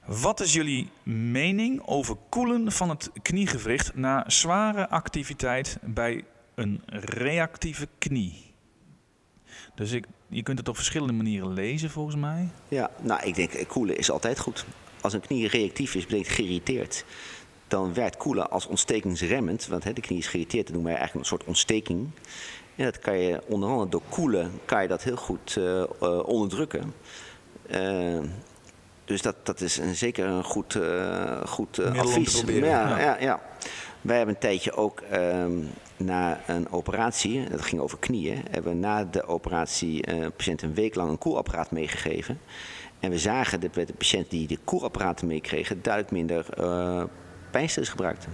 Wat 0.05 0.39
is 0.39 0.53
jullie 0.53 0.89
mening 1.03 1.81
over 1.85 2.15
koelen 2.29 2.71
van 2.71 2.89
het 2.89 3.09
kniegewricht 3.21 3.95
na 3.95 4.23
zware 4.27 4.89
activiteit 4.89 5.77
bij 5.81 6.23
een 6.55 6.81
reactieve 6.87 7.87
knie? 7.97 8.53
Dus 9.75 9.91
ik, 9.91 10.05
je 10.27 10.43
kunt 10.43 10.57
het 10.57 10.67
op 10.67 10.75
verschillende 10.75 11.13
manieren 11.13 11.53
lezen, 11.53 11.89
volgens 11.89 12.15
mij. 12.15 12.47
Ja, 12.67 12.89
nou, 13.01 13.23
ik 13.23 13.35
denk 13.35 13.51
eh, 13.51 13.67
koelen 13.67 13.97
is 13.97 14.11
altijd 14.11 14.39
goed. 14.39 14.65
Als 15.01 15.13
een 15.13 15.21
knie 15.21 15.47
reactief 15.47 15.95
is, 15.95 16.05
betekent 16.05 16.35
geïrriteerd. 16.35 17.05
Dan 17.67 17.93
werkt 17.93 18.17
koelen 18.17 18.49
als 18.49 18.67
ontstekingsremmend. 18.67 19.67
Want 19.67 19.83
hè, 19.83 19.93
de 19.93 20.01
knie 20.01 20.17
is 20.17 20.27
geïrriteerd, 20.27 20.65
dan 20.65 20.75
doen 20.75 20.83
wij 20.83 20.95
eigenlijk 20.95 21.21
een 21.21 21.29
soort 21.29 21.47
ontsteking. 21.47 22.09
En 22.75 22.83
dat 22.83 22.99
kan 22.99 23.17
je 23.17 23.41
onder 23.45 23.69
andere 23.69 23.89
door 23.89 24.01
koelen 24.09 24.51
kan 24.65 24.81
je 24.81 24.87
dat 24.87 25.03
heel 25.03 25.15
goed 25.15 25.55
eh, 25.57 25.81
eh, 25.81 26.27
onderdrukken. 26.27 26.93
Eh, 27.67 28.19
dus 29.05 29.21
dat, 29.21 29.35
dat 29.43 29.61
is 29.61 29.77
een, 29.77 29.95
zeker 29.95 30.25
een 30.25 30.43
goed, 30.43 30.79
goed 31.45 31.77
Middel 31.77 32.01
om 32.01 32.03
te 32.03 32.09
advies. 32.09 32.37
proberen, 32.37 32.69
ja, 32.69 32.89
ja. 32.89 32.97
ja. 32.99 33.19
Ja, 33.19 33.41
Wij 34.01 34.17
hebben 34.17 34.35
een 34.35 34.41
tijdje 34.41 34.73
ook 34.73 34.99
ehm, 34.99 35.51
na 35.97 36.39
een 36.47 36.71
operatie, 36.71 37.49
dat 37.49 37.61
ging 37.61 37.81
over 37.81 37.97
knieën, 37.97 38.43
hebben 38.51 38.71
we 38.71 38.77
na 38.77 39.03
de 39.03 39.25
operatie 39.25 40.09
een 40.09 40.31
patiënt 40.31 40.61
een 40.61 40.73
week 40.73 40.95
lang 40.95 41.09
een 41.09 41.17
koelapparaat 41.17 41.71
meegegeven. 41.71 42.39
En 42.99 43.09
we 43.09 43.17
zagen 43.17 43.59
dat 43.59 43.71
bij 43.71 43.85
de 43.85 43.93
patiënten 43.93 44.37
die 44.37 44.47
de 44.47 44.57
koelapparaten 44.63 45.27
meekregen 45.27 45.81
duidelijk 45.81 46.13
minder 46.13 46.45
eh 46.57 47.03
pijnstillers 47.51 47.91
gebruikten. 47.91 48.31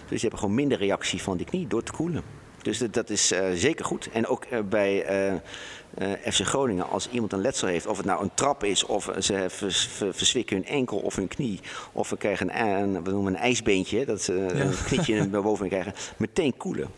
Dus 0.00 0.08
die 0.08 0.20
hebben 0.20 0.38
gewoon 0.38 0.54
minder 0.54 0.78
reactie 0.78 1.22
van 1.22 1.36
die 1.36 1.46
knie 1.46 1.66
door 1.66 1.82
te 1.82 1.92
koelen. 1.92 2.39
Dus 2.62 2.78
dat, 2.78 2.94
dat 2.94 3.10
is 3.10 3.30
eh, 3.32 3.44
zeker 3.54 3.84
goed. 3.84 4.08
En 4.12 4.26
ook 4.26 4.44
eh, 4.44 4.58
bij 4.68 5.04
eh, 5.04 5.32
eh, 5.32 6.32
FC 6.32 6.40
Groningen, 6.40 6.88
als 6.88 7.08
iemand 7.10 7.32
een 7.32 7.40
letsel 7.40 7.68
heeft, 7.68 7.86
of 7.86 7.96
het 7.96 8.06
nou 8.06 8.22
een 8.22 8.30
trap 8.34 8.64
is, 8.64 8.84
of 8.84 9.10
ze 9.18 9.44
vers- 9.48 9.88
ver- 9.92 10.14
verswikken 10.14 10.56
hun 10.56 10.66
enkel 10.66 10.98
of 10.98 11.16
hun 11.16 11.28
knie, 11.28 11.60
of 11.92 12.10
we 12.10 12.16
krijgen 12.16 12.60
een, 12.60 12.66
een, 12.94 13.04
we 13.04 13.10
noemen 13.10 13.34
een 13.34 13.40
ijsbeentje, 13.40 14.04
dat 14.04 14.22
ze 14.22 14.32
een 14.34 14.74
knietje 14.84 15.14
in- 15.14 15.30
bovenin 15.42 15.70
krijgen, 15.70 15.94
meteen 16.16 16.56
koelen. 16.56 16.88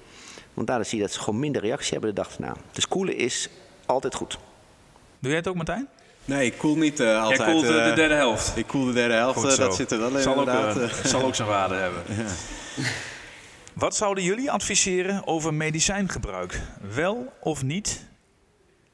Want 0.55 0.67
daardoor 0.67 0.87
zie 0.87 0.99
je 0.99 1.05
dat 1.05 1.13
ze 1.13 1.21
gewoon 1.21 1.39
minder 1.41 1.63
reactie 1.63 1.93
hebben 1.93 2.15
de 2.15 2.21
dag 2.21 2.35
erna. 2.35 2.55
Dus 2.73 2.89
koelen 2.89 3.17
is 3.17 3.49
altijd 3.87 4.15
goed. 4.15 4.39
Doe 5.19 5.29
jij 5.31 5.37
het 5.39 5.49
ook, 5.49 5.55
Martijn? 5.57 5.89
Nee, 6.25 6.47
ik 6.47 6.59
koel 6.59 6.77
niet 6.77 7.01
eh, 7.01 7.23
altijd. 7.23 7.39
Jij 7.41 7.51
koelt 7.53 7.67
de 7.67 7.93
derde 7.95 8.15
helft. 8.15 8.53
Ik 8.57 8.67
koel 8.67 8.85
de 8.85 8.93
derde 8.93 9.15
helft, 9.15 9.57
dat 9.57 9.75
zit 9.75 9.91
er 9.91 9.99
wel 9.99 10.11
in 10.17 10.23
zal 10.23 10.33
ook, 10.39 10.47
inderdaad. 10.49 11.01
zal 11.05 11.23
ook 11.23 11.35
zijn 11.35 11.49
waarde 11.49 11.75
hebben. 11.75 12.03
Wat 13.75 13.97
zouden 13.97 14.25
jullie 14.25 14.51
adviseren 14.51 15.27
over 15.27 15.55
medicijngebruik? 15.55 16.61
Wel 16.95 17.33
of 17.41 17.62
niet? 17.62 18.05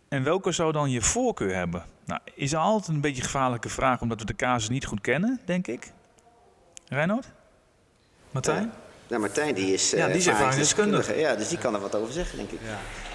En 0.08 0.22
welke 0.22 0.52
zou 0.52 0.72
dan 0.72 0.90
je 0.90 1.02
voorkeur 1.02 1.54
hebben? 1.54 1.84
Nou, 2.04 2.20
is 2.34 2.54
altijd 2.54 2.88
een 2.88 3.00
beetje 3.00 3.18
een 3.18 3.28
gevaarlijke 3.28 3.68
vraag, 3.68 4.00
omdat 4.00 4.20
we 4.20 4.26
de 4.26 4.36
casus 4.36 4.68
niet 4.68 4.84
goed 4.84 5.00
kennen, 5.00 5.40
denk 5.44 5.66
ik. 5.66 5.92
Reinoud? 6.88 7.30
Martijn? 8.30 8.72
Nou, 9.08 9.20
Martijn 9.20 9.54
die 9.54 9.72
is 9.72 9.90
Ja, 9.90 10.06
die 10.06 10.16
is 10.16 10.26
ervaringsdeskundige. 10.26 11.18
Ja, 11.18 11.34
dus 11.34 11.48
die 11.48 11.58
kan 11.58 11.74
er 11.74 11.80
wat 11.80 11.94
over 11.94 12.12
zeggen, 12.12 12.38
denk 12.38 12.50
ik. 12.50 12.60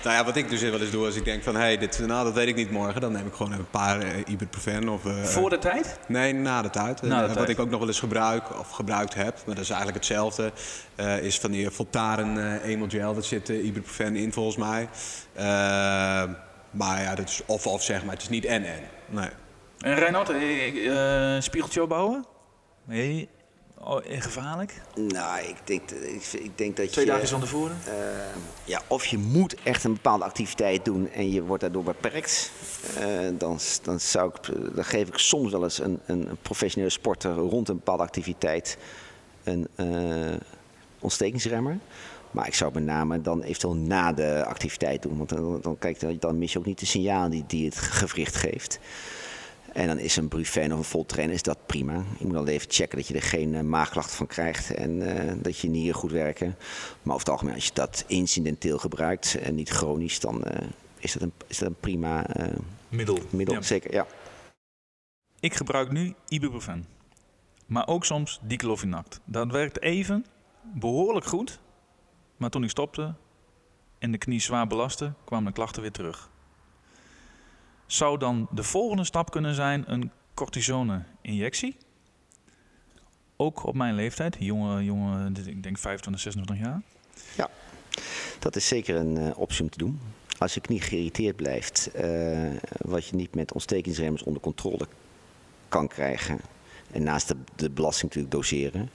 Nou 0.03 0.15
ja, 0.15 0.23
wat 0.25 0.35
ik 0.35 0.49
dus 0.49 0.61
wel 0.61 0.79
eens 0.81 0.91
doe 0.91 1.05
als 1.05 1.15
ik 1.15 1.25
denk 1.25 1.43
van... 1.43 1.55
hé, 1.55 1.61
hey, 1.61 1.77
dit, 1.77 1.99
nou, 2.05 2.23
dat 2.23 2.33
weet 2.33 2.47
ik 2.47 2.55
niet 2.55 2.71
morgen. 2.71 3.01
Dan 3.01 3.11
neem 3.11 3.27
ik 3.27 3.33
gewoon 3.33 3.51
een 3.51 3.69
paar 3.69 3.99
eh, 4.01 4.09
ibuprofen 4.27 4.89
of... 4.89 5.05
eh, 5.05 5.23
Voor 5.23 5.49
de 5.49 5.57
tijd? 5.59 5.99
Nee, 6.07 6.33
na 6.33 6.61
de 6.61 6.69
tijd. 6.69 7.01
Na 7.01 7.19
de 7.19 7.25
tijd. 7.25 7.37
Wat 7.37 7.49
ik 7.49 7.59
ook 7.59 7.69
nog 7.69 7.79
wel 7.79 7.87
eens 7.87 7.99
gebruik 7.99 8.59
of 8.59 8.69
gebruikt 8.69 9.13
heb, 9.13 9.33
maar 9.45 9.55
dat 9.55 9.63
is 9.63 9.69
eigenlijk 9.69 9.97
hetzelfde, 9.97 10.51
eh, 10.95 11.17
is 11.23 11.39
van 11.39 11.51
die 11.51 11.69
Voltaren 11.69 12.61
eh 12.61 12.69
Emel-gel. 12.69 13.13
Dat 13.13 13.25
zit 13.25 13.49
eh, 13.49 13.65
ibuprofen 13.65 14.15
in 14.15 14.33
volgens 14.33 14.55
mij. 14.57 14.89
Eh, 15.33 15.43
maar 16.71 17.01
ja, 17.01 17.15
dat 17.15 17.29
is 17.29 17.41
of 17.45 17.67
of 17.67 17.83
zeg 17.83 18.03
maar, 18.03 18.13
het 18.13 18.21
is 18.21 18.29
niet 18.29 18.45
en-en. 18.45 18.79
Nee. 19.09 19.29
En 19.79 19.97
eh, 19.97 21.35
eh, 21.35 21.41
spiegeltje 21.41 21.81
opbouwen? 21.81 22.25
Nee. 22.85 23.29
Oh, 23.85 23.99
gevaarlijk? 24.05 24.81
Nou, 24.95 25.39
ik 25.39 25.55
denk, 25.63 25.91
ik, 25.91 26.23
ik 26.33 26.57
denk 26.57 26.77
dat 26.77 26.91
Twee 26.91 27.05
je... 27.05 27.11
dagen 27.11 27.27
van 27.27 27.39
tevoren? 27.39 27.77
Eh, 27.85 27.93
ja, 28.63 28.81
of 28.87 29.05
je 29.05 29.17
moet 29.17 29.55
echt 29.63 29.83
een 29.83 29.93
bepaalde 29.93 30.23
activiteit 30.23 30.85
doen 30.85 31.09
en 31.09 31.31
je 31.31 31.43
wordt 31.43 31.61
daardoor 31.61 31.83
beperkt. 31.83 32.51
eh, 32.99 33.07
dan, 33.37 33.59
dan, 33.83 33.99
zou 33.99 34.31
ik, 34.33 34.75
dan 34.75 34.85
geef 34.85 35.07
ik 35.07 35.17
soms 35.17 35.51
wel 35.51 35.63
eens 35.63 35.79
een, 35.79 35.99
een 36.05 36.37
professionele 36.41 36.91
sporter 36.91 37.33
rond 37.33 37.69
een 37.69 37.75
bepaalde 37.75 38.03
activiteit 38.03 38.77
een 39.43 39.67
eh, 39.75 39.85
ontstekingsremmer. 40.99 41.77
Maar 42.31 42.47
ik 42.47 42.53
zou 42.53 42.73
met 42.73 42.83
name 42.83 43.21
dan 43.21 43.41
eventueel 43.41 43.75
na 43.75 44.13
de 44.13 44.43
activiteit 44.45 45.01
doen. 45.01 45.17
Want 45.17 45.29
dan, 45.29 45.59
dan, 45.61 45.77
kijk, 45.77 46.21
dan 46.21 46.37
mis 46.37 46.53
je 46.53 46.59
ook 46.59 46.65
niet 46.65 46.79
de 46.79 46.85
signalen 46.85 47.29
die, 47.31 47.43
die 47.47 47.65
het 47.65 47.77
gewricht 47.77 48.35
geeft. 48.35 48.79
En 49.73 49.87
dan 49.87 49.99
is 49.99 50.15
een 50.15 50.27
Brufen 50.27 50.71
of 50.71 50.77
een 50.77 50.83
Voltaren 50.83 51.29
is 51.29 51.41
dat 51.41 51.65
prima. 51.65 52.03
Je 52.17 52.25
moet 52.25 52.35
alleen 52.35 52.53
even 52.53 52.71
checken 52.71 52.97
dat 52.97 53.07
je 53.07 53.13
er 53.13 53.21
geen 53.21 53.55
eh, 53.55 53.61
maagklachten 53.61 54.15
van 54.15 54.27
krijgt 54.27 54.73
en 54.73 55.17
eh, 55.17 55.33
dat 55.37 55.57
je 55.57 55.69
nieren 55.69 55.95
goed 55.95 56.11
werken. 56.11 56.55
Maar 57.01 57.15
over 57.15 57.25
het 57.25 57.29
algemeen, 57.29 57.55
als 57.55 57.65
je 57.65 57.73
dat 57.73 58.03
incidenteel 58.07 58.77
gebruikt 58.77 59.35
en 59.35 59.55
niet 59.55 59.69
chronisch, 59.69 60.19
dan 60.19 60.43
eh, 60.43 60.67
is, 60.97 61.13
dat 61.13 61.21
een, 61.21 61.33
is 61.47 61.57
dat 61.57 61.67
een 61.67 61.75
prima 61.79 62.25
Middel. 62.89 63.19
middel. 63.29 63.55
Ja. 63.55 63.61
Zeker, 63.61 63.93
ja. 63.93 64.07
Ik 65.39 65.53
gebruik 65.53 65.91
nu 65.91 66.13
ibuprofen. 66.27 66.85
Maar 67.65 67.87
ook 67.87 68.05
soms 68.05 68.39
diclofenac. 68.41 69.05
Dat 69.25 69.51
werkt 69.51 69.81
even 69.81 70.25
behoorlijk 70.73 71.25
goed. 71.25 71.59
Maar 72.37 72.49
toen 72.49 72.63
ik 72.63 72.69
stopte 72.69 73.13
en 73.99 74.11
de 74.11 74.17
knie 74.17 74.39
zwaar 74.39 74.67
belastte, 74.67 75.13
kwamen 75.25 75.45
de 75.45 75.53
klachten 75.53 75.81
weer 75.81 75.91
terug. 75.91 76.29
Zou 77.93 78.17
dan 78.17 78.47
de 78.51 78.63
volgende 78.63 79.03
stap 79.03 79.31
kunnen 79.31 79.55
zijn 79.55 79.83
een 79.87 80.11
cortisone-injectie? 80.33 81.77
Ook 83.35 83.65
op 83.65 83.75
mijn 83.75 83.95
leeftijd, 83.95 84.35
jonge, 84.39 84.83
jonge, 84.83 85.31
ik 85.45 85.63
denk 85.63 85.77
25, 85.77 86.21
26 86.21 86.65
jaar. 86.65 86.81
Ja, 87.35 87.49
dat 88.39 88.55
is 88.55 88.67
zeker 88.67 88.95
een 88.95 89.17
eh, 89.17 89.37
optie 89.37 89.63
om 89.63 89.69
te 89.69 89.77
doen. 89.77 89.99
Als 90.37 90.53
je 90.53 90.61
knie 90.61 90.81
geïrriteerd 90.81 91.35
blijft, 91.35 91.91
eh, 91.91 92.51
wat 92.77 93.07
je 93.07 93.15
niet 93.15 93.35
met 93.35 93.53
ontstekingsremmers 93.53 94.23
onder 94.23 94.41
controle 94.41 94.87
kan 95.69 95.87
krijgen, 95.87 96.39
en 96.91 97.03
naast 97.03 97.27
de, 97.27 97.35
de 97.55 97.69
belasting 97.69 98.13
natuurlijk 98.13 98.33
doseren, 98.33 98.89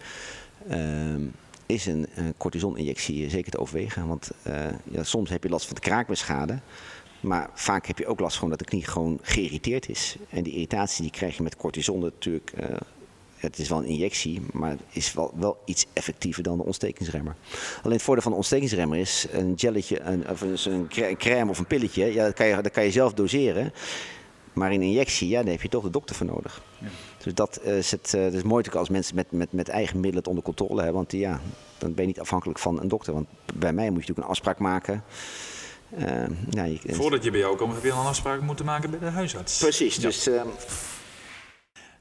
ehm, 0.69 1.23
is 1.67 1.87
een, 1.87 2.07
een 2.15 2.35
cortisoninjectie 2.37 3.31
zeker 3.31 3.51
te 3.51 3.59
overwegen. 3.59 4.09
Want 4.09 4.31
eh, 4.43 4.67
ja, 4.85 5.03
soms 5.03 5.31
heb 5.31 5.43
je 5.43 5.49
last 5.49 5.67
van 5.67 5.75
de 5.75 5.81
kraakbesschade, 5.81 6.59
maar 7.21 7.51
vaak 7.55 7.87
heb 7.87 7.99
je 7.99 8.07
ook 8.07 8.21
last 8.21 8.35
gewoon 8.35 8.51
dat 8.51 8.59
de 8.59 8.65
knie 8.65 8.85
gewoon 8.85 9.19
geïrriteerd 9.23 9.89
is. 9.89 10.17
En 10.31 10.43
die 10.43 10.53
irritatie 10.53 11.03
die 11.03 11.11
krijg 11.11 11.37
je 11.37 11.43
met 11.43 11.57
cortison 11.57 12.01
natuurlijk. 12.01 12.53
eh, 12.57 12.77
het 13.37 13.59
is 13.59 13.69
wel 13.69 13.79
een 13.79 13.85
injectie, 13.85 14.41
maar 14.53 14.71
het 14.71 14.81
is 14.91 15.13
wel, 15.13 15.33
wel 15.37 15.59
iets 15.65 15.87
effectiever 15.93 16.43
dan 16.43 16.57
de 16.57 16.65
ontstekingsremmer. 16.65 17.35
Alleen 17.83 17.97
het 17.97 18.03
voordeel 18.03 18.23
van 18.23 18.33
de 18.33 18.39
ontstekingsremmer 18.39 18.99
is 18.99 19.27
een 19.31 19.53
gelletje, 19.57 20.01
een, 20.01 20.29
of 20.31 20.41
een, 20.67 20.89
crème 21.17 21.51
of 21.51 21.59
een 21.59 21.67
pilletje. 21.67 22.13
Ja, 22.13 22.25
dat 22.25 22.35
kan, 22.35 22.47
je, 22.47 22.63
dat 22.63 22.73
kan 22.73 22.85
je 22.85 22.91
zelf 22.91 23.13
doseren. 23.13 23.73
Maar 24.53 24.73
in 24.73 24.83
injectie, 24.83 25.29
ja, 25.29 25.43
daar 25.43 25.53
heb 25.53 25.63
je 25.63 25.69
toch 25.69 25.83
de 25.83 25.91
dokter 25.91 26.17
voor 26.17 26.27
nodig. 26.27 26.63
Dus 27.23 27.35
dat 27.35 27.63
is 27.63 27.91
het, 27.91 28.15
eh, 28.15 28.33
is 28.33 28.43
mooi 28.43 28.65
als 28.73 28.89
mensen 28.89 29.15
met, 29.15 29.33
met, 29.33 29.53
met 29.53 29.69
eigen 29.69 29.95
middelen 29.95 30.19
het 30.19 30.29
onder 30.29 30.45
controle 30.45 30.77
hebben. 30.77 30.95
Want 30.95 31.13
ja, 31.13 31.41
dan 31.79 31.95
ben 31.95 32.01
je 32.01 32.07
niet 32.07 32.21
afhankelijk 32.21 32.59
van 32.59 32.81
een 32.81 32.89
dokter. 32.89 33.13
Want 33.13 33.27
bij 33.55 33.73
mij 33.73 33.91
moet 33.91 33.93
je 33.93 33.99
natuurlijk 33.99 34.27
een 34.27 34.33
afspraak 34.33 34.59
maken. 34.59 35.05
Eh, 35.97 36.07
ja, 36.51 36.65
je, 36.65 36.79
Voordat 36.87 37.25
je 37.25 37.31
bij 37.31 37.41
jou 37.41 37.57
komt, 37.57 37.75
heb 37.75 37.83
je 37.83 37.93
al 37.93 38.01
een 38.01 38.07
afspraak 38.07 38.41
moeten 38.41 38.65
maken 38.65 38.91
bij 38.91 38.99
de 38.99 39.07
huisarts. 39.07 39.59
Precies, 39.59 39.97
dus 39.99 40.27
eh, 40.29 40.43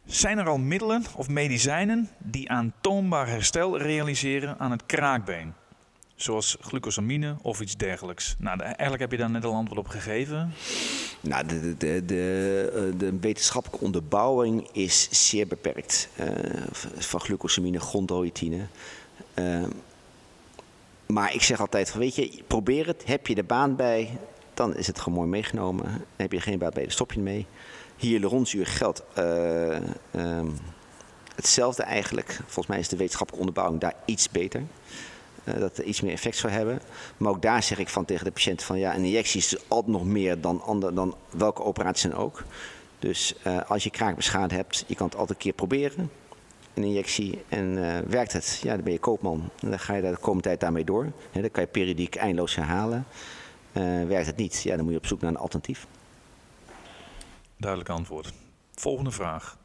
Zijn 0.06 0.38
er 0.38 0.48
al 0.48 0.58
middelen 0.58 1.04
of 1.16 1.28
medicijnen 1.30 2.10
die 2.18 2.50
aantoonbaar 2.50 3.28
herstel 3.28 3.78
realiseren 3.78 4.60
aan 4.60 4.72
het 4.72 4.86
kraakbeen? 4.86 5.54
Zoals 6.16 6.58
glucosamine 6.62 7.36
of 7.42 7.62
iets 7.62 7.76
dergelijks. 7.78 8.36
Nou, 8.40 8.60
eigenlijk 8.62 9.00
heb 9.00 9.12
je 9.12 9.18
daar 9.18 9.30
net 9.30 9.46
al 9.46 9.54
antwoord 9.54 9.80
op 9.80 9.88
gegeven. 9.88 10.54
Nou, 11.22 11.48
de, 11.48 11.60
de, 11.60 11.78
de, 11.78 12.06
de, 12.06 12.72
eh, 12.94 13.00
de 13.00 13.20
wetenschappelijke 13.20 13.86
onderbouwing 13.86 14.70
is 14.72 15.08
zeer 15.30 15.48
beperkt. 15.48 16.10
eh, 16.16 16.28
van 16.98 17.20
glucosamine, 17.20 17.80
chondroïtine. 17.80 18.68
Eh, 19.34 19.64
maar 21.08 21.34
ik 21.34 21.42
zeg 21.42 21.60
altijd 21.60 21.90
van, 21.90 22.00
weet 22.00 22.16
je, 22.16 22.44
probeer 22.48 22.88
het. 22.88 23.04
Heb 23.06 23.28
je 23.28 23.36
de 23.36 23.44
baan 23.44 23.76
bij, 23.76 24.18
dan 24.54 24.76
is 24.76 24.88
het 24.88 25.00
gewoon 25.00 25.18
mooi 25.18 25.30
meegenomen. 25.30 26.06
Heb 26.16 26.32
je 26.32 26.42
geen 26.42 26.58
baan 26.58 26.72
bij, 26.74 26.84
dan 26.84 26.92
stop 26.92 27.12
je 27.12 27.18
ermee. 27.18 27.46
Hyaluronzuur 27.98 28.68
geldt 28.68 29.04
eh, 29.14 29.76
ehm, 30.12 30.50
hetzelfde 31.36 31.84
eigenlijk. 31.84 32.40
Volgens 32.46 32.68
mij 32.68 32.80
is 32.80 32.88
de 32.88 32.98
wetenschappelijke 32.98 33.48
onderbouwing 33.48 33.82
daar 33.82 33.96
iets 34.06 34.30
beter. 34.30 34.64
eh, 35.44 35.60
dat 35.60 35.78
er 35.78 35.84
iets 35.84 36.02
meer 36.02 36.12
effect 36.14 36.38
zou 36.38 36.54
hebben. 36.54 36.82
Maar 37.18 37.32
ook 37.32 37.42
daar 37.42 37.64
zeg 37.64 37.80
ik 37.80 37.90
van 37.90 38.06
tegen 38.06 38.26
de 38.26 38.32
patiënt 38.32 38.64
van 38.64 38.80
ja, 38.80 38.96
een 38.96 39.04
injectie 39.04 39.40
is 39.40 39.58
altijd 39.68 39.92
nog 39.92 40.06
meer 40.06 40.42
dan, 40.42 40.62
dan 40.94 41.16
welke 41.30 41.64
operatie 41.64 42.10
dan 42.10 42.20
ook. 42.20 42.44
Dus 43.00 43.34
eh, 43.44 43.60
als 43.68 43.84
je 43.84 43.90
kraakbeschade 43.90 44.56
hebt, 44.56 44.84
je 44.88 44.96
kan 44.96 45.06
het 45.06 45.16
altijd 45.16 45.38
een 45.38 45.44
keer 45.44 45.54
proberen. 45.54 46.12
Een 46.78 46.84
injectie. 46.84 47.44
En 47.50 47.84
eh, 47.84 48.00
werkt 48.08 48.34
het, 48.34 48.60
ja, 48.64 48.76
dan 48.76 48.84
ben 48.84 48.94
je 48.94 49.00
koopman. 49.00 49.50
En 49.62 49.70
dan 49.70 49.80
ga 49.80 49.94
je 49.94 50.02
daar 50.02 50.12
de 50.12 50.18
komende 50.18 50.44
tijd 50.44 50.60
daarmee 50.60 50.84
door. 50.84 51.12
Dan 51.32 51.52
kan 51.52 51.64
je 51.64 51.70
periodiek 51.70 52.16
eindeloos 52.16 52.56
herhalen. 52.56 53.06
Eh, 53.72 53.84
werkt 53.84 54.28
het 54.28 54.36
niet, 54.36 54.62
ja, 54.64 54.76
dan 54.76 54.84
moet 54.84 54.94
je 54.94 55.00
op 55.00 55.06
zoek 55.06 55.22
naar 55.22 55.30
een 55.30 55.38
alternatief. 55.38 55.88
Duidelijk 57.58 57.90
antwoord. 57.90 58.34
Volgende 58.76 59.12
vraag. 59.12 59.58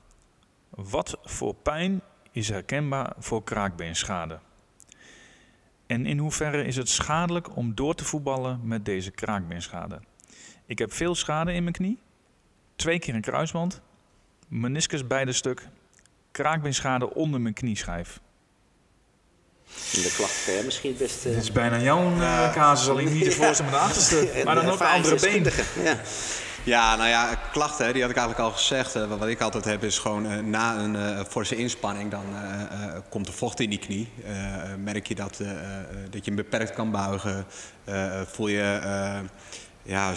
Wat 0.70 1.18
voor 1.24 1.54
pijn 1.54 2.00
is 2.30 2.48
herkenbaar 2.48 3.12
voor 3.18 3.44
kraakbeenschade? 3.44 4.38
En 5.86 6.06
in 6.06 6.18
hoeverre 6.18 6.64
is 6.64 6.76
het 6.76 6.88
schadelijk 6.88 7.56
om 7.56 7.74
door 7.74 7.94
te 7.94 8.04
voetballen 8.04 8.60
met 8.62 8.84
deze 8.84 9.10
kraakbeenschade? 9.10 10.00
Ik 10.66 10.78
heb 10.78 10.92
veel 10.92 11.14
schade 11.14 11.52
in 11.52 11.62
mijn 11.62 11.74
knie, 11.74 11.98
twee 12.76 12.98
keer 12.98 13.14
een 13.14 13.20
kruisband, 13.20 13.80
meniscus 14.48 15.06
beide 15.06 15.32
stuk, 15.32 15.68
kraakbeenschade 16.32 17.14
onder 17.14 17.40
mijn 17.40 17.54
knieschijf. 17.54 18.20
En 19.94 20.02
de 20.02 20.28
jij 20.46 20.62
misschien 20.64 20.90
het 20.90 20.98
beste... 20.98 21.28
Dit 21.28 21.42
is 21.42 21.52
bijna 21.52 21.78
jouw 21.78 22.10
uh, 22.10 22.52
casus, 22.52 22.88
alleen 22.88 23.12
niet 23.12 23.24
de 23.24 23.30
voorste, 23.30 23.62
maar 23.62 23.72
de 23.72 23.78
achterste. 23.78 24.30
Maar 24.44 24.54
dan 24.54 24.70
ook 24.70 24.78
de 24.78 24.84
andere 24.84 25.20
been. 25.20 25.46
Ja. 25.84 26.00
Ja, 26.64 26.96
nou 26.96 27.08
ja, 27.08 27.34
klachten, 27.34 27.86
hè, 27.86 27.92
die 27.92 28.02
had 28.02 28.10
ik 28.10 28.16
eigenlijk 28.16 28.48
al 28.48 28.54
gezegd. 28.56 28.96
Uh, 28.96 29.18
wat 29.18 29.28
ik 29.28 29.40
altijd 29.40 29.64
heb 29.64 29.84
is 29.84 29.98
gewoon 29.98 30.32
uh, 30.32 30.38
na 30.38 30.78
een 30.78 30.94
uh, 30.94 31.20
forse 31.28 31.56
inspanning, 31.56 32.10
dan 32.10 32.24
uh, 32.32 32.96
komt 33.08 33.26
er 33.26 33.32
vocht 33.32 33.60
in 33.60 33.70
die 33.70 33.78
knie. 33.78 34.08
merk 34.78 35.06
je 35.06 35.14
dat, 35.14 35.36
dat 36.10 36.24
je 36.24 36.30
hem 36.30 36.34
beperkt 36.34 36.72
kan 36.72 36.90
buigen. 36.90 37.46
voel 38.26 38.48
je 38.48 38.80
ja, 39.82 40.12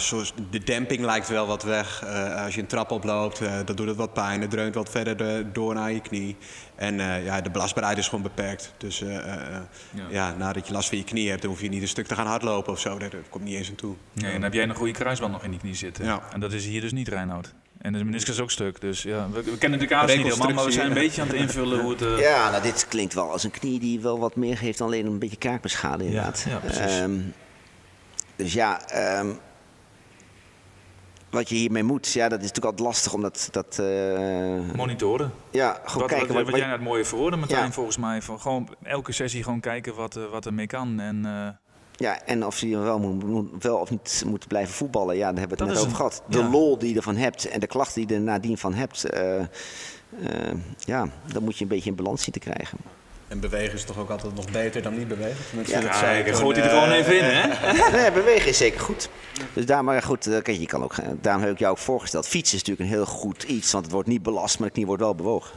de 0.50 0.64
demping 0.64 1.04
lijkt 1.04 1.28
wel 1.28 1.46
wat 1.46 1.62
weg. 1.62 2.02
Eh, 2.04 2.44
als 2.44 2.54
je 2.54 2.60
een 2.60 2.66
trap 2.66 2.90
oploopt, 2.90 3.40
uh, 3.40 3.52
dan 3.64 3.76
doet 3.76 3.88
het 3.88 3.96
wat 3.96 4.12
pijn. 4.12 4.40
Het 4.40 4.50
dreunt 4.50 4.74
wat 4.74 4.90
verder 4.90 5.52
door 5.52 5.74
naar 5.74 5.92
je 5.92 6.00
knie. 6.00 6.36
En 6.74 6.98
uh, 6.98 7.24
ja, 7.24 7.40
de 7.40 7.50
belastbaarheid 7.50 7.98
is 7.98 8.08
gewoon 8.08 8.22
beperkt. 8.22 8.72
Dus 8.78 8.98
ja. 8.98 9.68
ja. 10.10 10.34
nadat 10.34 10.66
je 10.66 10.72
last 10.72 10.88
van 10.88 10.98
je 10.98 11.04
knie 11.04 11.28
hebt, 11.28 11.42
dan 11.42 11.50
hoef 11.50 11.60
je 11.60 11.68
niet 11.68 11.82
een 11.82 11.88
stuk 11.88 12.06
te 12.06 12.14
gaan 12.14 12.26
hardlopen 12.26 12.72
of 12.72 12.80
zo. 12.80 12.98
Daar 12.98 13.10
komt 13.30 13.44
niet 13.44 13.54
eens 13.54 13.68
aan 13.68 13.74
toe. 13.74 13.94
Nee, 14.12 14.26
en 14.26 14.32
dan 14.32 14.42
heb 14.42 14.52
jij 14.52 14.62
een 14.62 14.74
goede 14.74 14.92
kruisband 14.92 15.32
nog 15.32 15.44
in 15.44 15.50
die 15.50 15.60
knie 15.60 15.74
zitten. 15.74 16.04
Ja. 16.04 16.22
En 16.32 16.40
dat 16.40 16.52
is 16.52 16.64
hier 16.64 16.80
dus 16.80 16.92
niet, 16.92 17.08
Reinoud. 17.08 17.54
En 17.78 17.92
de 17.92 18.04
meniscus 18.04 18.40
ook 18.40 18.50
stuk. 18.50 18.80
Dus 18.80 19.02
ja, 19.02 19.28
we, 19.30 19.42
we 19.42 19.58
kennen 19.58 19.78
de 19.78 19.86
kaas 19.86 20.14
niet 20.14 20.22
helemaal, 20.22 20.48
maar 20.48 20.64
we 20.64 20.70
zijn 20.70 20.86
een 20.86 20.94
beetje 20.94 21.20
aan 21.20 21.26
het 21.26 21.36
invullen 21.36 21.80
hoe 21.80 21.90
het... 21.96 22.20
Ja, 22.20 22.50
nou, 22.50 22.62
dit 22.62 22.86
klinkt 22.88 23.14
wel 23.14 23.32
als 23.32 23.44
een 23.44 23.50
knie 23.50 23.80
die 23.80 24.00
wel 24.00 24.18
wat 24.18 24.36
meer 24.36 24.58
heeft 24.58 24.78
dan 24.78 24.86
alleen 24.86 25.06
een 25.06 25.18
beetje 25.18 25.36
kaakbeschade 25.36 26.04
inderdaad. 26.04 26.46
Ja, 26.48 26.56
precies. 26.56 26.98
Um, 26.98 27.34
dus 28.36 28.52
ja, 28.52 28.80
um, 29.18 29.38
wat 31.36 31.48
je 31.48 31.54
hiermee 31.54 31.82
moet, 31.82 32.12
ja, 32.12 32.28
dat 32.28 32.38
is 32.38 32.46
natuurlijk 32.46 32.64
altijd 32.64 32.86
lastig 32.86 33.12
omdat 33.12 33.48
dat. 33.50 33.78
Uh, 33.80 34.74
Monitoren. 34.74 35.32
Ja, 35.50 35.80
gewoon 35.84 36.08
kijken. 36.08 36.26
Wat, 36.26 36.36
wat, 36.36 36.50
wat 36.50 36.60
jij 36.60 36.70
het 36.70 36.80
mooie 36.80 37.04
verwoorden, 37.04 37.38
Martijn, 37.38 37.64
ja. 37.64 37.72
volgens 37.72 37.96
mij. 37.96 38.22
Van 38.22 38.40
gewoon 38.40 38.68
elke 38.82 39.12
sessie 39.12 39.42
gewoon 39.42 39.60
kijken 39.60 39.94
wat, 39.94 40.16
uh, 40.16 40.30
wat 40.30 40.44
er 40.44 40.54
mee 40.54 40.66
kan. 40.66 41.00
En, 41.00 41.22
uh, 41.24 41.48
ja, 41.92 42.22
en 42.22 42.46
of 42.46 42.58
je 42.60 42.78
wel, 42.78 42.98
moet, 42.98 43.62
wel 43.62 43.76
of 43.76 43.90
niet 43.90 44.22
moet 44.26 44.48
blijven 44.48 44.74
voetballen, 44.74 45.16
ja, 45.16 45.30
daar 45.30 45.38
hebben 45.38 45.58
we 45.58 45.64
het 45.64 45.72
net 45.72 45.82
over 45.82 45.96
gehad. 45.96 46.22
De 46.28 46.38
ja. 46.38 46.50
lol 46.50 46.78
die 46.78 46.90
je 46.90 46.96
ervan 46.96 47.16
hebt 47.16 47.48
en 47.48 47.60
de 47.60 47.66
klachten 47.66 48.00
die 48.00 48.10
je 48.10 48.14
er 48.14 48.20
nadien 48.20 48.58
van 48.58 48.74
hebt, 48.74 49.06
ja, 50.78 51.08
dan 51.32 51.42
moet 51.42 51.56
je 51.56 51.62
een 51.62 51.70
beetje 51.70 51.90
in 51.90 51.96
balans 51.96 52.22
zien 52.22 52.32
te 52.32 52.38
krijgen. 52.38 52.78
En 53.28 53.40
bewegen 53.40 53.74
is 53.74 53.84
toch 53.84 53.98
ook 53.98 54.10
altijd 54.10 54.34
nog 54.34 54.50
beter 54.50 54.82
dan 54.82 54.98
niet 54.98 55.08
bewegen? 55.08 55.36
Ja, 55.66 55.80
ja 55.80 56.10
ik 56.10 56.34
gooit 56.34 56.56
hij 56.56 56.66
er 56.66 56.72
gewoon 56.72 56.90
even 56.90 57.18
in, 57.18 57.24
hè? 57.24 57.72
nee, 57.98 58.12
bewegen 58.12 58.48
is 58.48 58.56
zeker 58.56 58.80
goed. 58.80 59.08
Dus 59.52 59.66
daar, 59.66 59.84
maar 59.84 60.02
goed, 60.02 60.24
kijk, 60.42 60.58
je 60.58 60.66
kan 60.66 60.82
ook, 60.82 60.94
daarom 61.20 61.42
heb 61.42 61.52
ik 61.52 61.58
jou 61.58 61.72
ook 61.72 61.78
voorgesteld. 61.78 62.28
Fietsen 62.28 62.56
is 62.56 62.64
natuurlijk 62.64 62.90
een 62.90 62.96
heel 62.96 63.06
goed 63.06 63.42
iets, 63.42 63.72
want 63.72 63.84
het 63.84 63.92
wordt 63.92 64.08
niet 64.08 64.22
belast, 64.22 64.58
maar 64.58 64.68
de 64.68 64.74
knie 64.74 64.86
wordt 64.86 65.02
wel 65.02 65.14
bewogen. 65.14 65.56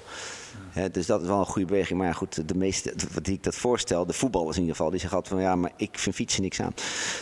dus 0.91 1.05
dat 1.05 1.22
is 1.22 1.28
wel 1.28 1.39
een 1.39 1.45
goede 1.45 1.67
beweging. 1.67 1.99
Maar 1.99 2.15
goed, 2.15 2.47
de 2.47 2.55
meeste, 2.55 2.93
wat 3.13 3.28
ik 3.28 3.43
dat 3.43 3.55
voorstel, 3.55 4.05
de 4.05 4.13
voetballers 4.13 4.55
in 4.55 4.61
ieder 4.61 4.76
geval, 4.76 4.91
die 4.91 4.99
zeggen 4.99 5.17
altijd 5.17 5.36
van 5.36 5.49
ja, 5.49 5.55
maar 5.55 5.72
ik 5.76 5.99
vind 5.99 6.15
fietsen 6.15 6.41
niks 6.41 6.61
aan. 6.61 6.74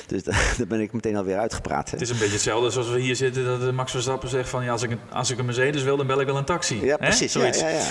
Dus 0.08 0.24
daar 0.58 0.68
ben 0.68 0.82
ik 0.82 0.94
meteen 0.94 1.16
alweer 1.16 1.38
uitgepraat. 1.38 1.92
Het 1.92 2.02
is 2.02 2.10
een 2.10 2.18
beetje 2.18 2.34
hetzelfde 2.34 2.70
zoals 2.70 2.90
we 2.90 3.00
hier 3.00 3.16
zitten, 3.16 3.60
dat 3.60 3.74
Max 3.74 3.92
Verstappen 3.92 4.30
zegt 4.30 4.50
van 4.50 4.64
ja, 4.64 4.72
als 4.72 4.84
ik, 4.84 4.92
een, 4.92 5.00
als 5.12 5.32
ik 5.32 5.38
een 5.38 5.46
Mercedes 5.46 5.84
wil, 5.84 5.98
dan 5.98 6.08
bel 6.08 6.22
ik 6.22 6.28
wel 6.28 6.38
een 6.38 6.46
taxi. 6.46 6.86
Ja, 6.86 6.98
precies. 6.98 7.32
Zoiets. 7.32 7.60
Ja, 7.60 7.70
ja, 7.70 7.76
ja. 7.76 7.86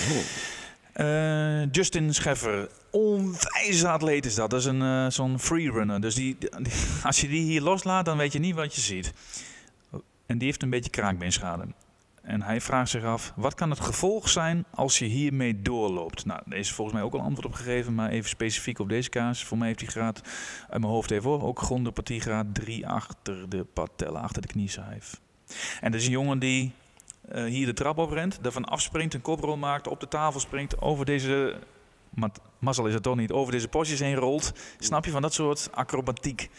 Uh, 1.01 1.71
Justin 1.71 2.13
Scheffer, 2.13 2.69
onwijze 2.91 3.87
atleet 3.87 4.25
is 4.25 4.35
dat. 4.35 4.49
Dat 4.49 4.59
is 4.59 4.65
een, 4.65 4.81
uh, 4.81 5.09
zo'n 5.09 5.39
freerunner. 5.39 6.01
Dus 6.01 6.15
die, 6.15 6.37
als 7.03 7.21
je 7.21 7.27
die 7.27 7.43
hier 7.43 7.61
loslaat, 7.61 8.05
dan 8.05 8.17
weet 8.17 8.33
je 8.33 8.39
niet 8.39 8.55
wat 8.55 8.75
je 8.75 8.81
ziet. 8.81 9.13
En 10.25 10.37
die 10.37 10.47
heeft 10.47 10.63
een 10.63 10.69
beetje 10.69 10.89
kraakbeenschade. 10.89 11.67
En 12.21 12.41
hij 12.41 12.61
vraagt 12.61 12.89
zich 12.89 13.03
af, 13.03 13.33
wat 13.35 13.53
kan 13.53 13.69
het 13.69 13.79
gevolg 13.79 14.29
zijn 14.29 14.65
als 14.73 14.99
je 14.99 15.05
hiermee 15.05 15.61
doorloopt? 15.61 16.25
Nou, 16.25 16.41
daar 16.45 16.59
is 16.59 16.71
volgens 16.71 16.97
mij 16.97 17.05
ook 17.05 17.13
al 17.13 17.19
antwoord 17.19 17.45
op 17.45 17.53
gegeven, 17.53 17.95
maar 17.95 18.09
even 18.09 18.29
specifiek 18.29 18.79
op 18.79 18.89
deze 18.89 19.09
kaas. 19.09 19.43
Voor 19.43 19.57
mij 19.57 19.67
heeft 19.67 19.79
hij 19.79 19.89
graad, 19.89 20.21
uit 20.69 20.81
mijn 20.81 20.93
hoofd 20.93 21.11
even 21.11 21.29
hoor, 21.29 21.43
ook 21.43 21.61
graad 22.05 22.45
3 22.53 22.87
achter 22.87 23.49
de 23.49 23.63
patella, 23.63 24.19
achter 24.19 24.41
de 24.41 24.47
knieschijf. 24.47 25.21
En 25.81 25.91
dat 25.91 25.99
is 25.99 26.05
een 26.05 26.11
jongen 26.11 26.39
die 26.39 26.73
uh, 27.35 27.43
hier 27.43 27.65
de 27.65 27.73
trap 27.73 27.97
op 27.97 28.11
rent, 28.11 28.39
daarvan 28.41 28.65
afspringt, 28.65 29.13
een 29.13 29.21
koprol 29.21 29.57
maakt, 29.57 29.87
op 29.87 29.99
de 29.99 30.07
tafel 30.07 30.39
springt, 30.39 30.81
over 30.81 31.05
deze, 31.05 31.55
maar 32.09 32.29
mazzel 32.59 32.85
is 32.85 32.93
het 32.93 33.03
toch 33.03 33.15
niet, 33.15 33.31
over 33.31 33.51
deze 33.51 33.67
postjes 33.67 33.99
heen 33.99 34.15
rolt. 34.15 34.51
Snap 34.79 35.05
je 35.05 35.11
van 35.11 35.21
dat 35.21 35.33
soort 35.33 35.69
acrobatiek? 35.71 36.49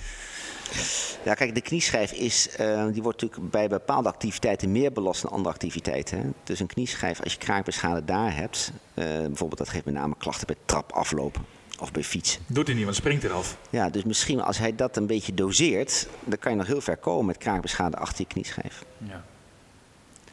Ja, 1.24 1.34
kijk, 1.34 1.54
de 1.54 1.60
knieschijf 1.60 2.12
is, 2.12 2.48
uh, 2.60 2.86
die 2.92 3.02
wordt 3.02 3.22
natuurlijk 3.22 3.50
bij 3.50 3.68
bepaalde 3.68 4.08
activiteiten 4.08 4.72
meer 4.72 4.92
belast 4.92 5.22
dan 5.22 5.30
andere 5.30 5.54
activiteiten. 5.54 6.18
Hè? 6.18 6.24
Dus 6.44 6.60
een 6.60 6.66
knieschijf, 6.66 7.22
als 7.22 7.32
je 7.32 7.38
kraakbeschade 7.38 8.04
daar 8.04 8.36
hebt, 8.36 8.72
uh, 8.94 9.04
bijvoorbeeld 9.04 9.58
dat 9.58 9.68
geeft 9.68 9.84
met 9.84 9.94
name 9.94 10.14
klachten 10.18 10.46
bij 10.46 10.56
trap 10.64 10.92
aflopen 10.92 11.44
of 11.80 11.92
bij 11.92 12.04
fietsen. 12.04 12.42
Doet 12.46 12.66
hij 12.66 12.74
niet, 12.76 12.84
want 12.84 12.96
springt 12.96 13.24
eraf. 13.24 13.56
Ja, 13.70 13.88
dus 13.90 14.04
misschien 14.04 14.40
als 14.40 14.58
hij 14.58 14.74
dat 14.74 14.96
een 14.96 15.06
beetje 15.06 15.34
doseert, 15.34 16.08
dan 16.24 16.38
kan 16.38 16.52
je 16.52 16.58
nog 16.58 16.66
heel 16.66 16.80
ver 16.80 16.96
komen 16.96 17.26
met 17.26 17.38
kraakbeschade 17.38 17.96
achter 17.96 18.20
je 18.20 18.26
knieschijf. 18.26 18.84
Ja. 18.98 19.24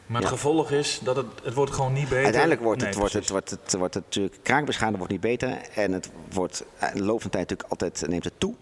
Maar 0.06 0.20
het 0.20 0.30
gevolg 0.30 0.70
is 0.70 1.00
dat 1.02 1.16
het, 1.16 1.26
het 1.42 1.54
wordt 1.54 1.72
gewoon 1.72 1.92
niet 1.92 2.08
beter. 2.08 2.24
Uiteindelijk 2.24 2.62
wordt 2.62 2.82
het, 2.82 2.94
wordt 2.94 3.12
het, 3.12 3.28
wordt 3.28 3.50
het, 3.50 3.74
wordt 3.78 3.94
het, 3.94 4.04
natuurlijk, 4.04 4.36
kraakbeschade 4.42 4.96
wordt 4.96 5.12
niet 5.12 5.20
beter. 5.20 5.58
En 5.74 5.92
het 5.92 6.10
wordt, 6.32 6.64
in 6.80 6.98
de 6.98 7.04
loop 7.04 7.20
van 7.20 7.30
tijd 7.30 7.48
natuurlijk 7.50 7.70
altijd, 7.70 8.08
neemt 8.08 8.24
het 8.24 8.40
toe. 8.40 8.54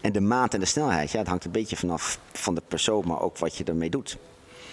En 0.00 0.12
de 0.12 0.20
maat 0.20 0.54
en 0.54 0.60
de 0.60 0.66
snelheid, 0.66 1.10
ja, 1.10 1.18
het 1.18 1.28
hangt 1.28 1.44
een 1.44 1.50
beetje 1.50 1.76
vanaf 1.76 2.18
van 2.32 2.54
de 2.54 2.62
persoon, 2.68 3.06
maar 3.06 3.20
ook 3.20 3.38
wat 3.38 3.56
je 3.56 3.64
ermee 3.64 3.90
doet. 3.90 4.16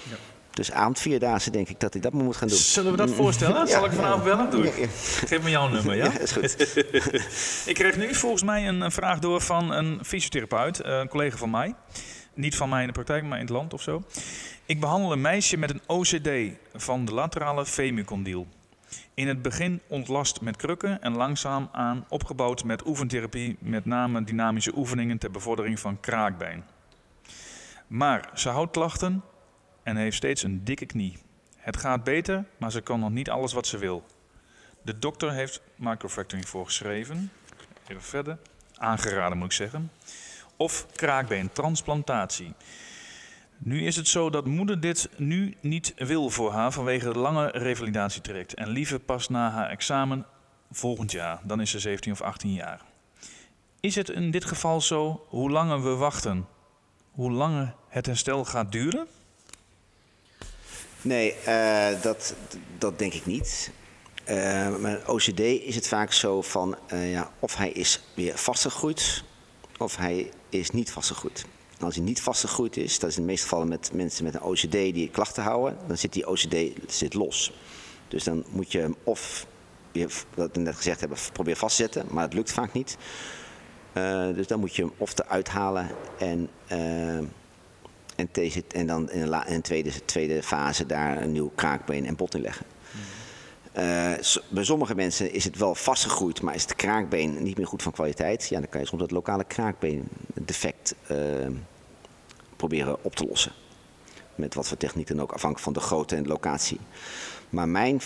Ja. 0.09 0.15
Dus 0.51 0.71
avond 0.71 0.99
vierdaagse 0.99 1.49
denk 1.49 1.69
ik 1.69 1.79
dat 1.79 1.95
ik 1.95 2.01
dat 2.01 2.13
moet 2.13 2.35
gaan 2.35 2.47
doen. 2.47 2.57
Zullen 2.57 2.91
we 2.91 2.97
dat 2.97 3.11
voorstellen? 3.11 3.67
Zal 3.67 3.85
ik 3.85 3.91
vanavond 3.91 4.23
bellen? 4.23 4.49
Doe 4.49 4.67
ik. 4.67 4.89
Geef 5.25 5.41
me 5.43 5.49
jouw 5.49 5.67
nummer, 5.67 5.95
ja? 5.95 6.05
ja 6.05 6.19
is 6.19 6.31
goed. 6.31 6.77
ik 7.69 7.75
kreeg 7.75 7.97
nu 7.97 8.15
volgens 8.15 8.43
mij 8.43 8.67
een, 8.67 8.91
vraag 8.91 9.19
door 9.19 9.41
van 9.41 9.71
een 9.71 9.99
fysiotherapeut, 10.05 10.79
eh, 10.79 10.97
een 10.97 11.07
collega 11.07 11.37
van 11.37 11.49
mij. 11.49 11.75
Niet 12.33 12.55
van 12.55 12.69
mij 12.69 12.81
in 12.81 12.87
de 12.87 12.93
praktijk, 12.93 13.23
maar 13.23 13.37
in 13.37 13.45
het 13.45 13.53
land 13.53 13.73
of 13.73 13.81
zo. 13.81 14.03
Ik 14.65 14.79
behandel 14.79 15.11
een 15.11 15.21
meisje 15.21 15.57
met 15.57 15.69
een 15.69 15.81
OCD 15.87 16.29
van 16.73 17.05
de 17.05 17.13
laterale 17.13 17.65
femicondyl. 17.65 18.47
In 19.13 19.27
het 19.27 19.41
begin 19.41 19.81
ontlast 19.87 20.41
met 20.41 20.55
krukken 20.55 21.01
en 21.01 21.15
langzaam 21.15 21.69
aan 21.71 22.05
opgebouwd 22.09 22.63
met 22.63 22.87
oefentherapie, 22.87 23.57
met 23.59 23.85
name 23.85 24.23
dynamische 24.23 24.77
oefeningen 24.77 25.17
ter 25.17 25.31
bevordering 25.31 25.79
van 25.79 25.99
kraakbeen. 25.99 26.63
Maar 27.87 28.29
ze 28.33 28.49
houdt 28.49 28.71
klachten 28.71 29.23
en 29.83 29.95
heeft 29.95 30.17
steeds 30.17 30.43
een 30.43 30.63
dikke 30.63 30.85
knie. 30.85 31.17
Het 31.57 31.77
gaat 31.77 32.03
beter, 32.03 32.45
maar 32.57 32.71
ze 32.71 32.81
kan 32.81 32.99
nog 32.99 33.11
niet 33.11 33.29
alles 33.29 33.53
wat 33.53 33.67
ze 33.67 33.77
wil. 33.77 34.05
De 34.81 34.99
dokter 34.99 35.31
heeft 35.31 35.61
microfracturing 35.75 36.49
voorgeschreven. 36.49 37.31
Even 37.87 38.03
verder. 38.03 38.37
Aangeraden 38.75 39.37
moet 39.37 39.47
ik 39.47 39.51
zeggen. 39.51 39.91
Of 40.57 40.85
kraakbeentransplantatie. 40.95 42.53
Nu 43.65 43.85
is 43.85 43.95
het 43.95 44.07
zo 44.07 44.29
dat 44.29 44.45
moeder 44.45 44.79
dit 44.79 45.09
nu 45.17 45.55
niet 45.61 45.93
wil 45.95 46.29
voor 46.29 46.51
haar 46.51 46.71
vanwege 46.71 47.07
het 47.07 47.15
lange 47.15 47.47
revalidatietraject. 47.47 48.53
En 48.53 48.69
liever 48.69 48.99
pas 48.99 49.29
na 49.29 49.51
haar 49.51 49.69
examen 49.69 50.25
volgend 50.71 51.11
jaar. 51.11 51.39
Dan 51.43 51.61
is 51.61 51.71
ze 51.71 51.79
17 51.79 52.11
of 52.11 52.21
18 52.21 52.53
jaar. 52.53 52.81
Is 53.79 53.95
het 53.95 54.09
in 54.09 54.31
dit 54.31 54.45
geval 54.45 54.81
zo, 54.81 55.25
hoe 55.27 55.51
langer 55.51 55.83
we 55.83 55.95
wachten, 55.95 56.47
hoe 57.11 57.31
langer 57.31 57.75
het 57.89 58.05
herstel 58.05 58.45
gaat 58.45 58.71
duren? 58.71 59.07
Nee, 61.01 61.35
uh, 61.47 62.01
dat, 62.01 62.35
dat 62.77 62.99
denk 62.99 63.13
ik 63.13 63.25
niet. 63.25 63.71
Uh, 64.29 64.75
met 64.77 65.07
OCD 65.07 65.39
is 65.39 65.75
het 65.75 65.87
vaak 65.87 66.11
zo 66.11 66.41
van, 66.41 66.77
uh, 66.93 67.11
ja, 67.11 67.31
of 67.39 67.55
hij 67.55 67.69
is 67.69 68.01
weer 68.15 68.37
vastgegroeid, 68.37 69.23
of 69.77 69.95
hij 69.95 70.31
is 70.49 70.69
niet 70.69 70.91
vastgegroeid 70.91 71.45
als 71.83 71.95
hij 71.95 72.03
niet 72.03 72.21
vastgegroeid 72.21 72.77
is, 72.77 72.99
dat 72.99 73.09
is 73.09 73.15
in 73.15 73.21
de 73.21 73.27
meeste 73.27 73.43
gevallen 73.43 73.67
met 73.67 73.91
mensen 73.93 74.23
met 74.23 74.33
een 74.33 74.41
OCD 74.41 74.71
die 74.71 75.09
klachten 75.09 75.43
houden, 75.43 75.77
dan 75.87 75.97
zit 75.97 76.13
die 76.13 76.27
OCD 76.27 76.55
zit 76.87 77.13
los. 77.13 77.53
Dus 78.07 78.23
dan 78.23 78.43
moet 78.49 78.71
je 78.71 78.79
hem 78.79 78.95
of, 79.03 79.45
wat 80.33 80.49
we 80.53 80.59
net 80.59 80.75
gezegd 80.75 80.99
hebben, 80.99 81.17
proberen 81.33 81.59
vast 81.59 81.75
te 81.75 81.81
zetten, 81.81 82.05
maar 82.09 82.23
het 82.23 82.33
lukt 82.33 82.51
vaak 82.51 82.73
niet. 82.73 82.97
Uh, 83.93 84.35
dus 84.35 84.47
dan 84.47 84.59
moet 84.59 84.75
je 84.75 84.81
hem 84.81 84.91
of 84.97 85.19
eruit 85.19 85.49
halen 85.49 85.87
en, 86.17 86.49
uh, 86.71 87.17
en, 88.15 88.29
en 88.71 88.87
dan 88.87 89.11
in 89.11 89.33
een, 89.33 89.61
tweede, 89.61 90.05
tweede 90.05 90.43
fase 90.43 90.85
daar 90.85 91.21
een 91.21 91.31
nieuw 91.31 91.51
kraakbeen 91.55 92.05
en 92.05 92.15
bot 92.15 92.35
in 92.35 92.41
leggen. 92.41 92.65
Uh, 93.77 94.13
bij 94.49 94.63
sommige 94.63 94.95
mensen 94.95 95.31
is 95.31 95.43
het 95.43 95.57
wel 95.57 95.75
vastgegroeid, 95.75 96.41
maar 96.41 96.55
is 96.55 96.61
het 96.61 96.75
kraakbeen 96.75 97.43
niet 97.43 97.57
meer 97.57 97.67
goed 97.67 97.83
van 97.83 97.91
kwaliteit. 97.91 98.47
Ja, 98.49 98.59
dan 98.59 98.69
kan 98.69 98.81
je 98.81 98.87
soms 98.87 99.01
dat 99.01 99.11
lokale 99.11 99.43
kraakbeen 99.43 100.07
defect 100.33 100.95
proberen 102.67 102.97
op 103.01 103.15
te 103.15 103.25
lossen. 103.25 103.51
Met 104.35 104.53
wat 104.53 104.67
voor 104.67 104.77
techniek 104.77 105.07
dan 105.07 105.21
ook, 105.21 105.31
afhankelijk 105.31 105.63
van 105.63 105.73
de 105.73 105.79
grootte 105.79 106.15
en 106.15 106.23
de 106.23 106.29
locatie. 106.29 106.79
Maar 107.49 107.69
mijn, 107.69 108.01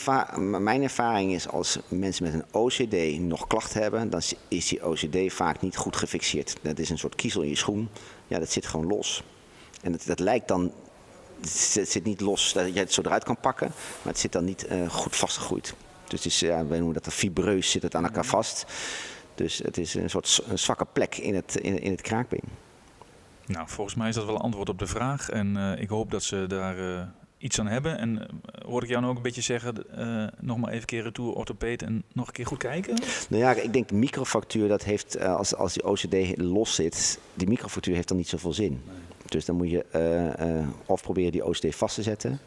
mijn 0.63 0.83
ervaring 0.83 1.33
is 1.33 1.47
als 1.47 1.79
mensen 1.87 2.23
met 2.23 2.33
een 2.33 2.45
OCD 2.51 3.19
nog 3.19 3.47
klachten 3.47 3.81
hebben, 3.81 4.09
dan 4.09 4.21
is 4.47 4.67
die 4.67 4.85
OCD 4.85 5.33
vaak 5.33 5.61
niet 5.61 5.77
goed 5.77 5.95
gefixeerd. 5.95 6.55
Dat 6.61 6.79
is 6.79 6.89
een 6.89 6.97
soort 6.97 7.15
kiezel 7.15 7.41
in 7.41 7.49
je 7.49 7.55
schoen. 7.55 7.89
Ja, 8.27 8.39
dat 8.39 8.51
zit 8.51 8.65
gewoon 8.65 8.87
los. 8.87 9.23
En 9.81 9.91
dat, 9.91 10.05
dat 10.05 10.19
lijkt 10.19 10.47
dan, 10.47 10.71
het 11.41 11.89
zit 11.89 12.03
niet 12.03 12.21
los 12.21 12.53
dat 12.53 12.73
je 12.73 12.79
het 12.79 12.93
zo 12.93 13.01
eruit 13.01 13.23
kan 13.23 13.39
pakken, 13.39 13.67
maar 14.01 14.13
het 14.13 14.21
zit 14.21 14.31
dan 14.31 14.45
niet 14.45 14.65
uh, 14.71 14.89
goed 14.89 15.15
vastgegroeid. 15.15 15.73
Dus 16.07 16.23
het 16.23 16.33
is, 16.33 16.39
ja, 16.39 16.65
wij 16.65 16.77
noemen 16.77 16.95
dat 16.95 17.05
een 17.05 17.11
fibreus, 17.11 17.71
zit 17.71 17.83
het 17.83 17.95
aan 17.95 18.03
elkaar 18.03 18.25
vast. 18.25 18.65
Dus 19.35 19.57
het 19.57 19.77
is 19.77 19.93
een 19.93 20.09
soort 20.09 20.43
een 20.47 20.59
zwakke 20.59 20.85
plek 20.93 21.17
in 21.17 21.35
het, 21.35 21.55
in, 21.55 21.81
in 21.81 21.91
het 21.91 22.01
kraakbeen. 22.01 22.66
Nou, 23.47 23.69
volgens 23.69 23.95
mij 23.95 24.09
is 24.09 24.15
dat 24.15 24.25
wel 24.25 24.41
antwoord 24.41 24.69
op 24.69 24.79
de 24.79 24.87
vraag. 24.87 25.29
En 25.29 25.55
uh, 25.55 25.81
ik 25.81 25.89
hoop 25.89 26.11
dat 26.11 26.23
ze 26.23 26.45
daar 26.47 26.79
uh, 26.79 27.01
iets 27.37 27.59
aan 27.59 27.67
hebben. 27.67 27.97
En 27.97 28.15
uh, 28.15 28.21
hoor 28.65 28.83
ik 28.83 28.89
jou 28.89 28.99
nou 28.99 29.11
ook 29.11 29.17
een 29.17 29.23
beetje 29.23 29.41
zeggen, 29.41 29.75
nog 30.39 30.57
maar 30.57 30.71
even 30.71 30.85
keer 30.85 31.03
retour 31.03 31.33
orthopeed 31.33 31.81
en 31.81 32.03
nog 32.13 32.27
een 32.27 32.33
keer 32.33 32.45
goed 32.45 32.57
kijken? 32.57 32.97
Nou 33.29 33.43
ja, 33.43 33.53
ik 33.53 33.73
denk 33.73 33.87
de 33.87 33.95
microfractuur, 33.95 34.67
dat 34.67 34.83
heeft, 34.83 35.19
als, 35.19 35.55
als 35.55 35.73
die 35.73 35.85
OCD 35.85 36.37
los 36.37 36.75
zit, 36.75 37.19
die 37.33 37.47
microfractuur 37.47 37.95
heeft 37.95 38.07
dan 38.07 38.17
niet 38.17 38.27
zoveel 38.27 38.53
zin. 38.53 38.81
Dus 39.29 39.45
dan 39.45 39.55
moet 39.55 39.69
je 39.69 39.85
eh, 39.91 40.59
eh, 40.59 40.67
of 40.85 41.01
proberen 41.01 41.31
die 41.31 41.45
OCD 41.45 41.75
vast 41.75 41.95
te 41.95 42.03
zetten. 42.03 42.39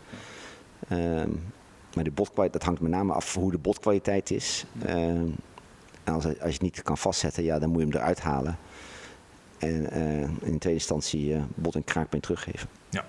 Ehm, 0.88 1.30
maar 1.94 2.04
de 2.04 2.10
botkwaliteit, 2.10 2.52
dat 2.52 2.62
hangt 2.62 2.80
met 2.80 2.90
name 2.90 3.12
af 3.12 3.34
hoe 3.34 3.50
de 3.50 3.58
botkwaliteit 3.58 4.30
is. 4.30 4.64
Ehm, 4.84 5.26
en 6.04 6.12
als, 6.12 6.24
als 6.24 6.34
je 6.36 6.44
het 6.44 6.60
niet 6.60 6.82
kan 6.82 6.98
vastzetten, 6.98 7.42
ja, 7.42 7.58
dan 7.58 7.68
moet 7.68 7.80
je 7.80 7.86
hem 7.86 7.96
eruit 7.96 8.20
halen. 8.20 8.58
En 9.60 9.90
eh, 9.90 10.20
in 10.20 10.38
tweede 10.58 10.72
instantie 10.72 11.34
eh, 11.34 11.42
bot 11.54 11.74
en 11.74 11.84
kraakbeen 11.84 12.20
teruggeven. 12.20 12.68
Ja. 12.90 13.04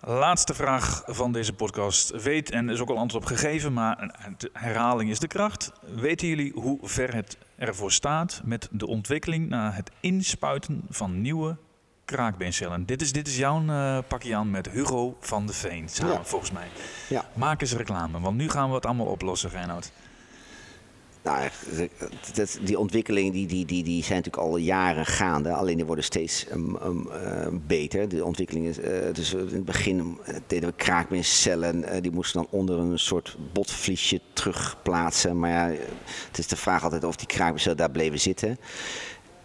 Laatste 0.00 0.54
vraag 0.54 1.02
van 1.06 1.32
deze 1.32 1.52
podcast. 1.52 2.22
Weet, 2.22 2.50
en 2.50 2.66
er 2.68 2.74
is 2.74 2.80
ook 2.80 2.88
al 2.90 2.96
antwoord 2.98 3.24
op 3.24 3.30
gegeven, 3.30 3.72
maar 3.72 4.14
herhaling 4.52 5.10
is 5.10 5.18
de 5.18 5.26
kracht. 5.26 5.72
Weten 5.94 6.28
jullie 6.28 6.52
hoe 6.54 6.78
ver 6.82 7.14
het 7.14 7.38
ervoor 7.56 7.92
staat 7.92 8.40
met 8.44 8.68
de 8.70 8.86
ontwikkeling 8.86 9.48
naar 9.48 9.74
het 9.76 9.90
inspuiten 10.00 10.82
van 10.88 11.20
nieuwe 11.20 11.56
kraakbeencellen? 12.04 12.86
Dit 12.86 13.00
is, 13.02 13.12
dit 13.12 13.26
is 13.28 13.36
jouw 13.36 13.62
uh, 13.62 13.98
pakje 14.08 14.36
aan 14.36 14.50
met 14.50 14.70
Hugo 14.70 15.16
van 15.20 15.46
de 15.46 15.52
Veen, 15.52 15.88
samen 15.88 16.12
Ja. 16.14 16.24
volgens 16.24 16.50
mij. 16.50 16.66
Ja. 17.08 17.24
Maak 17.34 17.60
eens 17.60 17.72
reclame, 17.74 18.20
want 18.20 18.36
nu 18.36 18.48
gaan 18.50 18.68
we 18.68 18.74
het 18.74 18.86
allemaal 18.86 19.06
oplossen, 19.06 19.50
Reinoud. 19.50 19.92
Nou, 21.28 21.48
eh, 22.34 22.46
die 22.60 22.78
ontwikkelingen 22.78 23.32
die, 23.32 23.46
die, 23.46 23.64
die, 23.64 23.84
die 23.84 24.04
zijn 24.04 24.16
natuurlijk 24.16 24.46
al 24.46 24.56
jaren 24.56 25.06
gaande. 25.06 25.52
Alleen 25.52 25.76
die 25.76 25.84
worden 25.84 26.04
steeds 26.04 26.46
um, 26.52 26.76
um, 26.84 27.08
uh, 27.08 27.46
beter. 27.66 28.08
De 28.08 28.24
ontwikkeling 28.24 28.66
is, 28.66 28.78
uh, 28.78 28.84
dus 29.12 29.34
in 29.34 29.48
het 29.52 29.64
begin 29.64 30.18
deden 30.46 30.68
we 30.68 30.74
kraakbeencellen. 30.74 31.82
Uh, 31.82 32.00
die 32.00 32.10
moesten 32.10 32.40
dan 32.40 32.60
onder 32.60 32.78
een 32.78 32.98
soort 32.98 33.36
botvliesje 33.52 34.20
terugplaatsen. 34.32 35.38
Maar 35.38 35.50
ja, 35.50 35.76
het 36.26 36.38
is 36.38 36.46
de 36.46 36.56
vraag 36.56 36.84
altijd 36.84 37.04
of 37.04 37.16
die 37.16 37.26
kraakbeencellen 37.26 37.78
daar 37.78 37.90
bleven 37.90 38.20
zitten. 38.20 38.58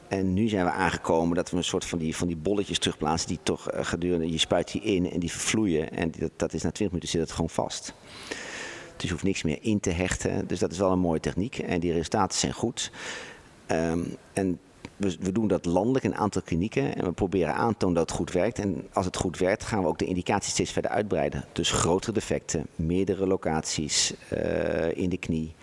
En 0.07 0.33
nu 0.33 0.47
zijn 0.47 0.65
we 0.65 0.71
aangekomen 0.71 1.35
dat 1.35 1.49
we 1.49 1.57
een 1.57 1.63
soort 1.63 1.85
van 1.85 1.99
die, 1.99 2.15
van 2.15 2.27
die 2.27 2.37
bolletjes 2.37 2.79
terugplaatsen. 2.79 3.27
Die 3.27 3.39
toch 3.43 3.67
gedurende, 3.71 4.31
je 4.31 4.37
spuit 4.37 4.71
die 4.71 4.81
in 4.81 5.11
en 5.11 5.19
die 5.19 5.31
vervloeien. 5.31 5.91
En 5.91 6.11
dat, 6.19 6.31
dat 6.35 6.53
is 6.53 6.61
na 6.61 6.71
20 6.71 6.81
minuten 6.87 7.09
zit 7.09 7.21
het 7.21 7.31
gewoon 7.31 7.49
vast. 7.49 7.93
Dus 9.03 9.11
je 9.11 9.17
hoeft 9.17 9.33
niks 9.33 9.43
meer 9.43 9.57
in 9.61 9.79
te 9.79 9.89
hechten. 9.89 10.47
Dus 10.47 10.59
dat 10.59 10.71
is 10.71 10.77
wel 10.77 10.91
een 10.91 10.99
mooie 10.99 11.19
techniek. 11.19 11.57
En 11.57 11.79
die 11.79 11.91
resultaten 11.93 12.39
zijn 12.39 12.53
goed. 12.53 12.91
Um, 13.67 14.15
en 14.33 14.59
we, 14.95 15.17
we, 15.19 15.31
doen 15.31 15.47
dat 15.47 15.65
landelijk 15.65 16.05
in 16.05 16.11
een 16.11 16.17
aantal 16.17 16.41
klinieken. 16.41 16.95
En 16.95 17.05
we 17.05 17.11
proberen 17.11 17.53
aan 17.53 17.71
te 17.71 17.77
tonen 17.77 17.95
dat 17.95 18.09
het 18.09 18.17
goed 18.17 18.31
werkt. 18.31 18.59
En 18.59 18.87
als 18.93 19.05
het 19.05 19.17
goed 19.17 19.37
werkt, 19.37 19.63
gaan 19.63 19.81
we 19.81 19.87
ook 19.87 19.97
de 19.97 20.05
indicatie 20.05 20.51
steeds 20.51 20.71
verder 20.71 20.91
uitbreiden. 20.91 21.45
Dus 21.51 21.71
grotere 21.71 22.13
defecten, 22.13 22.67
meerdere 22.75 23.27
locaties 23.27 24.13
uh, 24.33 24.97
in 24.97 25.09
de 25.09 25.17
knie. 25.17 25.53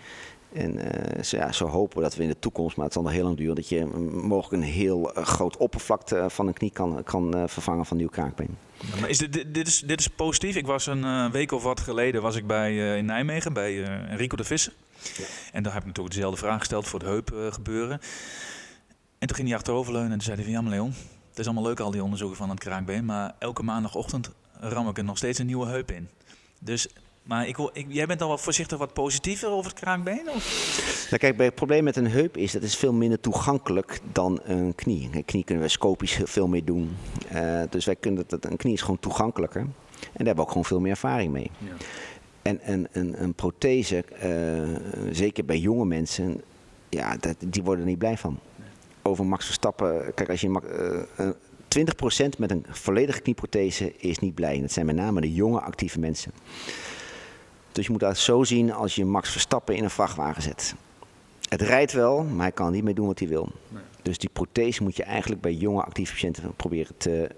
En 0.53 0.77
uh, 0.77 1.23
zo, 1.23 1.37
ja, 1.37 1.51
zo, 1.51 1.67
hopen 1.67 1.97
we 1.97 2.03
dat 2.03 2.15
we 2.15 2.23
in 2.23 2.29
de 2.29 2.39
toekomst, 2.39 2.75
maar 2.75 2.85
het 2.85 2.93
zal 2.93 3.03
nog 3.03 3.11
heel 3.11 3.23
lang 3.23 3.37
duren, 3.37 3.55
dat 3.55 3.69
je 3.69 3.85
mogelijk 4.11 4.63
een 4.63 4.69
heel 4.69 5.17
uh, 5.17 5.25
groot 5.25 5.57
oppervlakte 5.57 6.25
van 6.29 6.47
een 6.47 6.53
knie 6.53 6.71
kan, 6.71 7.03
kan 7.03 7.37
uh, 7.37 7.43
vervangen 7.47 7.85
van 7.85 7.97
nieuw 7.97 8.09
kraakbeen. 8.09 8.57
Ja, 8.77 8.99
maar 8.99 9.09
is 9.09 9.17
dit, 9.17 9.33
dit, 9.33 9.53
dit, 9.53 9.67
is, 9.67 9.79
dit 9.79 9.99
is 9.99 10.07
positief. 10.07 10.55
Ik 10.55 10.65
was 10.65 10.85
een 10.85 11.31
week 11.31 11.51
of 11.51 11.63
wat 11.63 11.79
geleden 11.79 12.21
was 12.21 12.35
ik 12.35 12.47
bij, 12.47 12.71
uh, 12.71 12.97
in 12.97 13.05
Nijmegen 13.05 13.53
bij 13.53 13.83
Enrico 13.83 14.35
de 14.35 14.43
Visser. 14.43 14.73
Ja. 15.17 15.25
En 15.51 15.63
daar 15.63 15.73
heb 15.73 15.81
ik 15.81 15.87
natuurlijk 15.87 16.15
dezelfde 16.15 16.39
vraag 16.39 16.59
gesteld 16.59 16.87
voor 16.87 16.99
het 16.99 17.07
heup 17.07 17.53
gebeuren. 17.53 17.99
En 19.19 19.27
toen 19.27 19.35
ging 19.35 19.47
hij 19.47 19.57
achteroverleunen 19.57 20.11
en 20.11 20.17
toen 20.17 20.25
zei 20.25 20.35
hij 20.35 20.45
van 20.45 20.53
ja 20.53 20.61
maar 20.61 20.71
Leon, 20.71 20.93
het 21.29 21.39
is 21.39 21.45
allemaal 21.45 21.63
leuk 21.63 21.79
al 21.79 21.91
die 21.91 22.03
onderzoeken 22.03 22.37
van 22.37 22.49
het 22.49 22.59
kraakbeen, 22.59 23.05
maar 23.05 23.35
elke 23.39 23.63
maandagochtend 23.63 24.31
ram 24.59 24.89
ik 24.89 24.97
er 24.97 25.03
nog 25.03 25.17
steeds 25.17 25.39
een 25.39 25.45
nieuwe 25.45 25.67
heup 25.67 25.91
in. 25.91 26.09
Dus 26.59 26.87
maar 27.23 27.47
ik, 27.47 27.57
ik, 27.73 27.85
jij 27.87 28.05
bent 28.05 28.19
dan 28.19 28.27
wel 28.27 28.37
voorzichtig 28.37 28.77
wat 28.77 28.93
positiever 28.93 29.49
over 29.49 29.71
het 29.71 29.79
kraakbeen? 29.79 30.29
Of? 30.29 31.05
Nou, 31.09 31.17
kijk, 31.17 31.37
bij 31.37 31.45
het 31.45 31.55
probleem 31.55 31.83
met 31.83 31.95
een 31.95 32.07
heup 32.07 32.37
is 32.37 32.51
dat 32.51 32.61
het 32.61 32.75
veel 32.75 32.93
minder 32.93 33.19
toegankelijk 33.19 33.99
dan 34.11 34.39
een 34.43 34.75
knie. 34.75 35.09
Een 35.13 35.25
knie 35.25 35.43
kunnen 35.43 35.63
we 35.63 35.69
scopisch 35.69 36.19
veel 36.23 36.47
meer 36.47 36.65
doen. 36.65 36.97
Uh, 37.33 37.61
dus 37.69 37.85
wij 37.85 37.95
kunnen 37.95 38.23
dat, 38.27 38.45
een 38.45 38.57
knie 38.57 38.73
is 38.73 38.81
gewoon 38.81 38.99
toegankelijker. 38.99 39.61
En 39.61 39.71
daar 39.99 40.11
hebben 40.13 40.35
we 40.35 40.41
ook 40.41 40.47
gewoon 40.47 40.65
veel 40.65 40.79
meer 40.79 40.91
ervaring 40.91 41.31
mee. 41.31 41.51
Ja. 41.57 41.71
En 42.41 42.59
een, 42.63 42.87
een, 42.91 43.23
een 43.23 43.33
prothese, 43.33 44.03
uh, 44.23 45.11
zeker 45.11 45.45
bij 45.45 45.57
jonge 45.57 45.85
mensen, 45.85 46.41
ja, 46.89 47.17
dat, 47.17 47.35
die 47.47 47.63
worden 47.63 47.83
er 47.83 47.89
niet 47.89 47.99
blij 47.99 48.17
van. 48.17 48.39
Over 49.01 49.25
Max 49.25 49.45
Verstappen, 49.45 50.13
kijk, 50.13 50.29
als 50.29 50.41
je 50.41 51.03
uh, 51.19 51.29
20% 52.25 52.37
met 52.37 52.51
een 52.51 52.65
volledige 52.69 53.21
knieprothese 53.21 53.93
is 53.97 54.19
niet 54.19 54.35
blij. 54.35 54.55
En 54.55 54.61
dat 54.61 54.71
zijn 54.71 54.85
met 54.85 54.95
name 54.95 55.21
de 55.21 55.33
jonge 55.33 55.59
actieve 55.59 55.99
mensen. 55.99 56.31
Dus 57.71 57.85
je 57.85 57.91
moet 57.91 57.99
dat 57.99 58.17
zo 58.17 58.43
zien 58.43 58.73
als 58.73 58.95
je 58.95 59.05
Max 59.05 59.29
Verstappen 59.29 59.75
in 59.75 59.83
een 59.83 59.89
vrachtwagen 59.89 60.41
zet. 60.41 60.75
Het 61.49 61.61
rijdt 61.61 61.91
wel, 61.91 62.23
maar 62.23 62.41
hij 62.41 62.51
kan 62.51 62.71
niet 62.71 62.83
meer 62.83 62.95
doen 62.95 63.07
wat 63.07 63.19
hij 63.19 63.27
wil. 63.27 63.51
Nee. 63.67 63.83
Dus 64.01 64.17
die 64.17 64.29
prothese 64.33 64.83
moet 64.83 64.95
je 64.95 65.03
eigenlijk 65.03 65.41
bij 65.41 65.53
jonge 65.53 65.81
actieve 65.81 66.11
patiënten 66.13 66.55
proberen 66.55 66.97
te 66.97 67.29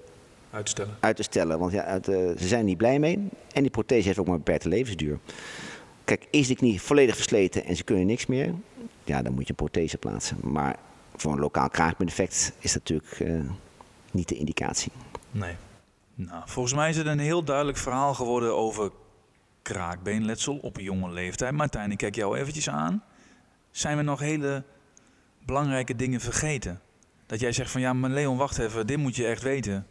uit 0.54 0.66
te 0.66 0.72
stellen. 0.72 0.98
Uit 1.00 1.16
te 1.16 1.24
stellen 1.24 1.60
want 1.60 1.72
ja, 1.72 1.84
het, 1.84 2.08
uh, 2.08 2.16
ze 2.16 2.48
zijn 2.48 2.60
er 2.60 2.66
niet 2.66 2.78
blij 2.78 3.00
mee. 3.00 3.30
En 3.54 3.62
die 3.62 3.72
prothese 3.72 4.06
heeft 4.08 4.20
ook 4.20 4.26
maar 4.26 4.36
een 4.36 4.44
beperkte 4.44 4.70
levensduur. 4.70 5.20
Kijk, 6.04 6.28
is 6.30 6.48
de 6.48 6.56
knie 6.56 6.82
volledig 6.82 7.16
versleten 7.16 7.66
en 7.66 7.76
ze 7.76 7.84
kunnen 7.84 8.06
niks 8.06 8.26
meer, 8.26 8.54
ja, 9.04 9.22
dan 9.22 9.34
moet 9.34 9.44
je 9.44 9.50
een 9.50 9.56
prothese 9.56 9.98
plaatsen. 9.98 10.38
Maar 10.42 10.76
voor 11.16 11.32
een 11.32 11.40
lokaal 11.40 11.70
kraakbeeneffect 11.70 12.54
is 12.60 12.74
dat 12.74 12.90
natuurlijk 12.90 13.20
uh, 13.20 13.42
niet 14.12 14.30
de 14.30 14.36
indicatie. 14.36 14.92
Nee. 15.32 15.56
Nou, 16.16 16.42
volgens 16.46 16.74
mij 16.74 16.90
is 16.90 16.98
het 16.98 17.06
een 17.06 17.20
heel 17.20 17.44
duidelijk 17.44 17.78
verhaal 17.78 18.14
geworden 18.14 18.56
over 18.56 18.92
kraakbeenletsel 19.64 20.58
op 20.58 20.80
jonge 20.80 21.12
leeftijd. 21.12 21.52
Martijn, 21.52 21.92
ik 21.92 21.98
kijk 21.98 22.16
jou 22.16 22.38
eventjes 22.38 22.70
aan. 22.70 23.04
Zijn 23.72 23.98
we 23.98 24.04
nog 24.04 24.20
hele 24.20 24.64
belangrijke 25.46 25.96
dingen 25.96 26.20
vergeten? 26.20 26.82
Dat 27.26 27.40
jij 27.40 27.52
zegt 27.52 27.72
van 27.72 27.82
ja, 27.82 27.94
maar 27.94 28.10
Leon, 28.10 28.38
wacht 28.38 28.58
even, 28.58 28.88
dit 28.88 28.98
moet 28.98 29.16
je 29.16 29.26
echt 29.26 29.42
weten. 29.42 29.88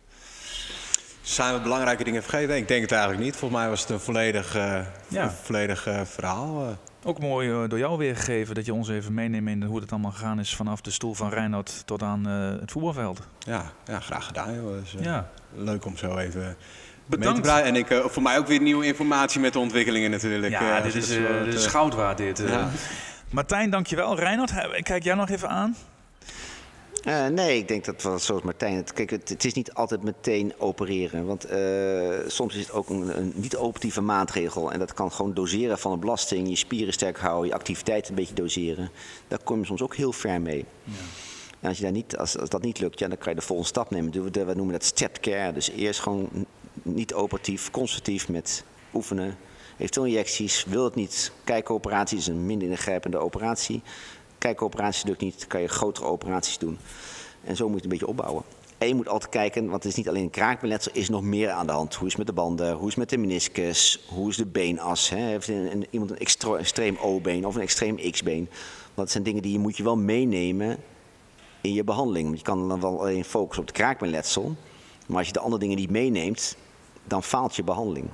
Zijn 1.23 1.55
we 1.55 1.61
belangrijke 1.61 2.05
dingen 2.05 2.23
vergeten? 2.23 2.57
Ik 2.57 2.68
denk 2.68 2.83
het 2.83 2.93
eigenlijk 2.93 3.23
niet. 3.23 3.37
Volgens 3.37 3.61
mij 3.61 3.68
was 3.68 3.81
het 3.81 3.91
een 3.91 4.01
volledig, 4.01 4.57
uh, 4.57 4.87
ja. 5.09 5.25
een 5.25 5.31
volledig 5.31 5.89
uh, 5.89 6.01
verhaal. 6.05 6.66
Uh. 6.66 6.73
Ook 7.05 7.18
mooi 7.18 7.68
door 7.68 7.79
jou 7.79 7.99
weergegeven 7.99 8.55
dat 8.55 8.66
je 8.66 8.75
ons 8.75 8.89
even 8.89 9.14
meeneemt 9.14 9.49
in 9.49 9.62
hoe 9.62 9.81
het 9.81 9.91
allemaal 9.91 10.11
gegaan 10.11 10.41
is 10.41 10.57
vanaf 10.57 10.81
de 10.81 10.91
stoel 10.91 11.14
van 11.14 11.31
Reinoud 11.31 11.83
tot 11.87 12.03
aan 12.03 12.25
het 12.25 12.70
voetbalveld. 12.70 13.20
Ja, 13.39 13.73
ja 13.85 14.01
graag 14.01 14.27
gedaan. 14.27 14.55
Joh. 14.55 14.81
Dus, 14.81 14.95
ja. 15.01 15.31
Leuk 15.55 15.85
om 15.85 15.97
zo 15.97 16.16
even 16.16 16.57
Bedankt. 17.07 17.47
En 17.47 17.77
ik, 17.77 17.91
uh, 17.91 18.05
voor 18.07 18.23
mij 18.23 18.39
ook 18.39 18.47
weer 18.47 18.61
nieuwe 18.61 18.87
informatie 18.87 19.41
met 19.41 19.53
de 19.53 19.59
ontwikkelingen 19.59 20.11
natuurlijk. 20.11 20.53
Ja, 20.53 20.79
uh, 20.79 20.83
dit 20.85 20.95
is, 20.95 21.11
uh, 21.11 21.45
dit 21.45 21.55
is 21.55 21.67
goud 21.67 21.95
waard 21.95 22.19
dit. 22.19 22.39
Ja. 22.39 22.71
Martijn, 23.31 23.71
dankjewel. 23.71 24.19
Reinhard, 24.19 24.83
kijk 24.83 25.03
jij 25.03 25.15
nog 25.15 25.29
even 25.29 25.49
aan? 25.49 25.77
Uh, 27.09 27.27
nee, 27.27 27.59
ik 27.59 27.69
denk 27.69 27.85
dat 27.85 28.03
wat 28.03 28.23
zoals 28.23 28.43
Martijn 28.43 28.77
het. 28.77 28.93
Kijk, 28.93 29.11
het, 29.11 29.29
het, 29.29 29.45
is 29.45 29.53
niet 29.53 29.75
altijd 29.75 30.03
meteen 30.03 30.53
opereren. 30.59 31.27
Want 31.27 31.51
uh, 31.51 31.59
soms 32.27 32.55
is 32.55 32.61
het 32.61 32.73
ook 32.73 32.89
een, 32.89 33.19
een 33.19 33.33
niet-operatieve 33.35 34.01
maatregel. 34.01 34.73
En 34.73 34.79
dat 34.79 34.95
kan 34.95 35.13
gewoon 35.13 35.35
doseren 35.35 35.79
van 35.79 35.93
een 35.93 36.01
belasting. 36.01 36.49
Je 36.49 36.57
spieren 36.57 36.93
sterk 36.93 37.19
houden, 37.19 37.49
je 37.49 37.55
activiteit 37.55 38.09
een 38.09 38.15
beetje 38.15 38.35
doseren. 38.35 38.91
Daar 39.29 39.39
kom 39.45 39.59
je 39.59 39.67
soms 39.67 39.83
ook 39.83 39.97
heel 39.97 40.13
ver 40.13 40.41
mee. 40.41 40.65
Ja. 40.85 40.93
En 41.61 41.69
als, 41.69 41.77
je 41.77 41.83
daar 41.83 41.93
niet, 41.93 42.17
als, 42.17 42.39
als 42.39 42.49
dat 42.49 42.63
niet 42.63 42.81
lukt, 42.81 42.99
ja, 42.99 43.09
dan 43.09 43.19
kan 43.19 43.33
je 43.33 43.39
de 43.39 43.47
volgende 43.47 43.71
stap 43.71 43.91
nemen. 43.91 44.13
We, 44.13 44.45
we 44.45 44.55
noemen 44.55 44.73
dat 44.73 44.85
stepped 44.85 45.21
care. 45.21 45.53
Dus 45.53 45.71
eerst 45.71 46.01
gewoon 46.01 46.29
niet 46.83 47.14
operatief, 47.14 47.70
conservatief 47.70 48.29
met 48.29 48.64
oefenen. 48.95 49.37
Eventueel 49.79 50.07
injecties, 50.07 50.64
wil 50.64 50.85
het 50.85 50.95
niet. 50.95 51.33
Kijkoperatie 51.45 52.18
is 52.18 52.27
een 52.27 52.47
minder 52.47 52.68
ingrijpende 52.68 53.18
operatie. 53.18 53.83
Kijkoperatie 54.39 55.07
lukt 55.07 55.20
niet, 55.20 55.47
kan 55.47 55.61
je 55.61 55.68
grotere 55.68 56.07
operaties 56.07 56.59
doen. 56.59 56.79
En 57.45 57.57
zo 57.57 57.68
moet 57.68 57.83
je 57.83 57.83
het 57.83 57.85
een 57.85 57.99
beetje 57.99 58.07
opbouwen. 58.07 58.45
En 58.79 58.89
je 58.89 58.95
moet 58.95 59.09
altijd 59.09 59.31
kijken, 59.31 59.62
want 59.62 59.83
het 59.83 59.93
is 59.93 59.99
niet 59.99 60.09
alleen 60.09 60.23
een 60.23 60.31
kraakbeenletsel, 60.31 60.93
er 60.93 60.99
is 60.99 61.09
nog 61.09 61.23
meer 61.23 61.51
aan 61.51 61.66
de 61.66 61.73
hand. 61.73 61.95
Hoe 61.95 62.07
is 62.07 62.12
het 62.12 62.18
met 62.18 62.27
de 62.27 62.43
banden, 62.43 62.73
hoe 62.73 62.89
is 62.89 62.89
het 62.89 62.97
met 62.97 63.11
de 63.11 63.16
meniscus, 63.16 64.05
hoe 64.09 64.29
is 64.29 64.37
de 64.37 64.47
beenas? 64.47 65.09
Hè? 65.09 65.16
Heeft 65.16 65.51
iemand 65.91 66.11
een 66.11 66.59
extreem 66.59 66.97
O-been 66.97 67.47
of 67.47 67.55
een 67.55 67.61
extreem 67.61 68.11
X-been? 68.11 68.49
Want 68.85 68.95
dat 68.95 69.11
zijn 69.11 69.23
dingen 69.23 69.43
die 69.43 69.53
je 69.53 69.59
moet 69.59 69.77
je 69.77 69.83
wel 69.83 69.97
meenemen 69.97 70.79
in 71.61 71.73
je 71.73 71.85
behandeling. 71.85 72.37
Je 72.37 72.43
kan 72.43 72.68
dan 72.68 72.81
wel 72.81 73.01
alleen 73.01 73.25
focussen 73.25 73.62
op 73.62 73.68
het 73.68 73.77
kraakbeenletsel. 73.77 74.57
Maar 75.07 75.18
als 75.18 75.27
je 75.27 75.33
de 75.33 75.41
andere 75.41 75.61
dingen 75.61 75.77
niet 75.77 75.91
meeneemt, 75.91 76.57
dan 77.05 77.23
faalt 77.23 77.57
je 77.57 77.65
behandeling. 77.65 78.09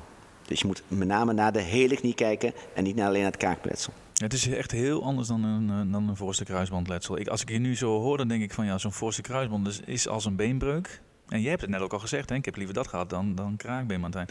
Dus 0.46 0.60
je 0.60 0.66
moet 0.66 0.82
met 0.88 1.08
name 1.08 1.32
naar 1.32 1.52
de 1.52 1.60
hele 1.60 1.96
knie 1.96 2.14
kijken 2.14 2.52
en 2.74 2.84
niet 2.84 2.96
naar 2.96 3.06
alleen 3.06 3.22
naar 3.22 3.30
het 3.30 3.40
kraakbeenletsel. 3.40 3.92
Het 4.14 4.32
is 4.32 4.48
echt 4.48 4.70
heel 4.70 5.04
anders 5.04 5.28
dan 5.28 5.44
een, 5.44 5.90
dan 5.90 6.08
een 6.08 6.16
voorste 6.16 6.44
kruisbandletsel. 6.44 7.18
Ik, 7.18 7.28
als 7.28 7.42
ik 7.42 7.48
je 7.48 7.58
nu 7.58 7.76
zo 7.76 8.00
hoor, 8.00 8.16
dan 8.16 8.28
denk 8.28 8.42
ik 8.42 8.52
van 8.52 8.66
ja, 8.66 8.78
zo'n 8.78 8.92
voorste 8.92 9.22
kruisband 9.22 9.66
is, 9.66 9.80
is 9.80 10.08
als 10.08 10.24
een 10.24 10.36
beenbreuk. 10.36 11.00
En 11.28 11.40
jij 11.40 11.50
hebt 11.50 11.62
het 11.62 11.70
net 11.70 11.80
ook 11.80 11.92
al 11.92 11.98
gezegd, 11.98 12.28
hè? 12.28 12.34
ik 12.34 12.44
heb 12.44 12.56
liever 12.56 12.74
dat 12.74 12.88
gehad 12.88 13.10
dan, 13.10 13.34
dan 13.34 13.56
kraakbeen, 13.56 14.00
Martijn. 14.00 14.28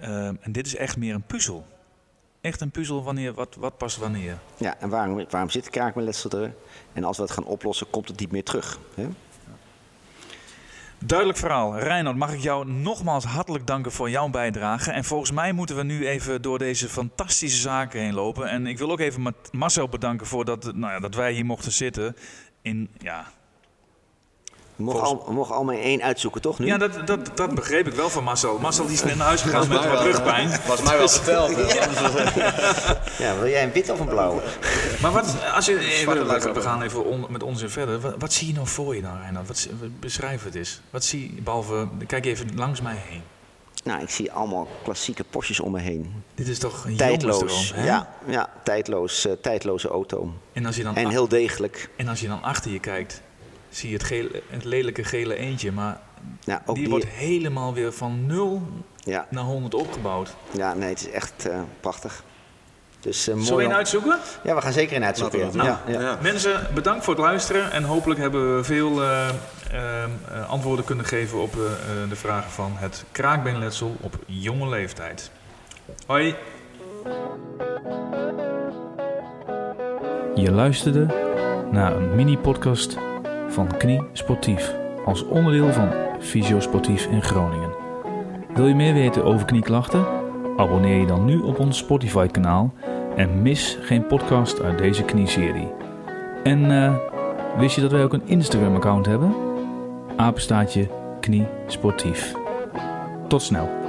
Uh, 0.00 0.26
en 0.26 0.52
dit 0.52 0.66
is 0.66 0.76
echt 0.76 0.96
meer 0.96 1.14
een 1.14 1.22
puzzel. 1.22 1.66
Echt 2.40 2.60
een 2.60 2.70
puzzel 2.70 3.02
wanneer, 3.02 3.34
wat, 3.34 3.54
wat 3.54 3.76
past 3.76 3.96
wanneer. 3.96 4.38
Ja, 4.56 4.80
en 4.80 4.88
waarom, 4.88 5.24
waarom 5.30 5.50
zit 5.50 5.70
kraakbeenletsel 5.70 6.30
er? 6.30 6.54
En 6.92 7.04
als 7.04 7.16
we 7.16 7.22
het 7.22 7.32
gaan 7.32 7.44
oplossen, 7.44 7.90
komt 7.90 8.08
het 8.08 8.20
niet 8.20 8.32
meer 8.32 8.44
terug. 8.44 8.78
Hè? 8.94 9.08
Duidelijk 11.04 11.38
verhaal. 11.38 11.78
Reinhard, 11.78 12.16
mag 12.16 12.32
ik 12.32 12.40
jou 12.40 12.70
nogmaals 12.70 13.24
hartelijk 13.24 13.66
danken 13.66 13.92
voor 13.92 14.10
jouw 14.10 14.28
bijdrage. 14.28 14.90
En 14.90 15.04
volgens 15.04 15.30
mij 15.30 15.52
moeten 15.52 15.76
we 15.76 15.82
nu 15.82 16.06
even 16.06 16.42
door 16.42 16.58
deze 16.58 16.88
fantastische 16.88 17.60
zaken 17.60 18.00
heen 18.00 18.14
lopen. 18.14 18.48
En 18.48 18.66
ik 18.66 18.78
wil 18.78 18.90
ook 18.90 19.00
even 19.00 19.34
Marcel 19.50 19.88
bedanken 19.88 20.26
voor 20.26 20.44
dat, 20.44 20.74
nou 20.74 20.92
ja, 20.92 21.00
dat 21.00 21.14
wij 21.14 21.32
hier 21.32 21.44
mochten 21.44 21.72
zitten. 21.72 22.16
In, 22.62 22.90
ja, 22.98 23.26
We 24.78 24.84
mogen, 24.84 25.02
al, 25.02 25.52
allemaal 25.52 25.74
één 25.76 26.02
uitzoeken, 26.02 26.40
toch 26.40 26.58
nu? 26.58 26.66
Ja, 26.66 26.78
dat, 26.78 27.06
dat, 27.06 27.30
dat 27.34 27.54
begreep 27.54 27.86
ik 27.86 27.92
wel 27.94 28.10
van 28.10 28.24
Marcel. 28.24 28.58
Marcel 28.58 28.84
die 28.84 28.94
is 28.94 29.02
net 29.04 29.16
naar 29.16 29.26
huis 29.26 29.42
gegaan 29.42 29.68
met 29.68 29.88
wat 29.88 30.00
rugpijn. 30.02 30.50
Was 30.68 30.82
mij 30.82 30.98
wel 30.98 31.08
verteld. 31.08 31.56
Ja, 33.18 33.38
wil 33.38 33.48
jij 33.48 33.62
een 33.64 33.72
wit 33.72 33.90
of 33.90 34.00
een 34.00 34.06
blauwe? 34.06 34.42
Maar 35.02 35.12
wat, 35.12 35.36
als 35.54 35.66
je, 35.66 35.78
even, 35.78 36.26
we 36.54 36.60
gaan 36.60 36.82
even 36.82 37.04
on- 37.04 37.26
met 37.28 37.42
onzin 37.42 37.70
verder. 37.70 38.00
Wat, 38.00 38.14
wat 38.18 38.32
zie 38.32 38.46
je 38.46 38.52
nou 38.54 38.66
voor 38.66 38.94
je 38.94 39.02
dan, 39.02 39.18
Reinhard? 39.20 39.46
Wat, 39.48 39.68
beschrijf 40.00 40.44
het 40.44 40.54
eens. 40.54 40.80
Wat 40.90 41.04
zie 41.04 41.34
je, 41.34 41.42
behalve, 41.42 41.88
kijk 42.06 42.26
even 42.26 42.50
langs 42.54 42.80
mij 42.80 42.96
heen. 43.08 43.22
Nou, 43.84 44.02
ik 44.02 44.10
zie 44.10 44.32
allemaal 44.32 44.68
klassieke 44.82 45.24
Porsches 45.30 45.60
om 45.60 45.72
me 45.72 45.80
heen. 45.80 46.22
Dit 46.34 46.48
is 46.48 46.58
toch 46.58 46.84
een 46.84 46.96
Tijdloos. 46.96 47.74
Ja, 47.76 48.08
ja 48.26 48.50
tijdloos, 48.64 49.26
eh, 49.26 49.32
tijdloze 49.42 49.88
auto. 49.88 50.32
En 50.52 50.66
als, 50.66 50.76
je 50.76 50.82
dan, 50.82 50.96
En 50.96 51.08
heel 51.08 51.28
degelijk. 51.28 51.90
en 51.96 52.08
als 52.08 52.20
je 52.20 52.28
dan 52.28 52.42
achter 52.42 52.70
je 52.70 52.80
kijkt, 52.80 53.22
zie 53.68 53.88
je 53.90 53.94
het, 53.96 54.04
gele, 54.04 54.42
het 54.48 54.64
lelijke 54.64 55.04
gele 55.04 55.36
eentje. 55.36 55.72
Maar 55.72 56.00
Ja, 56.44 56.62
ook 56.66 56.74
die 56.74 56.84
die, 56.84 56.92
wordt 56.92 57.06
helemaal 57.06 57.74
weer 57.74 57.92
van 57.92 58.26
0 58.26 58.62
ja, 58.96 59.26
naar 59.30 59.44
100 59.44 59.74
opgebouwd. 59.74 60.34
ja, 60.50 60.74
nee, 60.74 60.88
het 60.88 61.00
is 61.00 61.10
echt 61.10 61.48
eh, 61.48 61.60
prachtig. 61.80 62.22
Dus, 63.00 63.28
eh, 63.28 63.34
mooi 63.34 63.46
Zullen 63.46 63.62
we 63.62 63.70
een 63.70 63.76
uitzoeken? 63.76 64.18
Ja, 64.44 64.54
we 64.54 64.60
gaan 64.60 64.72
zeker 64.72 64.96
een 64.96 65.04
uitzoeken. 65.04 65.38
Ja. 65.38 65.44
Ja, 65.44 65.80
doen. 65.86 65.94
ja. 65.94 66.00
Ja. 66.00 66.18
Mensen, 66.22 66.66
bedankt 66.74 67.04
voor 67.04 67.14
het 67.14 67.22
luisteren. 67.22 67.72
En 67.72 67.82
hopelijk 67.84 68.20
hebben 68.20 68.56
we 68.56 68.64
veel 68.64 69.02
eh, 69.02 69.28
ehm, 69.28 70.10
eh, 70.32 70.50
antwoorden 70.50 70.84
kunnen 70.84 71.04
geven 71.04 71.38
op 71.42 71.54
eh, 71.54 71.60
eh, 71.62 72.08
de 72.08 72.16
vragen 72.16 72.50
van 72.50 72.72
het 72.74 73.04
kraakbeenletsel 73.12 73.96
op 74.00 74.18
jonge 74.26 74.68
leeftijd. 74.68 75.30
Hoi. 76.06 76.34
Je 80.34 80.52
luisterde 80.52 81.06
naar 81.70 81.96
een 81.96 82.14
mini-podcast 82.14 82.96
van 83.48 83.76
Knie 83.76 84.02
Sportief 84.12 84.74
als 85.04 85.24
onderdeel 85.24 85.72
van 85.72 85.88
Fysio 86.20 86.60
Sportief 86.60 87.06
in 87.06 87.22
Groningen. 87.22 87.70
Wil 88.54 88.66
je 88.66 88.74
meer 88.74 88.94
weten 88.94 89.24
over 89.24 89.46
knieklachten? 89.46 90.06
Abonneer 90.56 91.00
je 91.00 91.06
dan 91.06 91.24
nu 91.24 91.38
op 91.38 91.58
ons 91.58 91.78
Spotify-kanaal 91.78 92.72
en 93.16 93.42
mis 93.42 93.78
geen 93.80 94.06
podcast 94.06 94.62
uit 94.62 94.78
deze 94.78 95.04
knieserie. 95.04 95.68
En 96.42 96.70
eh, 96.70 96.94
wist 97.58 97.74
je 97.74 97.80
dat 97.80 97.92
wij 97.92 98.02
ook 98.04 98.12
een 98.12 98.26
Instagram-account 98.26 99.06
hebben? 99.06 99.34
Apenstaatje 100.16 100.88
Knie 101.20 101.46
Sportief. 101.66 102.34
Tot 103.28 103.42
snel. 103.42 103.87